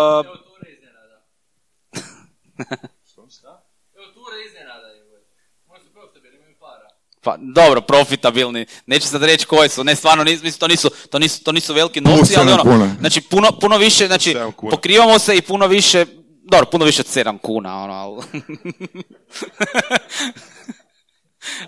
[7.22, 11.20] pa dobro, profitabilni, neću sad reći koji su, ne stvarno, nis- mislim, to nisu, to
[11.20, 12.64] nisu, to nisu veliki novci, ali ono,
[13.00, 14.34] znači puno, puno više, znači
[14.72, 16.06] pokrivamo se i puno više,
[16.46, 18.24] dobro, puno više od 7 kuna, ono, ali...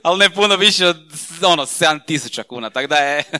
[0.03, 0.97] ali ne puno više od,
[1.41, 3.23] ono, 7000 kuna, tako da je...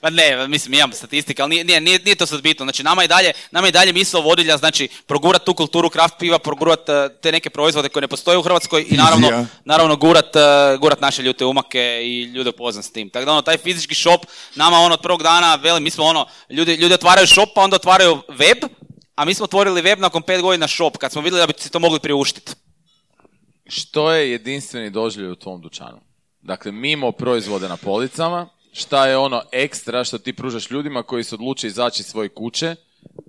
[0.00, 2.64] Pa ne, mislim, imam statistike, ali nije, nije, nije, to sad bitno.
[2.64, 6.38] Znači, nama je dalje, nama je dalje misao vodilja, znači, progurat tu kulturu kraft piva,
[6.38, 10.76] progurat eh, te neke proizvode koje ne postoje u Hrvatskoj i naravno, naravno gurat, eh,
[10.80, 13.10] gurat naše ljute umake i ljude upoznat s tim.
[13.10, 14.20] Tako da ono, taj fizički shop,
[14.54, 17.76] nama ono od prvog dana, velim, mi smo ono, ljudi, ljudi otvaraju shop, pa onda
[17.76, 18.58] otvaraju web,
[19.16, 21.70] a mi smo otvorili web nakon pet godina shop, kad smo vidjeli da bi si
[21.70, 22.52] to mogli priuštiti.
[23.66, 26.00] Što je jedinstveni doživljaj u tvom dućanu?
[26.42, 31.34] Dakle, mimo proizvode na policama, šta je ono ekstra što ti pružaš ljudima koji se
[31.34, 32.76] odluče izaći iz svoje kuće,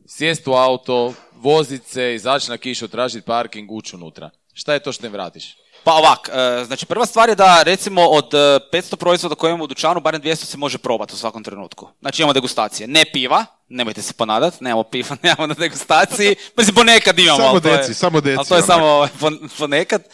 [0.08, 4.30] sjest u auto, vozit se, izaći na kišu, tražiti parking, ući unutra.
[4.54, 5.58] Šta je to što im vratiš?
[5.84, 8.38] Pa ovak, e, znači prva stvar je da recimo od e,
[8.74, 11.90] 500 proizvoda koje imamo u dućanu, barem 200 se može probati u svakom trenutku.
[12.00, 17.20] Znači imamo degustacije, ne piva, nemojte se ponadat, nemamo piva, nemamo na degustaciji, mislim ponekad
[17.20, 18.68] imamo, Samo ali to je- deci, samo deci, ali to je onak.
[18.68, 20.02] samo ovaj, pon- ponekad.
[20.02, 20.08] E,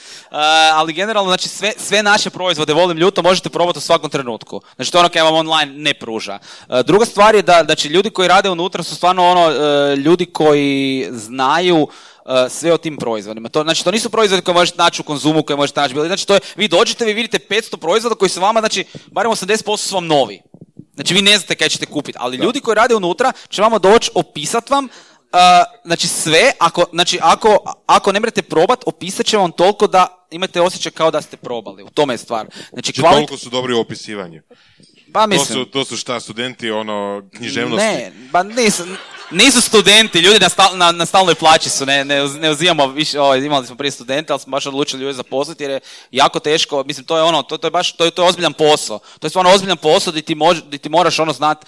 [0.74, 4.62] ali generalno, znači sve, sve naše proizvode, volim ljuto, možete probati u svakom trenutku.
[4.76, 6.40] Znači to je ono kaj vam online ne pruža.
[6.70, 9.96] E, druga stvar je da, da će ljudi koji rade unutra su stvarno ono, e,
[9.96, 11.88] ljudi koji znaju
[12.26, 13.50] e, sve o tim proizvodima.
[13.50, 16.08] To, znači, to nisu proizvodi koje možete naći u konzumu, koje možete naći bilo.
[16.08, 19.78] Znači, to je, vi dođete, vi vidite 500 proizvoda koji su vama, znači, barem 80%
[19.78, 20.42] su vam novi.
[20.96, 24.12] Znači, vi ne znate kaj ćete kupiti, ali ljudi koji rade unutra će vama doći
[24.16, 24.88] opisat vam
[25.34, 25.40] Uh,
[25.86, 30.62] znači sve, ako, znači ako, ako ne mrete probat, opisat će vam toliko da imate
[30.62, 31.84] osjećaj kao da ste probali.
[31.84, 32.46] U tome je stvar.
[32.46, 34.42] Znači, Znači, kvalit- toliko su dobri u opisivanju.
[35.14, 37.86] Pa To mislim, su, to su šta, studenti, ono, književnosti?
[37.86, 38.84] Ne, ba nisu,
[39.34, 43.20] nisu studenti, ljudi na, stal, na, na stalnoj plaći su, ne, ne, ne uzimamo više,
[43.20, 45.80] ovaj, imali smo prije studente, ali smo baš odlučili ljude zaposliti jer je
[46.12, 48.54] jako teško, mislim to je ono, to, to je baš, to je, to je ozbiljan
[48.54, 51.68] posao, to je stvarno ozbiljan posao gdje ti, mož, gdje ti moraš ono znat e,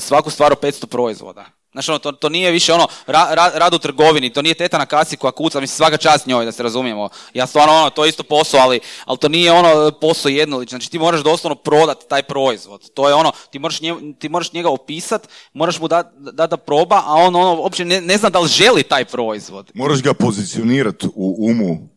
[0.00, 1.55] svaku stvar o 500 proizvoda.
[1.76, 4.78] Znači ono, to, to nije više ono, ra, ra- rad u trgovini, to nije teta
[4.78, 7.08] na kasi koja kuca, mislim svaka čast njoj da se razumijemo.
[7.34, 10.78] Ja stvarno ono, to je isto posao, ali, ali to nije ono posao jednolično.
[10.78, 12.90] Znači ti moraš doslovno prodat taj proizvod.
[12.94, 16.56] To je ono, ti moraš, nje, ti moraš njega opisat, moraš mu dati da, da
[16.56, 19.70] proba, a on ono uopće ne, ne zna da li želi taj proizvod.
[19.74, 21.88] Moraš ga pozicionirati u umu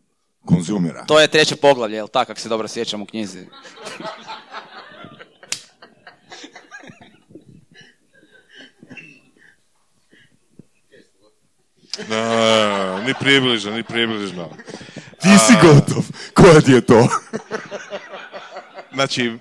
[0.46, 1.06] konzumera.
[1.06, 3.40] To je treće poglavlje, jel tako, ako se dobro sjećam u knjizi.
[12.10, 14.50] Ne, ni približno, ni približno.
[15.22, 16.04] Ti si gotov.
[16.34, 17.08] Koja ti je to?
[18.94, 19.34] Znači,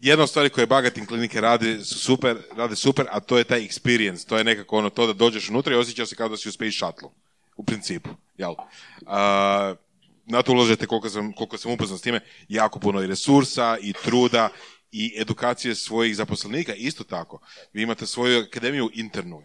[0.00, 3.60] jedna od stvari koje Bagatin klinike radi su super, rade super, a to je taj
[3.60, 4.28] experience.
[4.28, 6.52] To je nekako ono to da dođeš unutra i osjećaš se kao da si u
[6.52, 7.08] Space Shuttle.
[7.56, 8.10] U principu.
[8.36, 8.54] Jel?
[9.06, 9.74] A,
[10.26, 13.92] na to ulažete, koliko sam, koliko sam upoznat s time, jako puno i resursa, i
[13.92, 14.48] truda,
[14.92, 16.74] i edukacije svojih zaposlenika.
[16.74, 17.40] Isto tako,
[17.72, 19.42] vi imate svoju akademiju internu.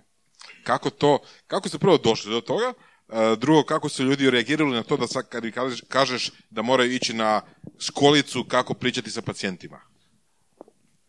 [0.67, 2.73] Kako to, kako ste prvo došli do toga?
[3.09, 5.43] E, Drugo, kako su ljudi reagirali na to da sad kad
[5.87, 7.41] kažeš, da moraju ići na
[7.79, 9.79] školicu kako pričati sa pacijentima?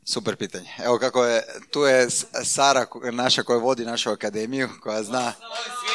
[0.04, 0.68] Super pitanje.
[0.78, 2.06] Evo kako je, tu je
[2.44, 5.32] Sara naša koja vodi našu akademiju, koja zna.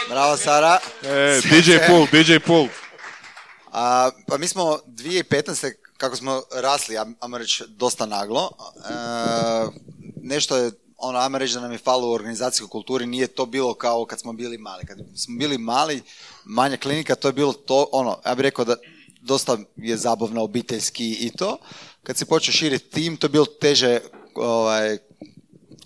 [0.10, 0.80] Bravo Sara.
[1.04, 2.68] E, DJ Pool, DJ Pool.
[3.72, 5.72] A, pa mi smo 2015.
[5.98, 8.50] kako smo rasli, ja- ajmo reći, dosta naglo,
[8.80, 8.94] e,
[10.24, 10.72] nešto je,
[11.04, 14.20] ono, ajmo reći da nam je falo u organizacijskoj kulturi, nije to bilo kao kad
[14.20, 14.86] smo bili mali.
[14.86, 16.02] Kad smo bili mali,
[16.46, 18.76] manja klinika, to je bilo to, ono, ja bih rekao da
[19.22, 21.58] dosta je zabavno, obiteljski i to.
[22.04, 24.00] Kad se počeo širiti tim, to je bilo teže
[24.36, 24.98] ovaj,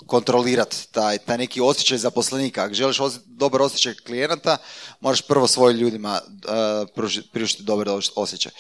[0.05, 2.63] kontrolirati taj, taj neki osjećaj zaposlenika.
[2.63, 4.57] Ako želiš osje- dobar osjećaj klijenata,
[4.99, 6.87] moraš prvo svojim ljudima uh,
[7.31, 8.51] priuštiti dobar os- osjećaj.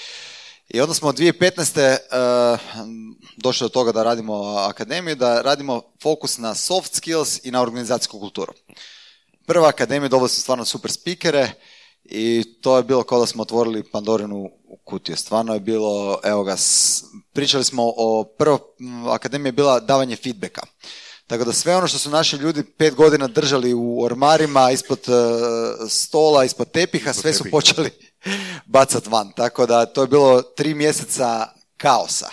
[0.69, 1.97] I onda smo od 2015.
[1.97, 2.59] Uh,
[3.37, 8.19] došli do toga da radimo akademiju, da radimo fokus na soft skills i na organizacijsku
[8.19, 8.53] kulturu.
[9.45, 11.51] Prva akademija dobili smo stvarno super spikere
[12.03, 14.49] i to je bilo kao da smo otvorili Pandorinu
[14.83, 15.17] kutiju.
[15.17, 16.55] Stvarno je bilo, evo ga,
[17.33, 20.61] pričali smo o, prva m, akademija je bila davanje feedbacka.
[21.27, 25.11] Tako da sve ono što su naši ljudi pet godina držali u ormarima, ispod e,
[25.89, 27.91] stola, ispod tepiha, sve su počeli
[28.65, 29.31] bacat van.
[29.31, 32.29] Tako da to je bilo tri mjeseca kaosa.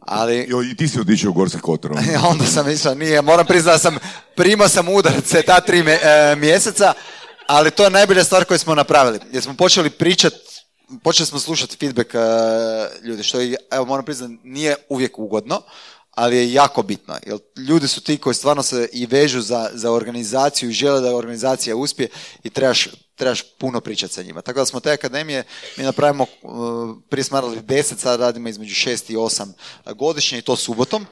[0.00, 1.92] Ali Jo, I ti si otišao u Gorski kotar.
[1.92, 2.02] ono.
[2.30, 3.98] onda sam išao, nije, moram priznati da sam,
[4.36, 6.92] primao sam udarce ta tri e, mjeseca,
[7.46, 9.20] ali to je najbolja stvar koju smo napravili.
[9.32, 10.32] Jer smo počeli pričat,
[11.02, 12.18] počeli smo slušati feedback e,
[13.02, 15.62] ljudi, što je, evo moram priznati, nije uvijek ugodno,
[16.18, 17.16] ali je jako bitno.
[17.26, 21.16] Jer ljudi su ti koji stvarno se i vežu za, za organizaciju i žele da
[21.16, 22.08] organizacija uspije
[22.42, 24.42] i trebaš, trebaš puno pričati sa njima.
[24.42, 25.44] Tako da smo te akademije,
[25.76, 29.52] mi napravimo, uh, prije smo radili 10, sad radimo između 6 i 8
[29.94, 31.06] godišnje i to subotom.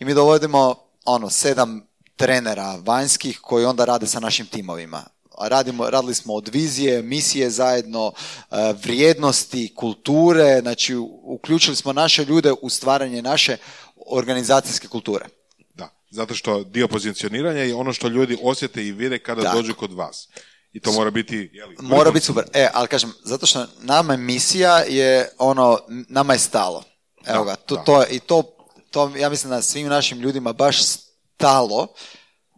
[0.00, 0.74] I mi dovodimo
[1.04, 5.04] ono, sedam trenera vanjskih koji onda rade sa našim timovima.
[5.38, 12.52] Radimo, radili smo od vizije, misije zajedno, uh, vrijednosti, kulture, znači uključili smo naše ljude
[12.62, 13.56] u stvaranje naše
[14.06, 15.24] organizacijske kulture.
[15.74, 19.56] Da, zato što dio pozicioniranja je ono što ljudi osjete i vide kada Tako.
[19.56, 20.28] dođu kod vas.
[20.72, 21.50] I to mora biti...
[21.52, 22.44] Jeli, Mora biti super.
[22.52, 26.84] E, ali kažem, zato što nama je misija je ono, nama je stalo.
[27.26, 27.82] Evo Da, ga, to, da.
[27.82, 28.42] to, i to,
[28.90, 31.86] to, ja mislim da svim našim ljudima baš stalo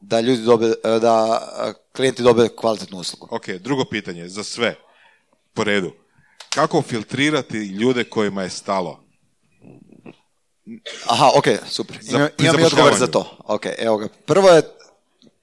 [0.00, 1.14] da ljudi dobe, da
[1.56, 3.28] a, klijenti dobe kvalitetnu uslugu.
[3.30, 4.74] Ok, drugo pitanje, za sve,
[5.54, 5.92] po redu.
[6.50, 9.07] Kako filtrirati ljude kojima je stalo?
[11.06, 11.98] Aha, ok, super.
[12.00, 13.36] Za- Imam, i odgovor za to.
[13.44, 14.08] Ok, evo ga.
[14.26, 14.62] Prvo je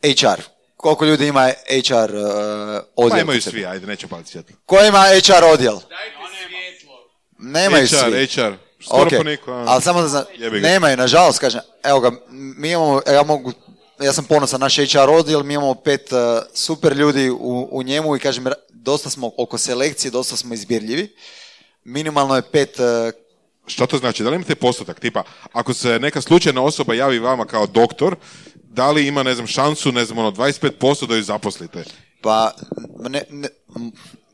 [0.02, 0.42] HR.
[0.78, 3.18] Koliko ljudi ima HR uh, odjel?
[3.18, 4.56] Pa imaju svi, ajde, neću paliti svjetlo.
[4.66, 5.78] Ko ima HR odjel?
[7.40, 8.28] Nemaju HR, svi.
[8.28, 8.54] HR,
[8.86, 9.66] skoro po niko, a.
[9.68, 10.24] ali samo da znam,
[10.62, 13.52] nemaju, nažalost, kažem, evo ga, mi imamo, ja mogu,
[14.00, 16.20] ja sam ponosan na naš HR odjel, mi imamo pet uh,
[16.54, 21.16] super ljudi u, u njemu i kažem, dosta smo oko selekcije, dosta smo izbirljivi.
[21.84, 22.86] Minimalno je pet, uh,
[23.68, 24.24] Što to znači?
[24.24, 25.00] Da li imate postotak?
[25.00, 25.24] Tipa,
[25.54, 28.16] ako se neka slučajna osoba javi vama kao doktor,
[28.54, 31.84] da li ima, ne znam, šansu, ne znam, ono, 25% da ju zaposlite?
[32.22, 32.52] pa,
[33.10, 33.50] ne, ne-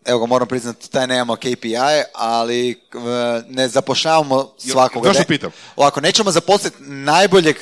[0.05, 1.75] evo ga, moram priznati, taj nemamo KPI,
[2.13, 3.01] ali uh,
[3.49, 5.09] ne zapošljavamo svakoga.
[5.09, 5.51] zašto pitam?
[5.75, 7.55] Ovako, nećemo zaposliti najboljeg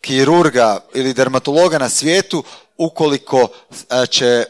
[0.00, 2.44] kirurga ili dermatologa na svijetu
[2.76, 3.48] ukoliko uh,
[4.10, 4.44] će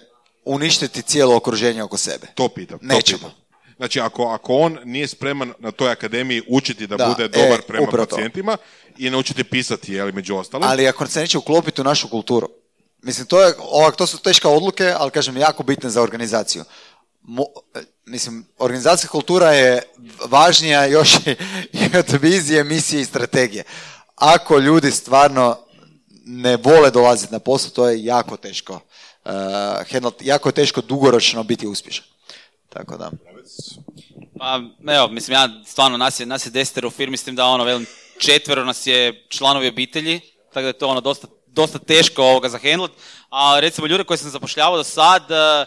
[0.44, 2.26] uništiti cijelo okruženje oko sebe.
[2.34, 2.78] To pitam.
[2.78, 3.18] to Nećemo.
[3.18, 3.47] pitam.
[3.78, 7.62] Znači, ako, ako on nije spreman na toj akademiji učiti da, Da, bude e, dobar
[7.62, 8.16] prema upravo to.
[8.16, 8.56] pacijentima
[8.98, 12.48] i naučiti pisati, jeli, među ostalim, Ali ako se neće uklopiti u našu kulturu,
[13.02, 16.64] mislim, to, je, ovak, to su teške odluke, ali kažem, jako bitne za organizaciju.
[17.22, 17.44] Mo,
[18.06, 19.82] mislim, organizacijska kultura je
[20.24, 21.14] važnija još
[21.72, 23.64] i, od vizije, misije i strategije.
[24.14, 25.58] Ako ljudi stvarno
[26.24, 28.80] ne vole dolaziti na posao, to je jako teško.
[29.24, 29.32] Uh,
[30.20, 32.04] jako je teško dugoročno biti uspješan.
[32.68, 33.10] Tako da.
[34.38, 34.60] Pa,
[34.94, 37.64] evo, mislim, ja stvarno, nas je, nas je desetero u firmi, s tim da ono,
[37.64, 37.86] velim,
[38.18, 40.20] četvero nas je članovi obitelji,
[40.52, 42.90] tako da je to ono dosta, dosta teško ovoga zahendlat.
[43.30, 45.66] A recimo, ljude koje sam zapošljavao do sad, eh,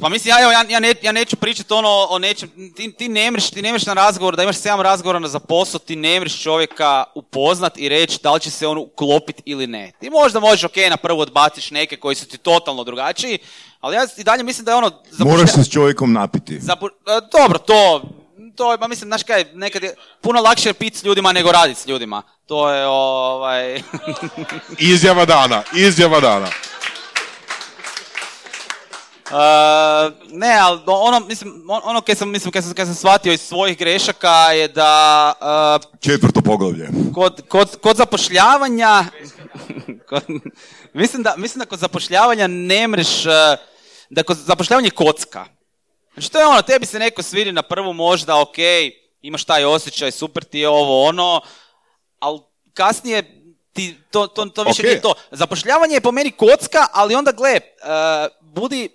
[0.00, 3.08] pa mislim, ja, evo, ja, ja, ne, ja neću pričati ono o nečem, ti, ti
[3.08, 6.20] ne mreš, ti ne mreš na razgovor, da imaš sedam razgovora za posao, ti ne
[6.20, 9.92] mreš čovjeka upoznat i reći da li će se on uklopiti ili ne.
[10.00, 13.38] Ti možda možeš, ok, na prvu odbaciš neke koji su ti totalno drugačiji,
[13.80, 14.90] ali ja i dalje mislim da je ono...
[15.18, 16.58] Moraš e- se s čovjekom napiti.
[16.60, 18.02] Zapo- e, dobro, to,
[18.56, 21.80] to je, pa mislim, znaš kaj, nekad je puno lakše piti s ljudima nego raditi
[21.80, 22.22] s ljudima.
[22.46, 23.82] To je, ovaj...
[24.78, 26.46] izjava dana, izjava dana.
[29.26, 29.34] E,
[30.28, 33.40] ne, ali ono, mislim, on- ono kaj sam, mislim, kaj sam, kaj sam shvatio iz
[33.40, 35.32] svojih grešaka je da
[35.82, 36.88] e, Četvrto poglavlje.
[37.14, 39.04] kod, kod, kod zapošljavanja,
[40.08, 40.22] kod,
[40.92, 43.24] mislim, da, mislim da kod zapošljavanja ne mreš,
[44.10, 45.44] da kod zapošljavanja je kocka.
[46.14, 48.56] Znači to je ono, tebi se neko svidi na prvu možda, ok,
[49.22, 51.40] imaš taj osjećaj, super ti je ovo ono,
[52.18, 52.40] ali
[52.74, 53.42] kasnije
[53.72, 54.84] ti, to, to, to više Ok.
[54.84, 55.14] nije to.
[55.30, 57.60] Zapošljavanje je po meni kocka, ali onda gle, e,
[58.42, 58.88] budi,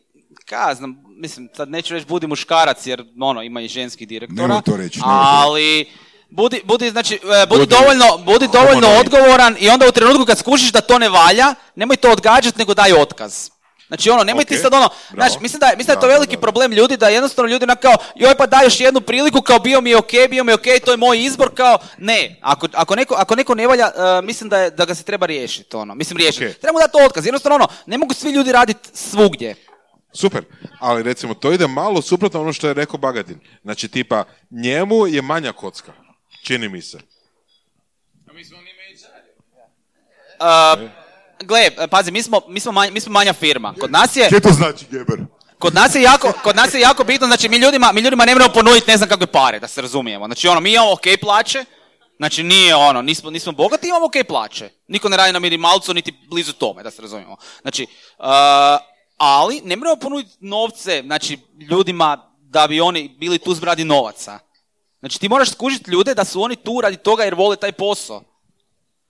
[0.52, 4.61] ja znam, mislim, sad neću reći budi muškarac, jer ono, ima i ženskih direktora.
[4.61, 5.90] To reći, ali
[6.30, 10.38] budi, budi, znači, e, budi, Budi dovoljno, budi dovoljno odgovoran i onda u trenutku kad
[10.38, 11.45] skužiš da to ne valja,
[11.76, 13.49] nemoj to odgađati, nego daj otkaz.
[13.88, 15.30] Znači ono, nemoj ti Ok, sad ono, bravo.
[15.30, 16.41] znaš, mislim da, je- mislim da je to veliki da.
[16.41, 19.82] problem ljudi, da jednostavno ljudi onak kao, joj pa daj još jednu priliku, kao bio
[19.82, 22.95] mi je ok, bio mi je ok, to je moj izbor, kao, ne, ako, ako,
[22.95, 25.95] neko, ako neko ne valja, e, mislim da, je, da ga se treba riješiti, ono,
[25.95, 26.45] mislim riješiti.
[26.45, 26.53] Ok.
[26.53, 29.56] Treba mu dati otkaz, jednostavno ono, ne mogu svi ljudi raditi svugdje.
[30.14, 30.44] Super,
[30.80, 33.40] ali recimo to ide malo suprotno ono što je rekao Bagadin.
[33.64, 35.94] Znači tipa, njemu je manja kocka,
[36.44, 36.98] čini mi se.
[40.40, 40.90] Uh,
[41.40, 43.74] gle, pazi, mi smo, mi, smo manja, mi smo manja firma.
[43.80, 45.20] Kod nas je, Kje to znači Geber?
[45.62, 48.36] kod nas je jako, kod nas je jako bitno, znači mi ljudima, mi ljudima ne
[48.36, 50.26] moramo ponuditi ne znam kakve pare, da se razumijemo.
[50.26, 51.66] Znači ono, mi imamo ok plaće,
[52.18, 54.70] znači nije ono, nismo, nismo bogati, imamo ok plaće.
[54.88, 57.38] Niko ne radi na minimalcu, niti blizu tome, da se razumijemo.
[57.62, 57.88] Znači,
[58.20, 58.26] uh,
[59.23, 61.39] ali ne moramo ponuditi novce, znači
[61.69, 64.39] ljudima da bi oni bili tu zbradi novaca.
[64.99, 68.23] Znači ti moraš skužiti ljude da su oni tu radi toga jer vole taj posao.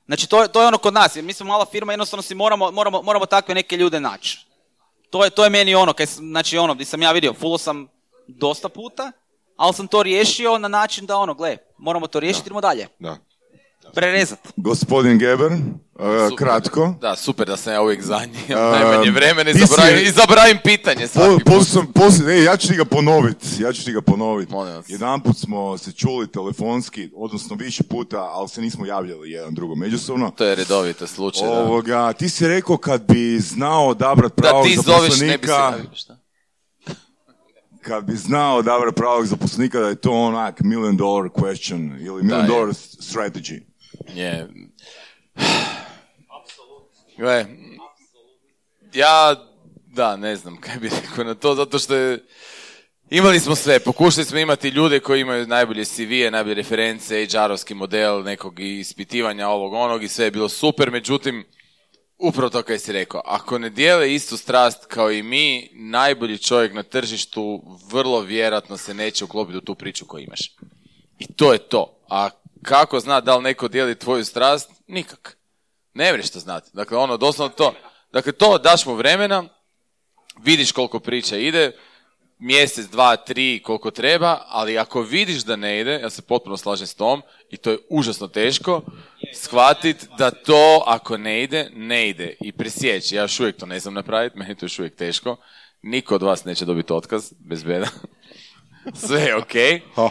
[0.05, 2.71] Znači to, to je ono kod nas, jer mi smo mala firma, jednostavno si moramo,
[2.71, 4.45] moramo, moramo takve neke ljude naći.
[5.09, 7.87] To je, to je meni ono, kaj, znači ono, gdje sam ja vidio, fulo sam
[8.27, 9.11] dosta puta,
[9.57, 12.87] ali sam to riješio na način da ono, gle, moramo to riješiti, idemo dalje.
[12.99, 13.17] Da.
[13.93, 14.39] Prerezat.
[14.55, 15.59] Gospodin Geber, uh,
[16.29, 16.37] Super.
[16.37, 16.95] kratko.
[17.01, 18.37] Da, super da sam ja uvijek zadnji.
[18.49, 21.67] Najmanje vremena i zaboravim, i zaboravim pitanje Po, svaki po, put.
[21.67, 24.49] sam, poslije- ne, ja ću ti ga ponovit, ja ću ti ga ponovit.
[24.49, 24.89] Molim vas.
[24.89, 30.31] Jedanput smo se čuli telefonski, odnosno više puta, ali se nismo javljali jedan drugom međusobno.
[30.31, 31.47] To je redovito slučaj.
[31.47, 31.53] da.
[31.53, 35.53] Ovoga, ti si rekao kad bi znao odabrat Da pravog ti zoveš, ne bi se
[35.53, 35.73] zaposlenika,
[37.81, 42.41] kad bi znao odabrat pravog zaposlenika da je to onak million dollar question ili million
[42.41, 42.47] je.
[42.47, 43.70] dollar strategy.
[44.07, 44.47] Je.
[47.17, 47.45] Gle,
[48.93, 49.35] ja,
[49.85, 52.25] da, ne znam kaj bi rekao na to, zato što je,
[53.09, 58.23] imali smo sve, pokušali smo imati ljude koji imaju najbolje CV-e, najbolje reference, HR-ovski model
[58.23, 61.45] nekog ispitivanja ovog onog i sve je bilo super, međutim,
[62.17, 66.73] upravo to kaj si rekao, ako ne dijele istu strast kao i mi, najbolji čovjek
[66.73, 70.55] na tržištu vrlo vjerojatno se neće uklopiti u tu priču koju imaš.
[71.19, 71.97] I to je to.
[72.09, 72.29] A
[72.63, 74.71] kako zna da li neko dijeli tvoju strast?
[74.87, 75.37] Nikak.
[75.93, 76.69] Ne vreš to znati.
[76.73, 77.73] Dakle, ono, doslovno to.
[78.13, 79.43] Dakle, to daš mu vremena,
[80.43, 81.71] vidiš koliko priča ide,
[82.39, 86.87] mjesec, dva, tri, koliko treba, ali ako vidiš da ne ide, ja se potpuno slažem
[86.87, 88.81] s tom, i to je užasno teško,
[89.33, 92.35] shvatit da to, ako ne ide, ne ide.
[92.41, 93.15] I presjeći.
[93.15, 95.37] Ja još uvijek to ne znam napraviti, meni to još uvijek teško.
[95.81, 97.87] Niko od vas neće dobiti otkaz, bez beda.
[99.07, 99.81] Sve je okej.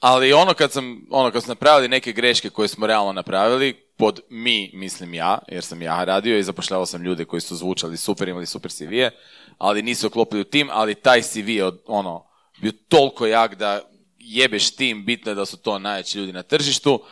[0.00, 4.20] Ali ono kad sam, ono kad smo napravili neke greške koje smo realno napravili, pod
[4.30, 8.28] mi, mislim ja, jer sam ja radio i zapošljavao sam ljude koji su zvučali super,
[8.28, 9.10] imali super CV-e,
[9.58, 12.26] ali nisu uklopili u tim, ali taj CV je od- ono,
[12.60, 13.80] bio toliko jak da
[14.18, 17.02] jebeš tim, bitno je da su to najjači ljudi na tržištu.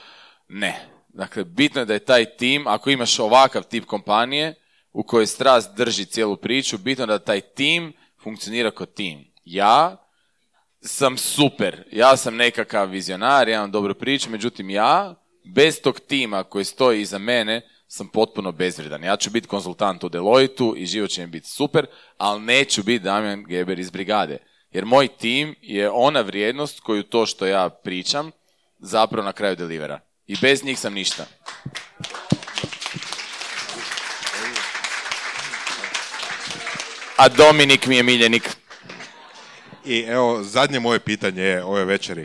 [0.48, 0.88] Ne.
[1.08, 4.54] Dakle, bitno je da je taj tim, ako imaš ovakav tip kompanije,
[4.94, 7.92] u kojoj strast drži cijelu priču, bitno da taj tim
[8.22, 9.24] funkcionira kao tim.
[9.44, 9.96] Ja
[10.80, 15.14] sam super, ja sam nekakav vizionar, ja imam dobru priču, međutim ja,
[15.44, 19.04] bez tog tima koji stoji iza mene, sam potpuno bezvrijedan.
[19.04, 21.86] Ja ću biti konzultant u Deloitu i život će mi biti super,
[22.18, 24.38] ali neću biti Damjan Geber iz brigade.
[24.72, 28.30] Jer moj tim je ona vrijednost koju to što ja pričam
[28.78, 30.00] zapravo na kraju delivera.
[30.26, 31.26] I bez njih sam ništa.
[37.16, 38.50] A Dominik mi je miljenik.
[39.84, 42.24] I evo, zadnje moje pitanje je ove večeri.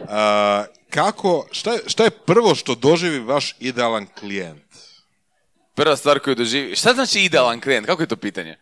[0.00, 4.62] A, kako, šta je, šta je prvo što doživi vaš idealan klijent?
[5.74, 6.76] Prva stvar koju doživi...
[6.76, 7.86] Šta znači idealan klijent?
[7.86, 8.56] Kako je to pitanje?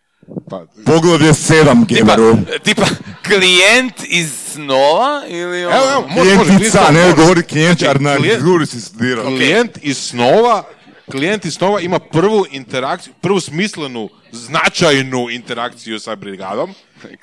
[0.51, 2.36] Pa, Poglavlje sedam, Tipa, Geberu.
[2.65, 2.86] tipa
[3.27, 5.77] klijent iz snova ili ono...
[5.77, 7.16] evo, evo, može, može, Klijentica, ne može.
[7.16, 9.24] govori klijent, Znači, jer na klijent- studirao.
[9.27, 10.65] Klijent iz snova,
[11.11, 16.74] klijent iz snova ima prvu interakciju, prvu smislenu, značajnu interakciju sa brigadom.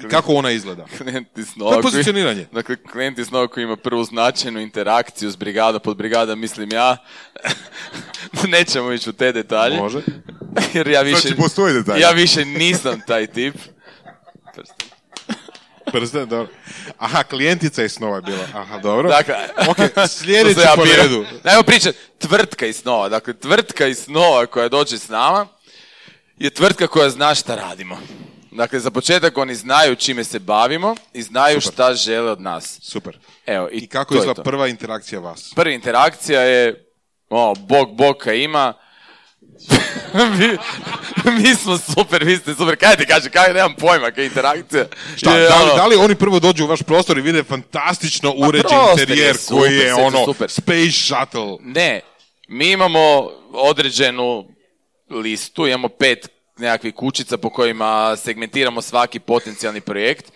[0.10, 0.86] Kako ona izgleda?
[1.60, 2.48] To je pozicioniranje.
[2.52, 6.98] Dakle, klijent iz koji ima prvu značajnu interakciju s brigadom, pod brigada mislim ja.
[8.48, 9.78] Nećemo ići u te detalje.
[9.78, 10.02] Može.
[10.74, 11.20] Jer ja više...
[11.20, 12.02] Znači, postoji detalj.
[12.02, 13.56] Ja više nisam taj tip.
[15.92, 16.48] Prsten, dobro.
[16.98, 18.48] Aha, klijentica iz snova je bila.
[18.54, 19.10] Aha, dobro.
[19.10, 19.36] Dakle,
[19.70, 19.78] Ok,
[20.20, 21.26] sljedeći ja po redu.
[21.44, 23.10] Ajmo pričat, tvrtka iz snova.
[23.10, 25.48] Dakle, tvrtka iz snova koja dođe s nama
[26.42, 27.98] je tvrtka koja zna šta radimo.
[28.52, 31.74] Dakle, za početak oni znaju čime se bavimo i znaju Super.
[31.74, 32.80] šta žele od nas.
[32.82, 33.20] Super.
[33.46, 34.44] Evo, i, I kako je to.
[34.44, 35.54] prva interakcija vas?
[35.56, 36.86] Prva interakcija je,
[37.30, 38.74] o, bog boka ima,
[40.38, 40.58] mi,
[41.32, 44.86] mi smo super, vi ste super, kaj ti kaže, kaj nemam pojma, kaj interakcija.
[45.18, 47.44] Šta, Je, da, li, ono, da li oni prvo dođu u vaš prostor i vide
[47.44, 50.50] fantastično uređen prostor je interijer koji je ono super.
[50.50, 51.58] space shuttle?
[51.62, 52.02] Ne,
[52.50, 54.51] mi imamo određenu
[55.12, 60.32] listu, imamo pet nekakvih kućica po kojima segmentiramo svaki potencijalni projekt.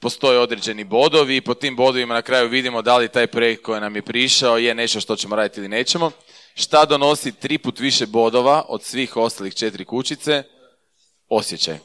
[0.00, 3.80] Postoje određeni bodovi i po tim bodovima na kraju vidimo da li taj projekt koji
[3.80, 6.10] nam je prišao je nešto što ćemo raditi ili nećemo.
[6.54, 10.42] Šta donosi tri put više bodova od svih ostalih četiri kućice?
[11.28, 11.78] Osjećaj.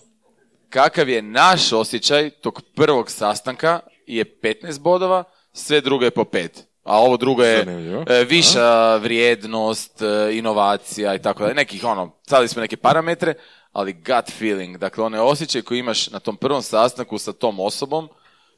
[0.69, 5.23] Kakav je naš osjećaj tog prvog sastanka je 15 bodova,
[5.53, 6.70] sve drugo je po pet.
[6.84, 8.03] A ovo drugo je Zanimljivo.
[8.08, 11.56] e, viša vrijednost, e, inovacija i tako dalje.
[11.56, 13.34] Nekih ono, stavili smo neke parametre,
[13.72, 18.10] ali gut feeling, dakle onaj osjećaj koji imaš na tom prvom sastanku sa tom osobom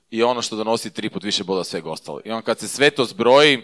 [0.10, 2.22] i ono što donosi tri put više boda od svega ostalo.
[2.26, 3.64] I on kad se sve to zbroji,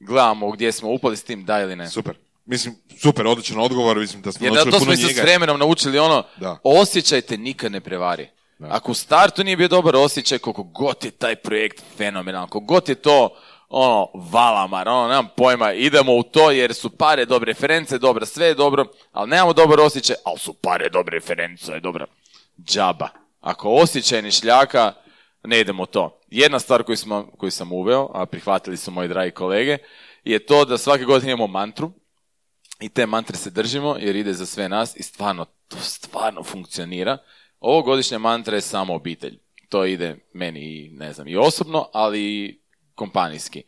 [0.00, 1.88] gledamo gdje smo upali s tim, da ili ne.
[1.90, 2.14] Super.
[2.46, 5.22] Mislim, super, odličan odgovor, mislim da smo Jer da, naučili to puno smo isto s
[5.22, 6.58] vremenom naučili ono, Da.
[6.64, 8.28] osjećaj te nikad ne prevari.
[8.68, 12.88] Ako u startu nije bio dobar osjećaj, koliko god je taj projekt fenomenalan, koliko god
[12.88, 13.36] je to
[13.70, 18.46] ono, valamar, ono, nemam pojma, idemo u to jer su pare dobre reference, dobro, sve
[18.46, 22.06] je dobro, ali nemamo dobar osjećaj, ali su pare dobre reference, je dobro.
[22.64, 23.08] Džaba.
[23.40, 24.92] Ako osjećaj ne šljaka,
[25.44, 26.20] ne idemo to.
[26.28, 29.78] Jedna stvar koju, smo, koju sam uveo, a prihvatili su moji dragi kolege,
[30.24, 31.92] je to da svake godine imamo mantru,
[32.80, 37.18] i te mantre se držimo jer ide za sve nas i stvarno, to stvarno funkcionira.
[37.60, 39.38] Ovogodišnja mantra je samo obitelj.
[39.68, 42.60] To ide meni i, ne znam, i osobno, ali
[43.00, 43.62] kompanijski.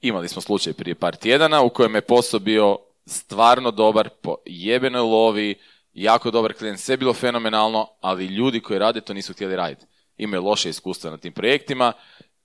[0.00, 5.00] Imali smo slučaj prije par tjedana u kojem je posao bio stvarno dobar po jebenoj
[5.00, 5.54] lovi,
[5.92, 9.86] jako dobar klijent, sve bilo fenomenalno, ali ljudi koji rade to nisu htjeli raditi.
[10.16, 11.92] Imaju loše iskustva na tim projektima,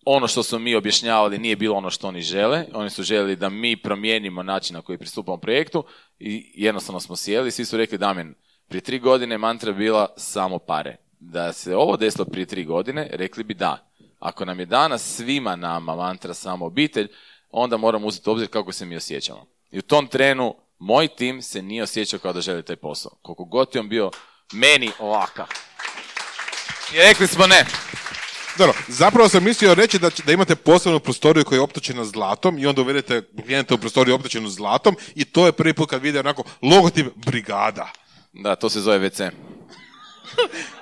[0.05, 3.49] ono što smo mi objašnjavali nije bilo ono što oni žele, oni su željeli da
[3.49, 5.83] mi promijenimo način na koji pristupamo projektu
[6.19, 8.33] i jednostavno smo sjeli, svi su rekli Damjan,
[8.67, 10.97] prije tri godine mantra bila samo pare.
[11.19, 13.88] Da se ovo desilo prije tri godine, rekli bi da.
[14.19, 17.07] Ako nam je danas svima nama mantra samo obitelj,
[17.49, 19.45] onda moramo uzeti u obzir kako se mi osjećamo.
[19.71, 23.11] I u tom trenu moj tim se nije osjećao kao da želi taj posao.
[23.21, 24.11] Koliko god je on bio
[24.53, 25.45] meni ovakav.
[26.93, 27.65] I rekli smo ne.
[28.57, 32.65] Dobro, zapravo sam mislio reći da, da imate posebnu prostoriju koja je optočena zlatom i
[32.65, 36.43] onda uvedete klijenta u prostoriju optočenu zlatom i to je prvi put kad vide onako
[36.61, 37.91] logotip brigada.
[38.33, 39.31] Da, to se zove WC.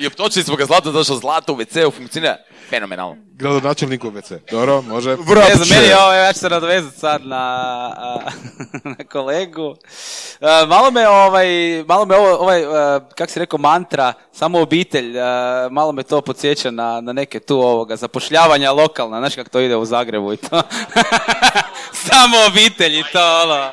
[0.00, 2.36] I optočili smo ga zlato, zato što zlato u WC-u funkcionira
[2.70, 3.16] fenomenalno.
[3.32, 4.38] Gradonačelnik u WC.
[4.50, 5.10] Dobro, može.
[5.10, 7.94] Ne znam, meni ovo, ja ću se nadovezati sad na,
[9.12, 9.76] kolegu.
[10.68, 11.48] Malo me ovaj,
[11.88, 12.62] malo me ovo, ovaj,
[13.14, 15.14] kak si rekao, mantra, samo obitelj,
[15.70, 19.76] malo me to podsjeća na, na neke tu ovoga zapošljavanja lokalna, znaš kako to ide
[19.76, 20.62] u Zagrebu i to.
[22.00, 23.72] samo obitelj i to ono.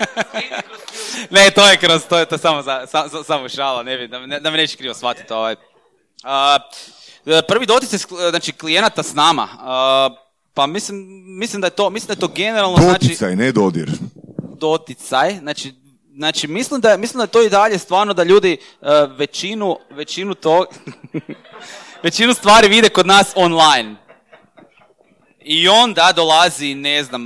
[1.30, 4.08] ne, to je kroz, to je to samo, za, sa- sa- samo šala, ne, bi-
[4.08, 5.52] da, ne, da me neće krivo shvatiti ovaj.
[7.26, 9.48] E, prvi doticaj s- znači klijenata s nama.
[9.54, 10.10] a,
[10.54, 10.96] pa mislim,
[11.28, 13.90] mislim da je to, mislim da je to generalno znači Doticaj, ne dodir.
[14.54, 15.80] doticaj, znači
[16.12, 20.34] Znači, mislim da, mislim da je to i dalje stvarno da ljudi e, većinu, većinu
[20.34, 20.66] to,
[22.02, 23.96] većinu stvari vide kod nas online.
[25.52, 27.22] I onda dolazi, ne znam,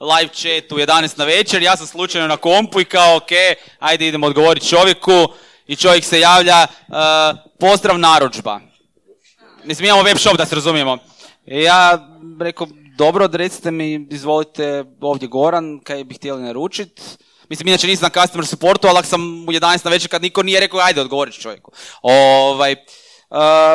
[0.00, 3.30] live chat u 11 na večer, ja sam slučajno na kompu i kao, ok,
[3.78, 5.28] ajde idemo odgovoriti čovjeku
[5.66, 6.66] i čovjek se javlja,
[7.60, 8.60] pozdrav narudžba.
[9.64, 10.98] Mislim, imamo web shop da se razumijemo.
[11.46, 12.08] Ja
[12.40, 12.66] rekao,
[12.96, 17.00] dobro, recite mi, izvolite, ovdje Goran, kaj bi htjeli naručit.
[17.48, 20.60] Mislim, inače nisam na customer supportu, ali sam u 11 na večer kad niko nije
[20.60, 21.72] rekao, ajde, odgovorit čovjeku.
[22.02, 22.76] Ovaj,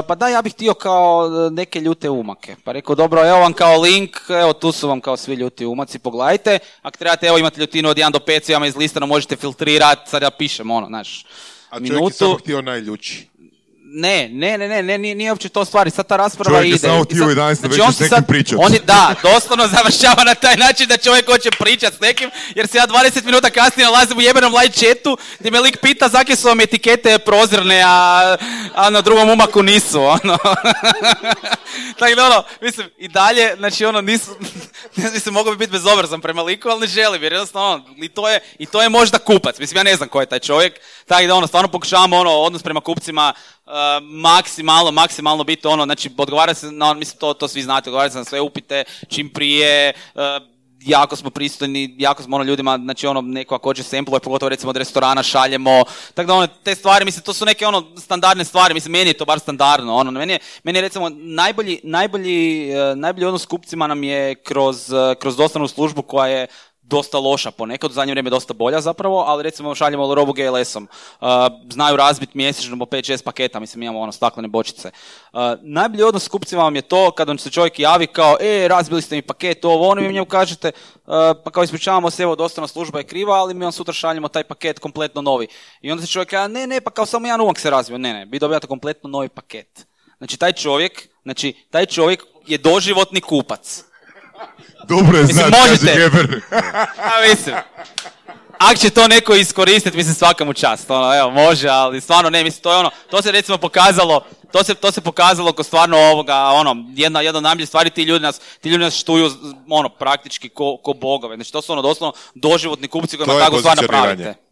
[0.08, 2.56] pa da, ja bih htio kao e, neke ljute umake.
[2.64, 6.00] Pa rekao, dobro, evo vam kao link, evo tu su vam kao svi ljuti umaci,
[6.00, 6.60] pogledajte.
[6.82, 10.32] Ako trebate, evo imate ljutinu od 1 do 5, svima izlistano, možete filtrirati, sad ja
[10.32, 11.26] pišem ono, znaš,
[11.70, 13.28] A čovjek je samo htio najljući.
[13.98, 16.70] Ne, ne, ne, ne, ne, nije, nije uopće to stvari, sad ta rasprava Čovjek je
[16.70, 16.80] ide.
[16.80, 18.60] samo I htio sad- u 11 znači, on s nekim sad- pričat.
[18.62, 22.68] On je, da, doslovno završava na taj način da čovjek hoće pričat s nekim, jer
[22.68, 26.36] se ja 20 minuta kasnije nalazim u jebenom live chatu gdje me lik pita zakaj
[26.36, 28.36] su vam etikete prozirne, a,
[28.76, 30.38] a na drugom umaku nisu, ono.
[32.00, 34.32] Tako da ono, mislim, i dalje, znači ono, nisu,
[35.14, 38.30] mislim, mogu bi biti bezobrazan prema liku, ali ne želim, jer jednostavno, ono, i to
[38.30, 40.74] je, i to je možda kupac, mislim, ja ne znam ko je taj čovjek,
[41.08, 43.34] tako da ono, stvarno pokušavamo ono, odnos prema kupcima,
[44.02, 48.18] maksimalno, maksimalno biti ono, znači, odgovara se na, mislim, to, to svi znate, odgovara se
[48.18, 50.22] na sve upite, čim prije, uh,
[50.86, 54.70] jako smo pristojni, jako smo ono ljudima, znači ono neko ako hoće samplove, pogotovo recimo
[54.70, 55.84] od restorana šaljemo,
[56.14, 59.18] tako da ono, te stvari, mislim, to su neke ono standardne stvari, mislim, meni je
[59.18, 63.46] to bar standardno, ono, meni je, meni je recimo najbolji, najbolji, eh, najbolji odnos s
[63.46, 66.48] kupcima nam je kroz, eh, kroz dostavnu službu koja je
[66.88, 70.88] dosta loša ponekad, u zadnje vrijeme dosta bolja zapravo, ali recimo šaljemo robu GLS-om.
[71.22, 71.28] Uh,
[71.70, 74.92] znaju razbit mjesečno po 5-6 paketa, mislim imamo ono staklene bočice.
[75.34, 78.68] Uh, najbolji odnos s kupcima vam je to kad vam se čovjek javi kao, e,
[78.68, 80.72] razbili ste mi paket, ovo, ono, i njemu kažete,
[81.06, 81.14] uh,
[81.44, 84.44] pa kao ispričavamo se, evo, dostavna služba je kriva, ali mi vam sutra šaljemo taj
[84.44, 85.48] paket kompletno novi.
[85.82, 87.98] I onda se čovjek kaže, ne, ne, pa kao samo jedan umak se razbio.
[87.98, 89.88] Ne, ne, vi dobijate kompletno novi paket.
[90.18, 93.84] Znači, taj čovjek, znači, taj čovjek je doživotni kupac.
[94.88, 96.00] Dobro je Mislim, znat, kaže možete.
[96.00, 96.42] Geber.
[97.12, 97.56] A mislim,
[98.58, 102.44] ako će to neko iskoristiti, mislim svaka mu čast, ono, evo, može, ali stvarno ne,
[102.44, 105.98] mislim, to je ono, to se recimo pokazalo, to se, to se pokazalo ko stvarno
[105.98, 109.30] ovoga, ono, jedna, jedna od najboljih stvari, ti ljudi nas, ti ljudi nas štuju,
[109.70, 113.46] ono, praktički ko, ko bogove, znači to su ono, doslovno doživotni kupci kojima To je
[113.46, 114.24] tako stvar pozicioniranje.
[114.24, 114.46] napravite.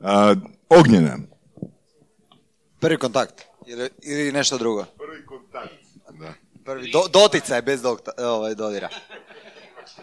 [0.00, 0.34] A,
[0.68, 1.18] Ognjena.
[2.80, 3.42] Prvi kontakt.
[3.66, 4.84] Ili, ili nešto drugo.
[4.84, 5.35] Prvi kontakt.
[6.66, 8.88] Prvi do, doticaj bez dokta, ovaj, dodira.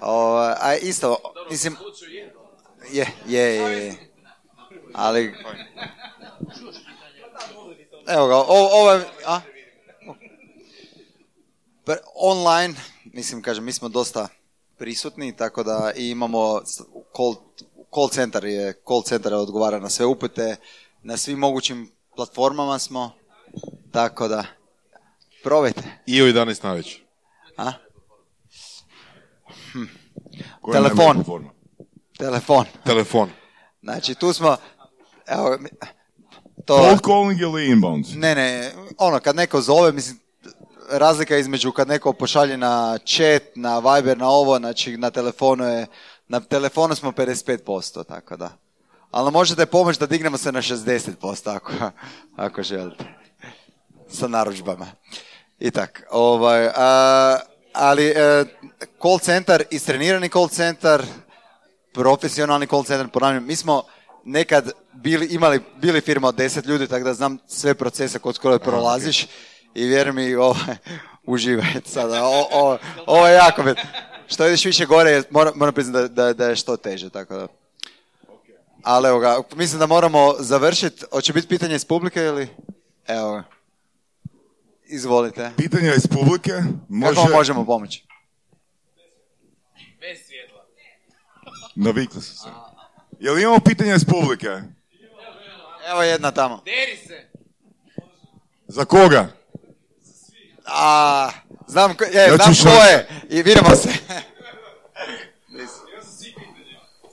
[0.02, 1.18] Ovaj, a isto,
[1.49, 1.76] mislim...
[2.91, 3.95] Je, je, je, je.
[4.94, 5.34] Ali...
[8.07, 9.06] Evo ga, ovo, je...
[9.26, 9.41] A?
[12.15, 12.73] Online,
[13.03, 14.27] mislim, kažem, mi smo dosta
[14.77, 16.61] prisutni, tako da i imamo
[17.15, 17.35] call,
[17.94, 20.56] call center je, call center odgovara na sve upute,
[21.02, 23.11] na svim mogućim platformama smo,
[23.91, 24.45] tako da,
[25.43, 25.81] probajte.
[26.05, 26.99] I u 11 naveć.
[27.57, 27.71] A?
[30.61, 31.23] Koja je Telefon.
[32.17, 32.65] Telefon.
[32.85, 33.29] Telefon.
[33.81, 34.57] Znači, tu smo,
[35.27, 35.57] evo,
[36.65, 36.77] to...
[36.77, 38.05] Cold calling ili inbound?
[38.15, 40.19] Ne, ne, ono, kad neko zove, mislim,
[40.91, 45.87] razlika između kad neko pošalje na chat, na Viber, na ovo, znači na telefonu je,
[46.27, 48.57] na telefonu smo 55%, tako da.
[49.11, 51.71] Ali možete pomoći da dignemo se na 60% ako,
[52.35, 53.05] ako želite.
[54.09, 54.87] Sa narudžbama.
[55.59, 56.07] I tak.
[56.11, 57.38] Ovaj, a,
[57.73, 58.45] ali e,
[59.01, 61.03] call centar, istrenirani call centar,
[61.93, 63.84] profesionalni call center, ponavljam, mi smo
[64.23, 68.59] nekad bili, imali, bili firma od 10 ljudi, tako da znam sve procese kod koje
[68.59, 69.27] prolaziš
[69.75, 70.55] i vjeruj mi, ovo,
[71.25, 73.77] uživaj sada, o, o, ovo je jako bit.
[74.27, 77.47] Što ideš više gore, moram, moram priznati da, da, da je što teže, tako da.
[78.84, 81.05] Ali evo ga, mislim da moramo završiti.
[81.11, 82.47] Hoće biti pitanje iz publike ili?
[83.07, 83.43] Evo ga.
[84.93, 85.51] Izvolite.
[85.57, 86.51] Pitanja iz publike?
[87.01, 88.05] Kako vam možemo pomoći?
[91.75, 92.47] Navikli su se.
[93.19, 94.47] Jel imamo pitanja iz publike?
[95.91, 96.63] Evo jedna tamo.
[98.67, 99.27] Za koga?
[100.65, 101.29] A,
[101.67, 103.07] znam, ko, je, znam ko je.
[103.29, 103.89] I vidimo se.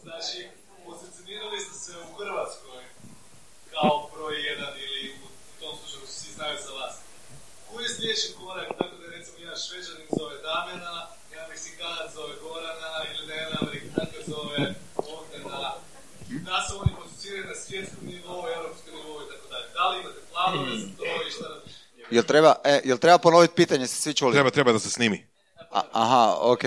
[0.02, 0.48] Znači,
[0.86, 2.82] pozicionirali ste se u Hrvatskoj
[3.70, 5.26] kao broj jedan ili u
[5.60, 6.94] tom slučaju svi znaju za vas.
[7.72, 10.94] Koji je sljedeći korak, tako da recimo jedan šveđanin zove Damjana,
[11.32, 14.58] jedan Meksikanac zove Gorana ili ne jedan Amerikanac zove
[15.14, 15.70] Ognjena.
[16.48, 19.66] Da se oni pozicioniraju na svjetskom nivou, europskom nivou i tako dalje.
[19.76, 21.46] Da li imate planove za to i šta?
[22.10, 24.32] Jel treba, e, jel treba ponoviti pitanje, ste svi čuli?
[24.32, 25.18] Treba, treba da se snimi.
[25.70, 26.62] A- aha, ok.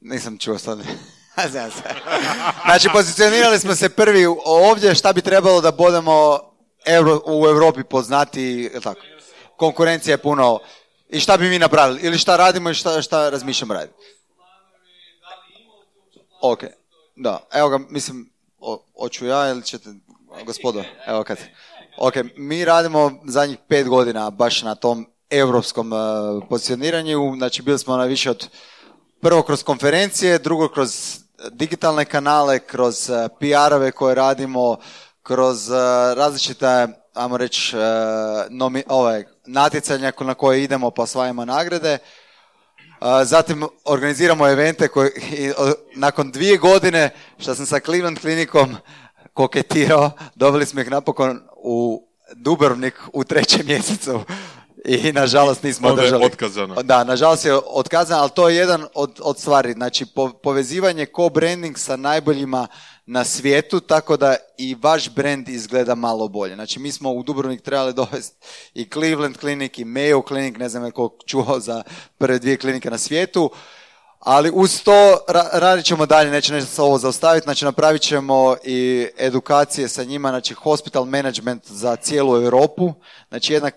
[0.00, 0.78] Nisam čuo sad.
[1.52, 1.70] Se.
[2.64, 6.40] Znači, pozicionirali smo se prvi ovdje, šta bi trebalo da budemo
[6.86, 9.00] Euro, u Europi poznati, tako?
[9.56, 10.60] Konkurencija je puno.
[11.14, 12.00] I šta bi mi napravili?
[12.02, 13.94] Ili šta radimo i šta, šta razmišljamo raditi?
[16.42, 16.64] Ok,
[17.16, 18.30] da, evo ga, mislim,
[19.00, 19.88] hoću ja ili ćete,
[20.46, 21.38] gospodo, evo kad.
[21.98, 25.96] Ok, mi radimo zadnjih pet godina baš na tom europskom eh,
[26.48, 28.48] pozicioniranju, znači bili smo na više od
[29.20, 31.18] prvo kroz konferencije, drugo kroz
[31.50, 34.76] digitalne kanale, kroz eh, PR-ove koje radimo,
[35.22, 35.74] kroz eh,
[36.14, 37.76] različite, ajmo reći,
[38.50, 41.98] nomi- ovaj, natjecanja na koje idemo pa osvajamo nagrade.
[43.00, 48.76] A, Zatim organiziramo evente koje, i, o, nakon dvije godine što sam sa Cleveland klinikom
[49.34, 54.20] koketirao, dobili smo ih napokon u Dubrovnik u trećem mjesecu
[54.84, 56.24] i nažalost nismo Onda je održali.
[56.24, 56.82] otkazano.
[56.82, 59.72] Da, nažalost je otkazano, ali to je jedan od, od stvari.
[59.72, 62.66] Znači, po- povezivanje co-branding sa najboljima
[63.06, 66.54] na svijetu, tako da i vaš brand izgleda malo bolje.
[66.54, 70.84] Znači, mi smo u Dubrovnik trebali dovesti i Cleveland Clinic i Mayo Clinic, ne znam
[70.84, 71.82] je ko čuo za
[72.18, 73.50] prve dvije klinike na svijetu,
[74.18, 79.06] ali uz to ra- radit ćemo dalje, neće nešto ovo zaustaviti, znači napravit ćemo i
[79.18, 82.92] edukacije sa njima, znači hospital management za cijelu Europu,
[83.28, 83.70] znači jedna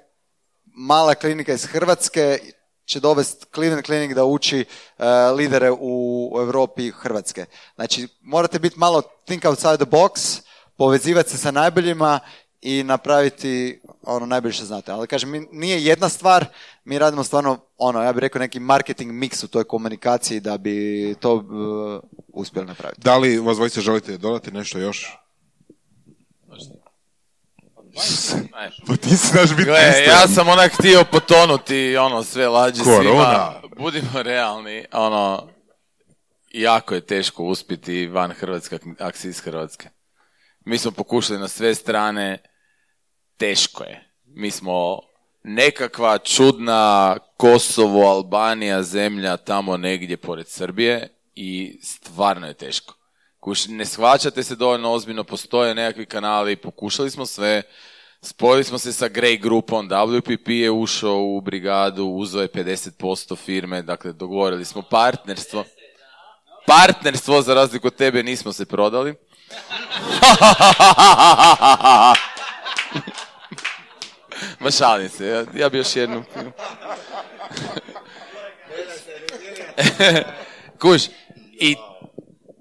[0.65, 2.39] mala klinika iz Hrvatske
[2.87, 5.05] će dovesti Cleveland Clinic da uči e,
[5.35, 7.45] lidere u, Europi Hrvatske.
[7.75, 10.41] Znači, morate biti malo think outside the box,
[10.77, 12.19] povezivati se sa najboljima
[12.61, 14.91] i napraviti ono najbolje što znate.
[14.91, 16.45] Ali kažem, nije jedna stvar,
[16.85, 21.15] mi radimo stvarno, ono, ja bih rekao neki marketing mix u toj komunikaciji da bi
[21.19, 23.01] to e, uspjeli napraviti.
[23.01, 25.26] Da li vas dvojice želite dodati nešto još?
[28.87, 32.45] Pa ti si naš biti Gle, ja sam onak htio potonuti ono sve
[32.83, 33.01] Korona.
[33.01, 33.61] svima.
[33.77, 35.49] Budimo realni, ono,
[36.51, 39.89] jako je teško uspjeti van Hrvatske, ako si iz Hrvatske.
[40.65, 42.37] Mi smo pokušali na sve strane,
[43.37, 44.13] teško je.
[44.25, 44.99] Mi smo
[45.43, 52.96] nekakva čudna Kosovo, Albanija, zemlja tamo negdje pored Srbije i stvarno je teško.
[53.39, 57.63] Kuš, ne shvaćate se dovoljno ozbiljno, postoje nekakvi kanali, pokušali smo sve,
[58.21, 63.81] spojili smo se sa Grey grupom, WPP je ušao u brigadu, uzeo je 50% firme,
[63.81, 65.63] dakle dogovorili smo partnerstvo.
[66.67, 69.15] Partnerstvo, za razliku od tebe, nismo se prodali.
[74.59, 76.23] Ma šalim se, ja, ja bi još jednu...
[80.81, 81.01] Kuš,
[81.53, 81.75] i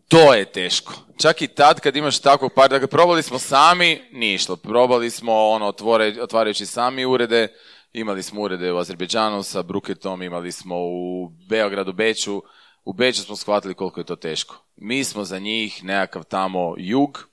[0.08, 0.92] to je teško.
[1.20, 4.56] Čak i tad kad imaš takvog par, dakle probali smo sami, nije išlo.
[4.56, 7.48] Probali smo ono, otvore, otvarajući sami urede,
[7.92, 12.42] imali smo urede u Azerbejdžanu sa Bruketom, imali smo u Beogradu, Beču.
[12.84, 14.64] U Beču smo shvatili koliko je to teško.
[14.76, 17.28] Mi smo za njih nekakav tamo jug,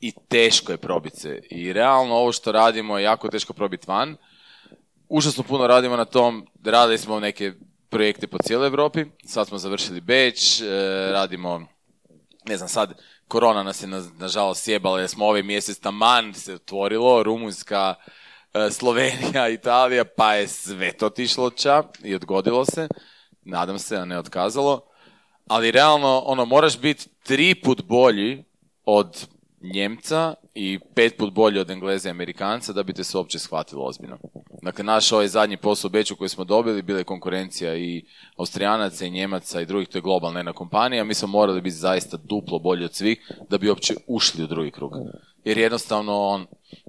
[0.00, 1.40] i teško je probiti se.
[1.50, 4.16] I realno ovo što radimo je jako teško probiti van.
[5.08, 7.52] Užasno puno radimo na tom, radili smo neke
[7.90, 10.64] projekte po cijeloj Europi, sad smo završili Beč, e,
[11.12, 11.66] radimo,
[12.48, 16.54] ne znam, sad korona nas je na- nažalost sjebala jer smo ovaj mjesec taman se
[16.54, 17.94] otvorilo, Rumunjska,
[18.54, 22.88] e, Slovenija, Italija, pa je sve to otišlo ča i odgodilo se,
[23.44, 24.86] nadam se, a ne otkazalo,
[25.46, 28.44] ali realno, ono, moraš biti tri put bolji
[28.84, 29.26] od
[29.60, 33.84] Njemca i pet put bolji od Engleza i Amerikanca da bi te se uopće shvatilo
[33.84, 34.18] ozbiljno.
[34.62, 38.04] Dakle, naš ovaj zadnji posao u Beču koji smo dobili, bila je konkurencija i
[38.36, 42.16] Austrijanaca i Njemaca i drugih, to je globalna jedna kompanija, mi smo morali biti zaista
[42.16, 44.92] duplo bolji od svih da bi uopće ušli u drugi krug.
[45.44, 46.46] Jer jednostavno on,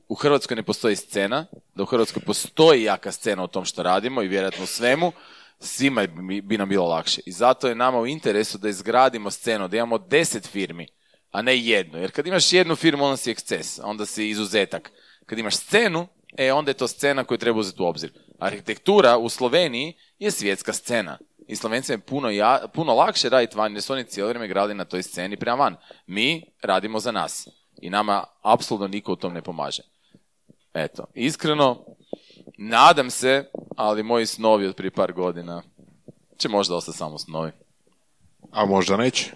[0.07, 1.45] u Hrvatskoj ne postoji scena,
[1.75, 5.11] da u Hrvatskoj postoji jaka scena u tom što radimo i vjerojatno svemu,
[5.59, 7.21] svima bi, bi nam bilo lakše.
[7.25, 10.87] I zato je nama u interesu da izgradimo scenu, da imamo deset firmi,
[11.31, 11.99] a ne jednu.
[11.99, 14.91] Jer kad imaš jednu firmu, onda si eksces, onda si izuzetak.
[15.25, 18.11] Kad imaš scenu, e, onda je to scena koju treba uzeti u obzir.
[18.39, 21.17] Arhitektura u Sloveniji je svjetska scena.
[21.47, 24.77] I Slovencima je puno, ja, puno lakše raditi van, jer su oni cijelo vrijeme gradili
[24.77, 25.75] na toj sceni prema van.
[26.07, 27.47] Mi radimo za nas.
[27.81, 29.83] I nama apsolutno niko u tom ne pomaže.
[30.73, 31.85] Eto, iskreno,
[32.57, 35.63] nadam se, ali moji snovi od prije par godina
[36.37, 37.51] će možda ostati samo snovi.
[38.51, 39.31] A možda neće.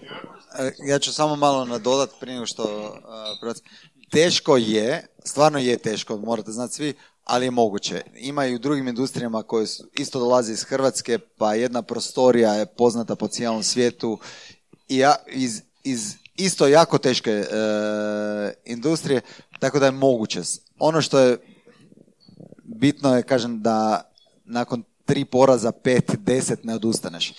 [0.58, 2.98] E, Ja ću samo malo nadodat prije nego što uh,
[3.42, 3.62] prebac-
[4.10, 6.94] Teško je, stvarno je teško, morate znati svi,
[7.24, 8.02] ali je moguće.
[8.14, 12.66] Ima i u drugim industrijama koje su, isto dolaze iz Hrvatske, pa jedna prostorija je
[12.66, 14.18] poznata po cijelom svijetu
[14.88, 17.46] i ja, iz, iz isto jako teške e,
[18.64, 19.20] industrije,
[19.58, 20.42] tako da je moguće.
[20.78, 21.38] Ono što je
[22.64, 24.10] bitno je, kažem, da
[24.44, 27.34] nakon tri poraza, pet, deset ne odustaneš.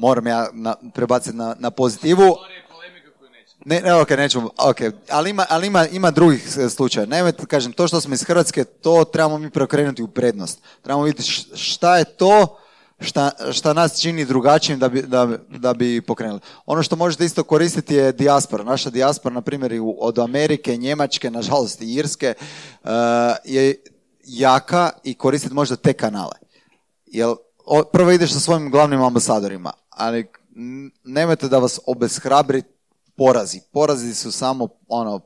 [0.00, 2.36] Moram ja na, prebaciti na, na pozitivu.
[3.64, 4.76] Ne, ne, ok, nećemo, ok,
[5.10, 7.06] ali ima, ali ima, ima drugih e, slučaja.
[7.06, 10.60] Nemojte, kažem, to što smo iz Hrvatske, to trebamo mi preokrenuti u prednost.
[10.82, 12.56] Trebamo vidjeti šta je to
[13.00, 16.40] šta, šta nas čini drugačijim da bi, da, da bi pokrenuli.
[16.66, 18.64] Ono što možete isto koristiti je dijaspora.
[18.64, 22.90] Naša dijaspora, na primjer, od Amerike, Njemačke, nažalost i Irske, e,
[23.44, 23.74] je
[24.24, 26.36] jaka i koristiti možda te kanale.
[27.06, 27.34] Jel,
[27.66, 30.28] o- prvo ideš sa svojim glavnim ambasadorima, ali
[31.04, 32.62] nemojte da vas obeshrabri
[33.16, 33.60] porazi.
[33.72, 35.20] Porazi su samo ono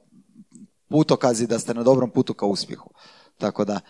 [0.89, 2.91] putokazi da ste na dobrom putu ka uspjehu.
[3.39, 3.81] Tako da,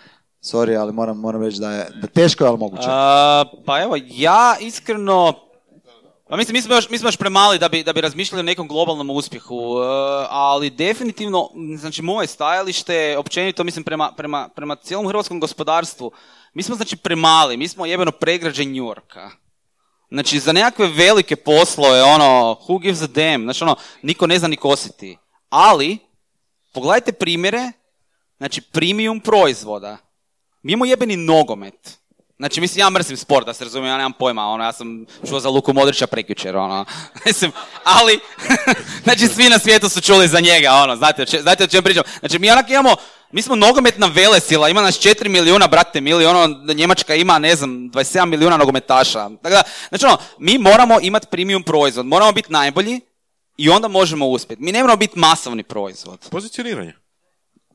[0.43, 2.87] sorry, ali moram, moram reći da je da teško je, ali moguće.
[2.87, 5.35] A, pa evo, ja iskreno...
[6.29, 8.43] Pa mislim, mi smo još, mi smo još premali da bi, da bi razmišljali o
[8.43, 15.09] nekom globalnom uspjehu, e, ali definitivno, znači moje stajalište, općenito mislim prema, prema, prema cijelom
[15.09, 16.11] hrvatskom gospodarstvu,
[16.55, 18.13] mi smo znači premali, mi smo jebeno
[18.59, 19.31] New Yorka.
[20.11, 24.49] Znači, za nekakve velike poslove, ono, who gives a damn, znači ono, niko ne zna
[24.49, 25.19] ni kositi.
[25.49, 25.99] Ali,
[26.73, 27.73] pogledajte primjere,
[28.37, 29.97] znači premium proizvoda.
[30.63, 31.99] Mi imamo jebeni nogomet.
[32.39, 35.41] Znači, mislim, ja mrzim sport, da se razumijem, ja nemam pojma, ono, ja sam čuo
[35.41, 36.85] za Luku Modrića prekjučer, ono,
[37.27, 37.53] mislim,
[37.85, 38.21] ali,
[39.05, 42.05] znači, svi na svijetu su čuli za njega, ono, znate, znate o čem pričam.
[42.19, 42.97] Znači, mi onak imamo
[43.35, 47.71] Mi smo nogometna velesila, ima nas 4 milijuna, brate mili, ono, Njemačka ima, ne znam,
[47.71, 49.29] 27 milijuna nogometaša.
[49.43, 53.01] Tako da, znači ono, mi moramo imati premium proizvod, moramo biti najbolji
[53.57, 54.63] i onda možemo uspjeti.
[54.63, 56.29] Mi ne moramo biti masovni proizvod.
[56.31, 56.95] Pozicioniranje.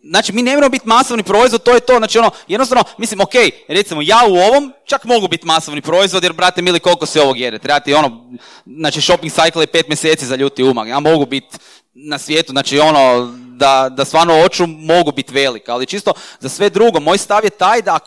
[0.04, 3.34] Znači, mi ne moramo biti masovni proizvod, to je to, znači ono, jednostavno, mislim, ok,
[3.68, 7.40] recimo, ja u ovom čak mogu biti masovni proizvod, jer, brate, mili, koliko se ovog
[7.40, 8.32] jede, treba ti, ono,
[8.66, 11.58] znači, shopping cycle je pet mjeseci za ljuti umak, ja mogu biti
[11.94, 16.70] na svijetu, znači, ono, da, da stvarno hoću, mogu biti velik, ali čisto za sve
[16.70, 18.00] drugo, moj stav je taj da,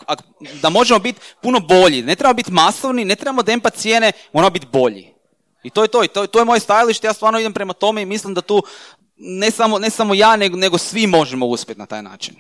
[0.62, 4.66] da možemo biti puno bolji, ne trebamo biti masovni, ne trebamo dempat cijene, moramo biti
[4.72, 5.12] bolji.
[5.62, 8.02] I to je to, i to, to je moje stajalište, ja stvarno idem prema tome
[8.02, 8.62] i mislim da tu
[9.16, 12.34] ne samo, ne samo ja, nego, nego svi možemo uspjeti na taj način.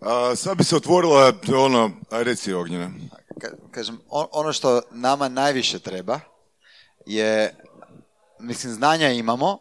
[0.00, 2.90] A, sad bi se otvorila, ono, aj reci Ognjene.
[3.40, 6.20] Ka- kažem, on- ono što nama najviše treba
[7.06, 7.54] je,
[8.40, 9.58] mislim, znanja imamo,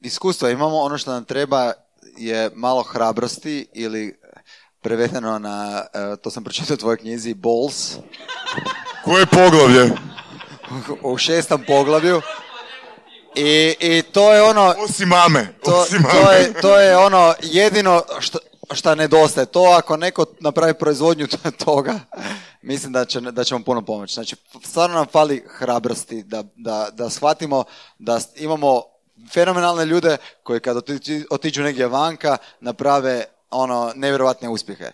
[0.00, 1.72] iskustva imamo, ono što nam treba
[2.16, 4.20] je malo hrabrosti ili
[4.80, 7.94] prevedeno na, e, to sam pročitao u tvojoj knjizi, balls,
[9.04, 9.90] Koje poglavlje?
[11.02, 12.20] u šestom poglavlju.
[13.34, 15.54] I, I to je ono, Osim mame.
[15.64, 16.24] to, osim mame.
[16.24, 18.38] to, je, to je ono jedino što,
[18.72, 19.46] šta nedostaje.
[19.46, 21.26] To ako neko napravi proizvodnju
[21.64, 22.00] toga,
[22.62, 24.14] mislim da, će, da ćemo puno pomoći.
[24.14, 27.64] Znači, stvarno nam fali hrabrosti da, da, da shvatimo
[27.98, 28.82] da imamo
[29.32, 34.90] fenomenalne ljude koji kad otiđu, otiđu negdje vanka naprave ono nevjerojatne uspjehe.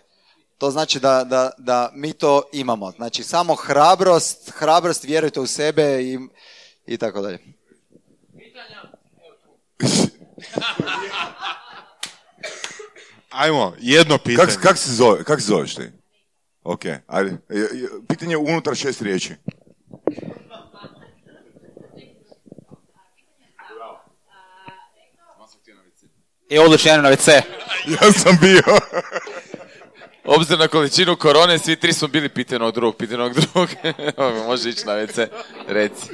[0.57, 2.91] To znači da, da, da mi to imamo.
[2.91, 6.19] Znači, samo hrabrost, hrabrost, vjerujte u sebe i,
[6.85, 7.39] i tako dalje.
[13.29, 14.47] Ajmo, jedno pitanje.
[14.47, 15.89] Kak, kak se zove, kak se zoveš ti?
[16.63, 17.37] Ok, ajde.
[18.07, 19.35] Pitanje unutar šest riječi.
[26.49, 27.41] I odluči jedno na WC.
[28.01, 28.61] Ja sam bio.
[30.35, 33.69] Obzirom na količinu korone, svi tri smo bili pitanog drugog, pitanog drugog.
[34.47, 35.27] Može ići na WC,
[35.67, 36.07] reci.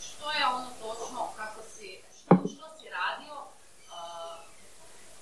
[0.00, 4.36] Što je ono točno, kako si, što, što si radio uh,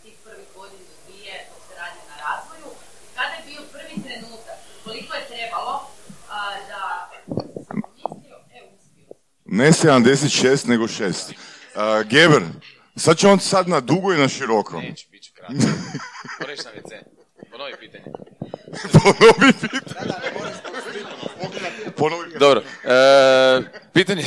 [0.02, 2.68] tih prvih godina dvije dok se radi na razvoju?
[3.14, 4.58] Kada je bio prvi trenutak?
[4.84, 7.10] Koliko je trebalo uh, da
[7.66, 9.08] sam mislio, e, uspio
[9.64, 11.32] Ne 76, nego 6.
[11.74, 12.42] Uh, Geber,
[12.96, 14.80] sad će on sad na dugo i na široko.
[14.80, 15.54] Neću, bit ću kratko.
[16.40, 17.02] Moraš na WC.
[17.50, 18.04] Ponovi pitanje.
[18.92, 20.12] Ponovi pitanje.
[21.96, 22.38] Ponovi pitanje.
[22.38, 23.62] Dobro, e,
[23.92, 24.24] pitanje,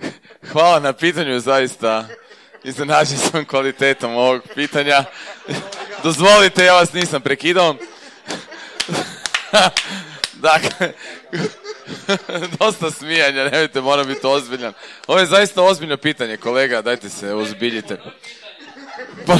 [0.52, 2.08] hvala na pitanju, zaista
[2.64, 5.04] iznenađen sam kvalitetom ovog pitanja.
[6.04, 7.76] Dozvolite, ja vas nisam prekidao.
[10.34, 10.92] dakle,
[12.58, 14.72] dosta smijanja, nemojte, moram biti ozbiljan.
[15.06, 17.96] Ovo je zaista ozbiljno pitanje, kolega, dajte se, ozbiljite.
[19.26, 19.38] Po-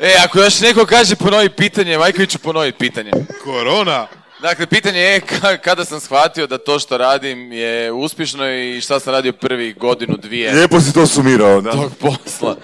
[0.00, 3.10] e, ako još neko kaže ponovi pitanje, Majkoviću ponovi pitanje.
[3.44, 4.06] Korona.
[4.42, 9.00] Dakle, pitanje je ka- kada sam shvatio da to što radim je uspješno i šta
[9.00, 11.70] sam radio prvi godinu, dvije Lijepo si to sumirao, da.
[11.72, 12.56] tog posla.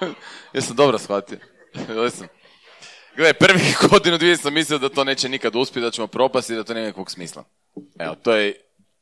[0.54, 1.38] Jesam dobro shvatio.
[2.02, 2.26] Jesam.
[3.16, 6.56] Gle, prvi godinu, dvije sam mislio da to neće nikad uspjeti, da ćemo propasti i
[6.56, 7.44] da to nema nikakvog smisla.
[7.98, 8.54] Evo, to je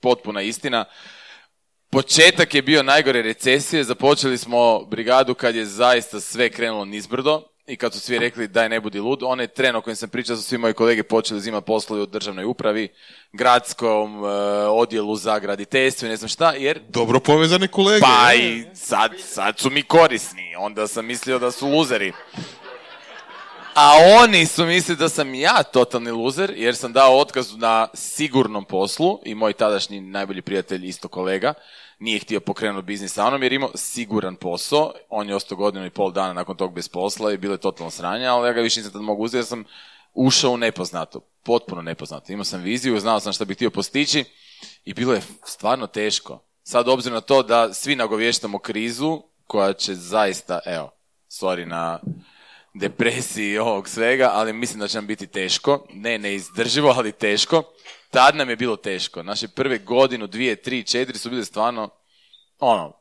[0.05, 0.85] potpuna istina.
[1.91, 7.77] Početak je bio najgore recesije, započeli smo brigadu kad je zaista sve krenulo nizbrdo i
[7.77, 10.43] kad su svi rekli daj ne budi lud, onaj tren o kojem sam pričao su
[10.43, 12.89] svi moji kolege počeli uzimati poslove u državnoj upravi,
[13.33, 14.29] gradskom e,
[14.69, 18.01] odjelu za graditeljstvo i ne znam šta, jer Dobro povezani kolege.
[18.01, 22.13] pa i sad, sad su mi korisni, onda sam mislio da su luzeri.
[23.75, 23.93] A
[24.23, 29.21] oni su mislili da sam ja totalni luzer, jer sam dao otkaz na sigurnom poslu
[29.25, 31.55] i moj tadašnji najbolji prijatelj, isto kolega,
[31.99, 34.93] nije htio pokrenuti biznis sa mnom jer je imao siguran posao.
[35.09, 37.91] On je ostao godinu i pol dana nakon tog bez posla i bilo je totalno
[37.91, 39.65] sranje, ali ja ga više nisam tad mogu uzeti jer sam
[40.13, 42.33] ušao u nepoznato, potpuno nepoznato.
[42.33, 44.25] Imao sam viziju, znao sam šta bih htio postići
[44.85, 46.39] i bilo je stvarno teško.
[46.63, 50.91] Sad obzirom na to da svi nagovještamo krizu koja će zaista, evo,
[51.31, 52.01] sorry na
[52.75, 55.87] depresiji i ovog svega, ali mislim da će nam biti teško.
[55.93, 57.63] Ne neizdrživo, ali teško.
[58.11, 59.23] Tad nam je bilo teško.
[59.23, 61.89] Naše prve godinu, dvije, tri, četiri su bile stvarno,
[62.59, 62.93] ono,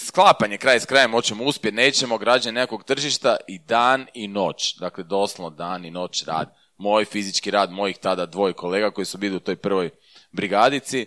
[0.00, 4.76] sklapanje kraj s krajem, hoćemo uspjeti, nećemo, građane nekakvog tržišta i dan i noć.
[4.78, 6.54] Dakle, doslovno dan i noć rad.
[6.76, 9.90] Moj fizički rad, mojih tada dvoje kolega koji su bili u toj prvoj
[10.32, 11.06] brigadici.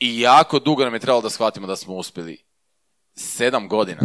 [0.00, 2.44] I jako dugo nam je trebalo da shvatimo da smo uspjeli.
[3.14, 4.02] Sedam godina.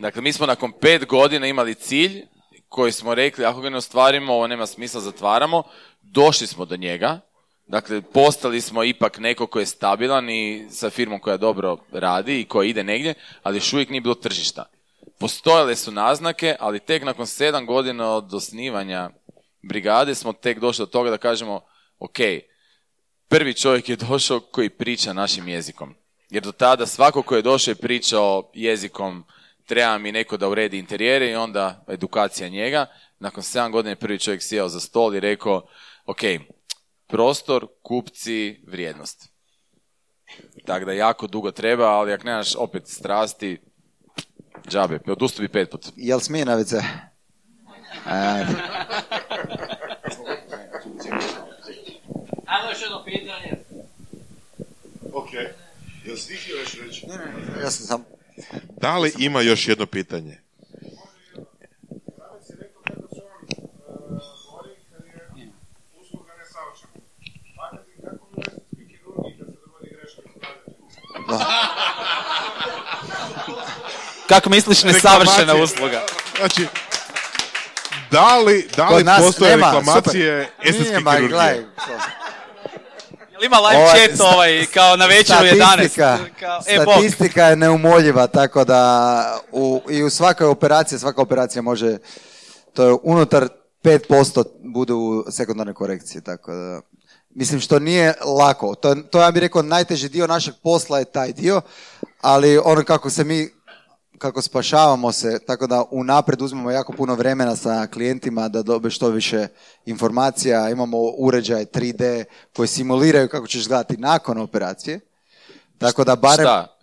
[0.00, 2.26] Dakle, mi smo nakon pet godina imali cilj
[2.68, 5.62] koji smo rekli, ako ga ne ostvarimo, ovo nema smisla, zatvaramo,
[6.02, 7.20] došli smo do njega,
[7.66, 12.44] dakle, postali smo ipak neko ko je stabilan i sa firmom koja dobro radi i
[12.44, 14.64] koja ide negdje, ali još uvijek nije bilo tržišta.
[15.18, 19.10] Postojale su naznake, ali tek nakon sedam godina od osnivanja
[19.62, 21.60] brigade smo tek došli do toga da kažemo,
[21.98, 22.18] ok,
[23.28, 25.94] prvi čovjek je došao koji priča našim jezikom.
[26.30, 29.24] Jer do tada svako ko je došao i pričao jezikom
[29.70, 32.86] treba mi neko da uredi interijere i onda edukacija njega.
[33.18, 35.66] Nakon 7 godina je prvi čovjek sjeo za stol i rekao,
[36.06, 36.20] ok,
[37.06, 39.28] prostor, kupci, vrijednost.
[40.66, 43.60] Tako da jako dugo treba, ali ako nemaš opet strasti,
[44.68, 45.86] džabe, odustupi pet put.
[45.96, 46.74] Jel smije na WC?
[48.04, 48.52] Ajde.
[52.46, 53.52] Ajmo još jedno pitanje.
[55.12, 55.32] Ok.
[56.04, 57.06] Jel si ti htio još reći?
[57.62, 58.04] Ja sam sam...
[58.80, 60.38] Da li ima još jedno pitanje?
[74.28, 76.02] Kako misliš nesavršena usluga?
[76.36, 76.66] Znači,
[78.10, 81.66] da li, da li postoje reklamacije estetske kirurgije?
[83.50, 85.66] Ima live Ovaj, chat sta- ovaj, kao na večeru 11?
[85.66, 86.94] Statistika, Kao, e, bok.
[86.94, 88.80] statistika je neumoljiva, tako da
[89.52, 91.98] u, i u svakoj operaciji, svaka operacija može,
[92.72, 93.48] to je unutar
[93.84, 96.80] 5% bude u sekundarnoj korekciji, tako da,
[97.30, 101.32] mislim što nije lako, to, to ja bih rekao najteži dio našeg posla je taj
[101.32, 101.60] dio,
[102.20, 103.48] ali ono kako se mi
[104.20, 109.08] kako spašavamo se, tako da unaprijed uzmemo jako puno vremena sa klijentima da dobe što
[109.08, 109.46] više
[109.86, 112.24] informacija, imamo uređaje 3D
[112.56, 115.00] koji simuliraju kako ćeš gledati nakon operacije.
[115.78, 116.76] Tako da barem Šta?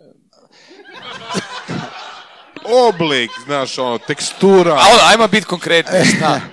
[2.88, 4.74] Oblik, znaš, ono, tekstura.
[4.74, 6.40] A ajmo biti konkretni, šta?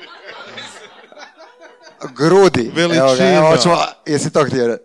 [2.17, 2.71] grudi.
[2.75, 3.05] Veličina.
[3.05, 4.77] Evo ga, evo, hoćemo, jesi to htio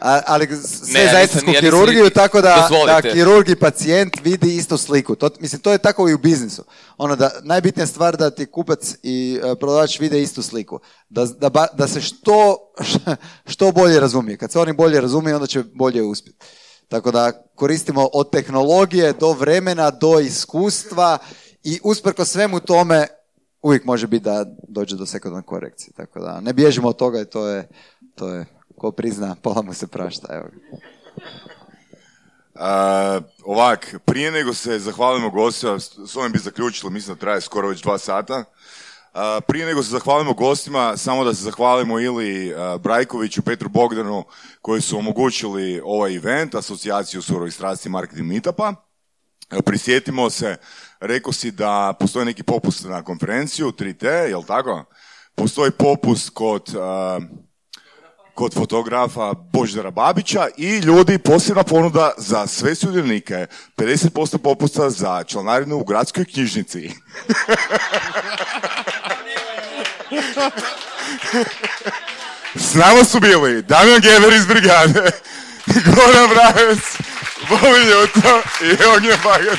[0.00, 1.18] ali sve Ne, za
[1.52, 2.68] ja kirurgiju, tako da,
[3.12, 5.14] kirurg i pacijent vidi istu sliku.
[5.14, 6.64] To, mislim, to je tako i u biznisu.
[6.98, 10.80] Ono da, najbitnija stvar da ti kupac i e, prodavač vide istu sliku.
[11.08, 12.56] Da, da, da se što,
[13.52, 14.36] što bolje razumije.
[14.36, 16.38] Kad se oni bolje razumiju, onda će bolje uspjeti.
[16.88, 21.18] Tako da koristimo od tehnologije do vremena, do iskustva
[21.62, 23.06] i usprko svemu tome
[23.62, 25.92] uvijek može biti da dođe do sekundarne korekcije.
[25.96, 27.68] Tako da ne bježimo od toga i to je,
[28.14, 28.46] to je
[28.80, 30.26] ko prizna, pola mu se prašta.
[30.30, 30.48] Evo.
[32.54, 37.68] Uh, ovak, prije nego se zahvalimo gostima, s ovim bi zaključilo, mislim da traje skoro
[37.68, 38.38] već dva sata.
[38.38, 44.24] Uh, prije nego se zahvalimo gostima, samo da se zahvalimo ili uh, Brajkoviću, Petru Bogdanu,
[44.62, 48.74] koji su omogućili ovaj event, asocijaciju surovih strasti marketing meetupa.
[49.50, 50.56] Evo, Prisjetimo se,
[51.00, 54.84] rekao si da postoji neki popust na konferenciju, 3T, jel tako?
[55.34, 56.74] Postoji popust kod
[58.40, 63.46] kod fotografa Božidara Babića i ljudi posebna ponuda za sve sudionike
[63.76, 66.90] 50% popusta za članarinu u gradskoj knjižnici.
[72.54, 75.10] S nama su bili Damjan Geber iz Brigade,
[75.66, 76.78] Goran Bravec,
[77.48, 79.58] Bovi Ljuto i Ognjen Bagat.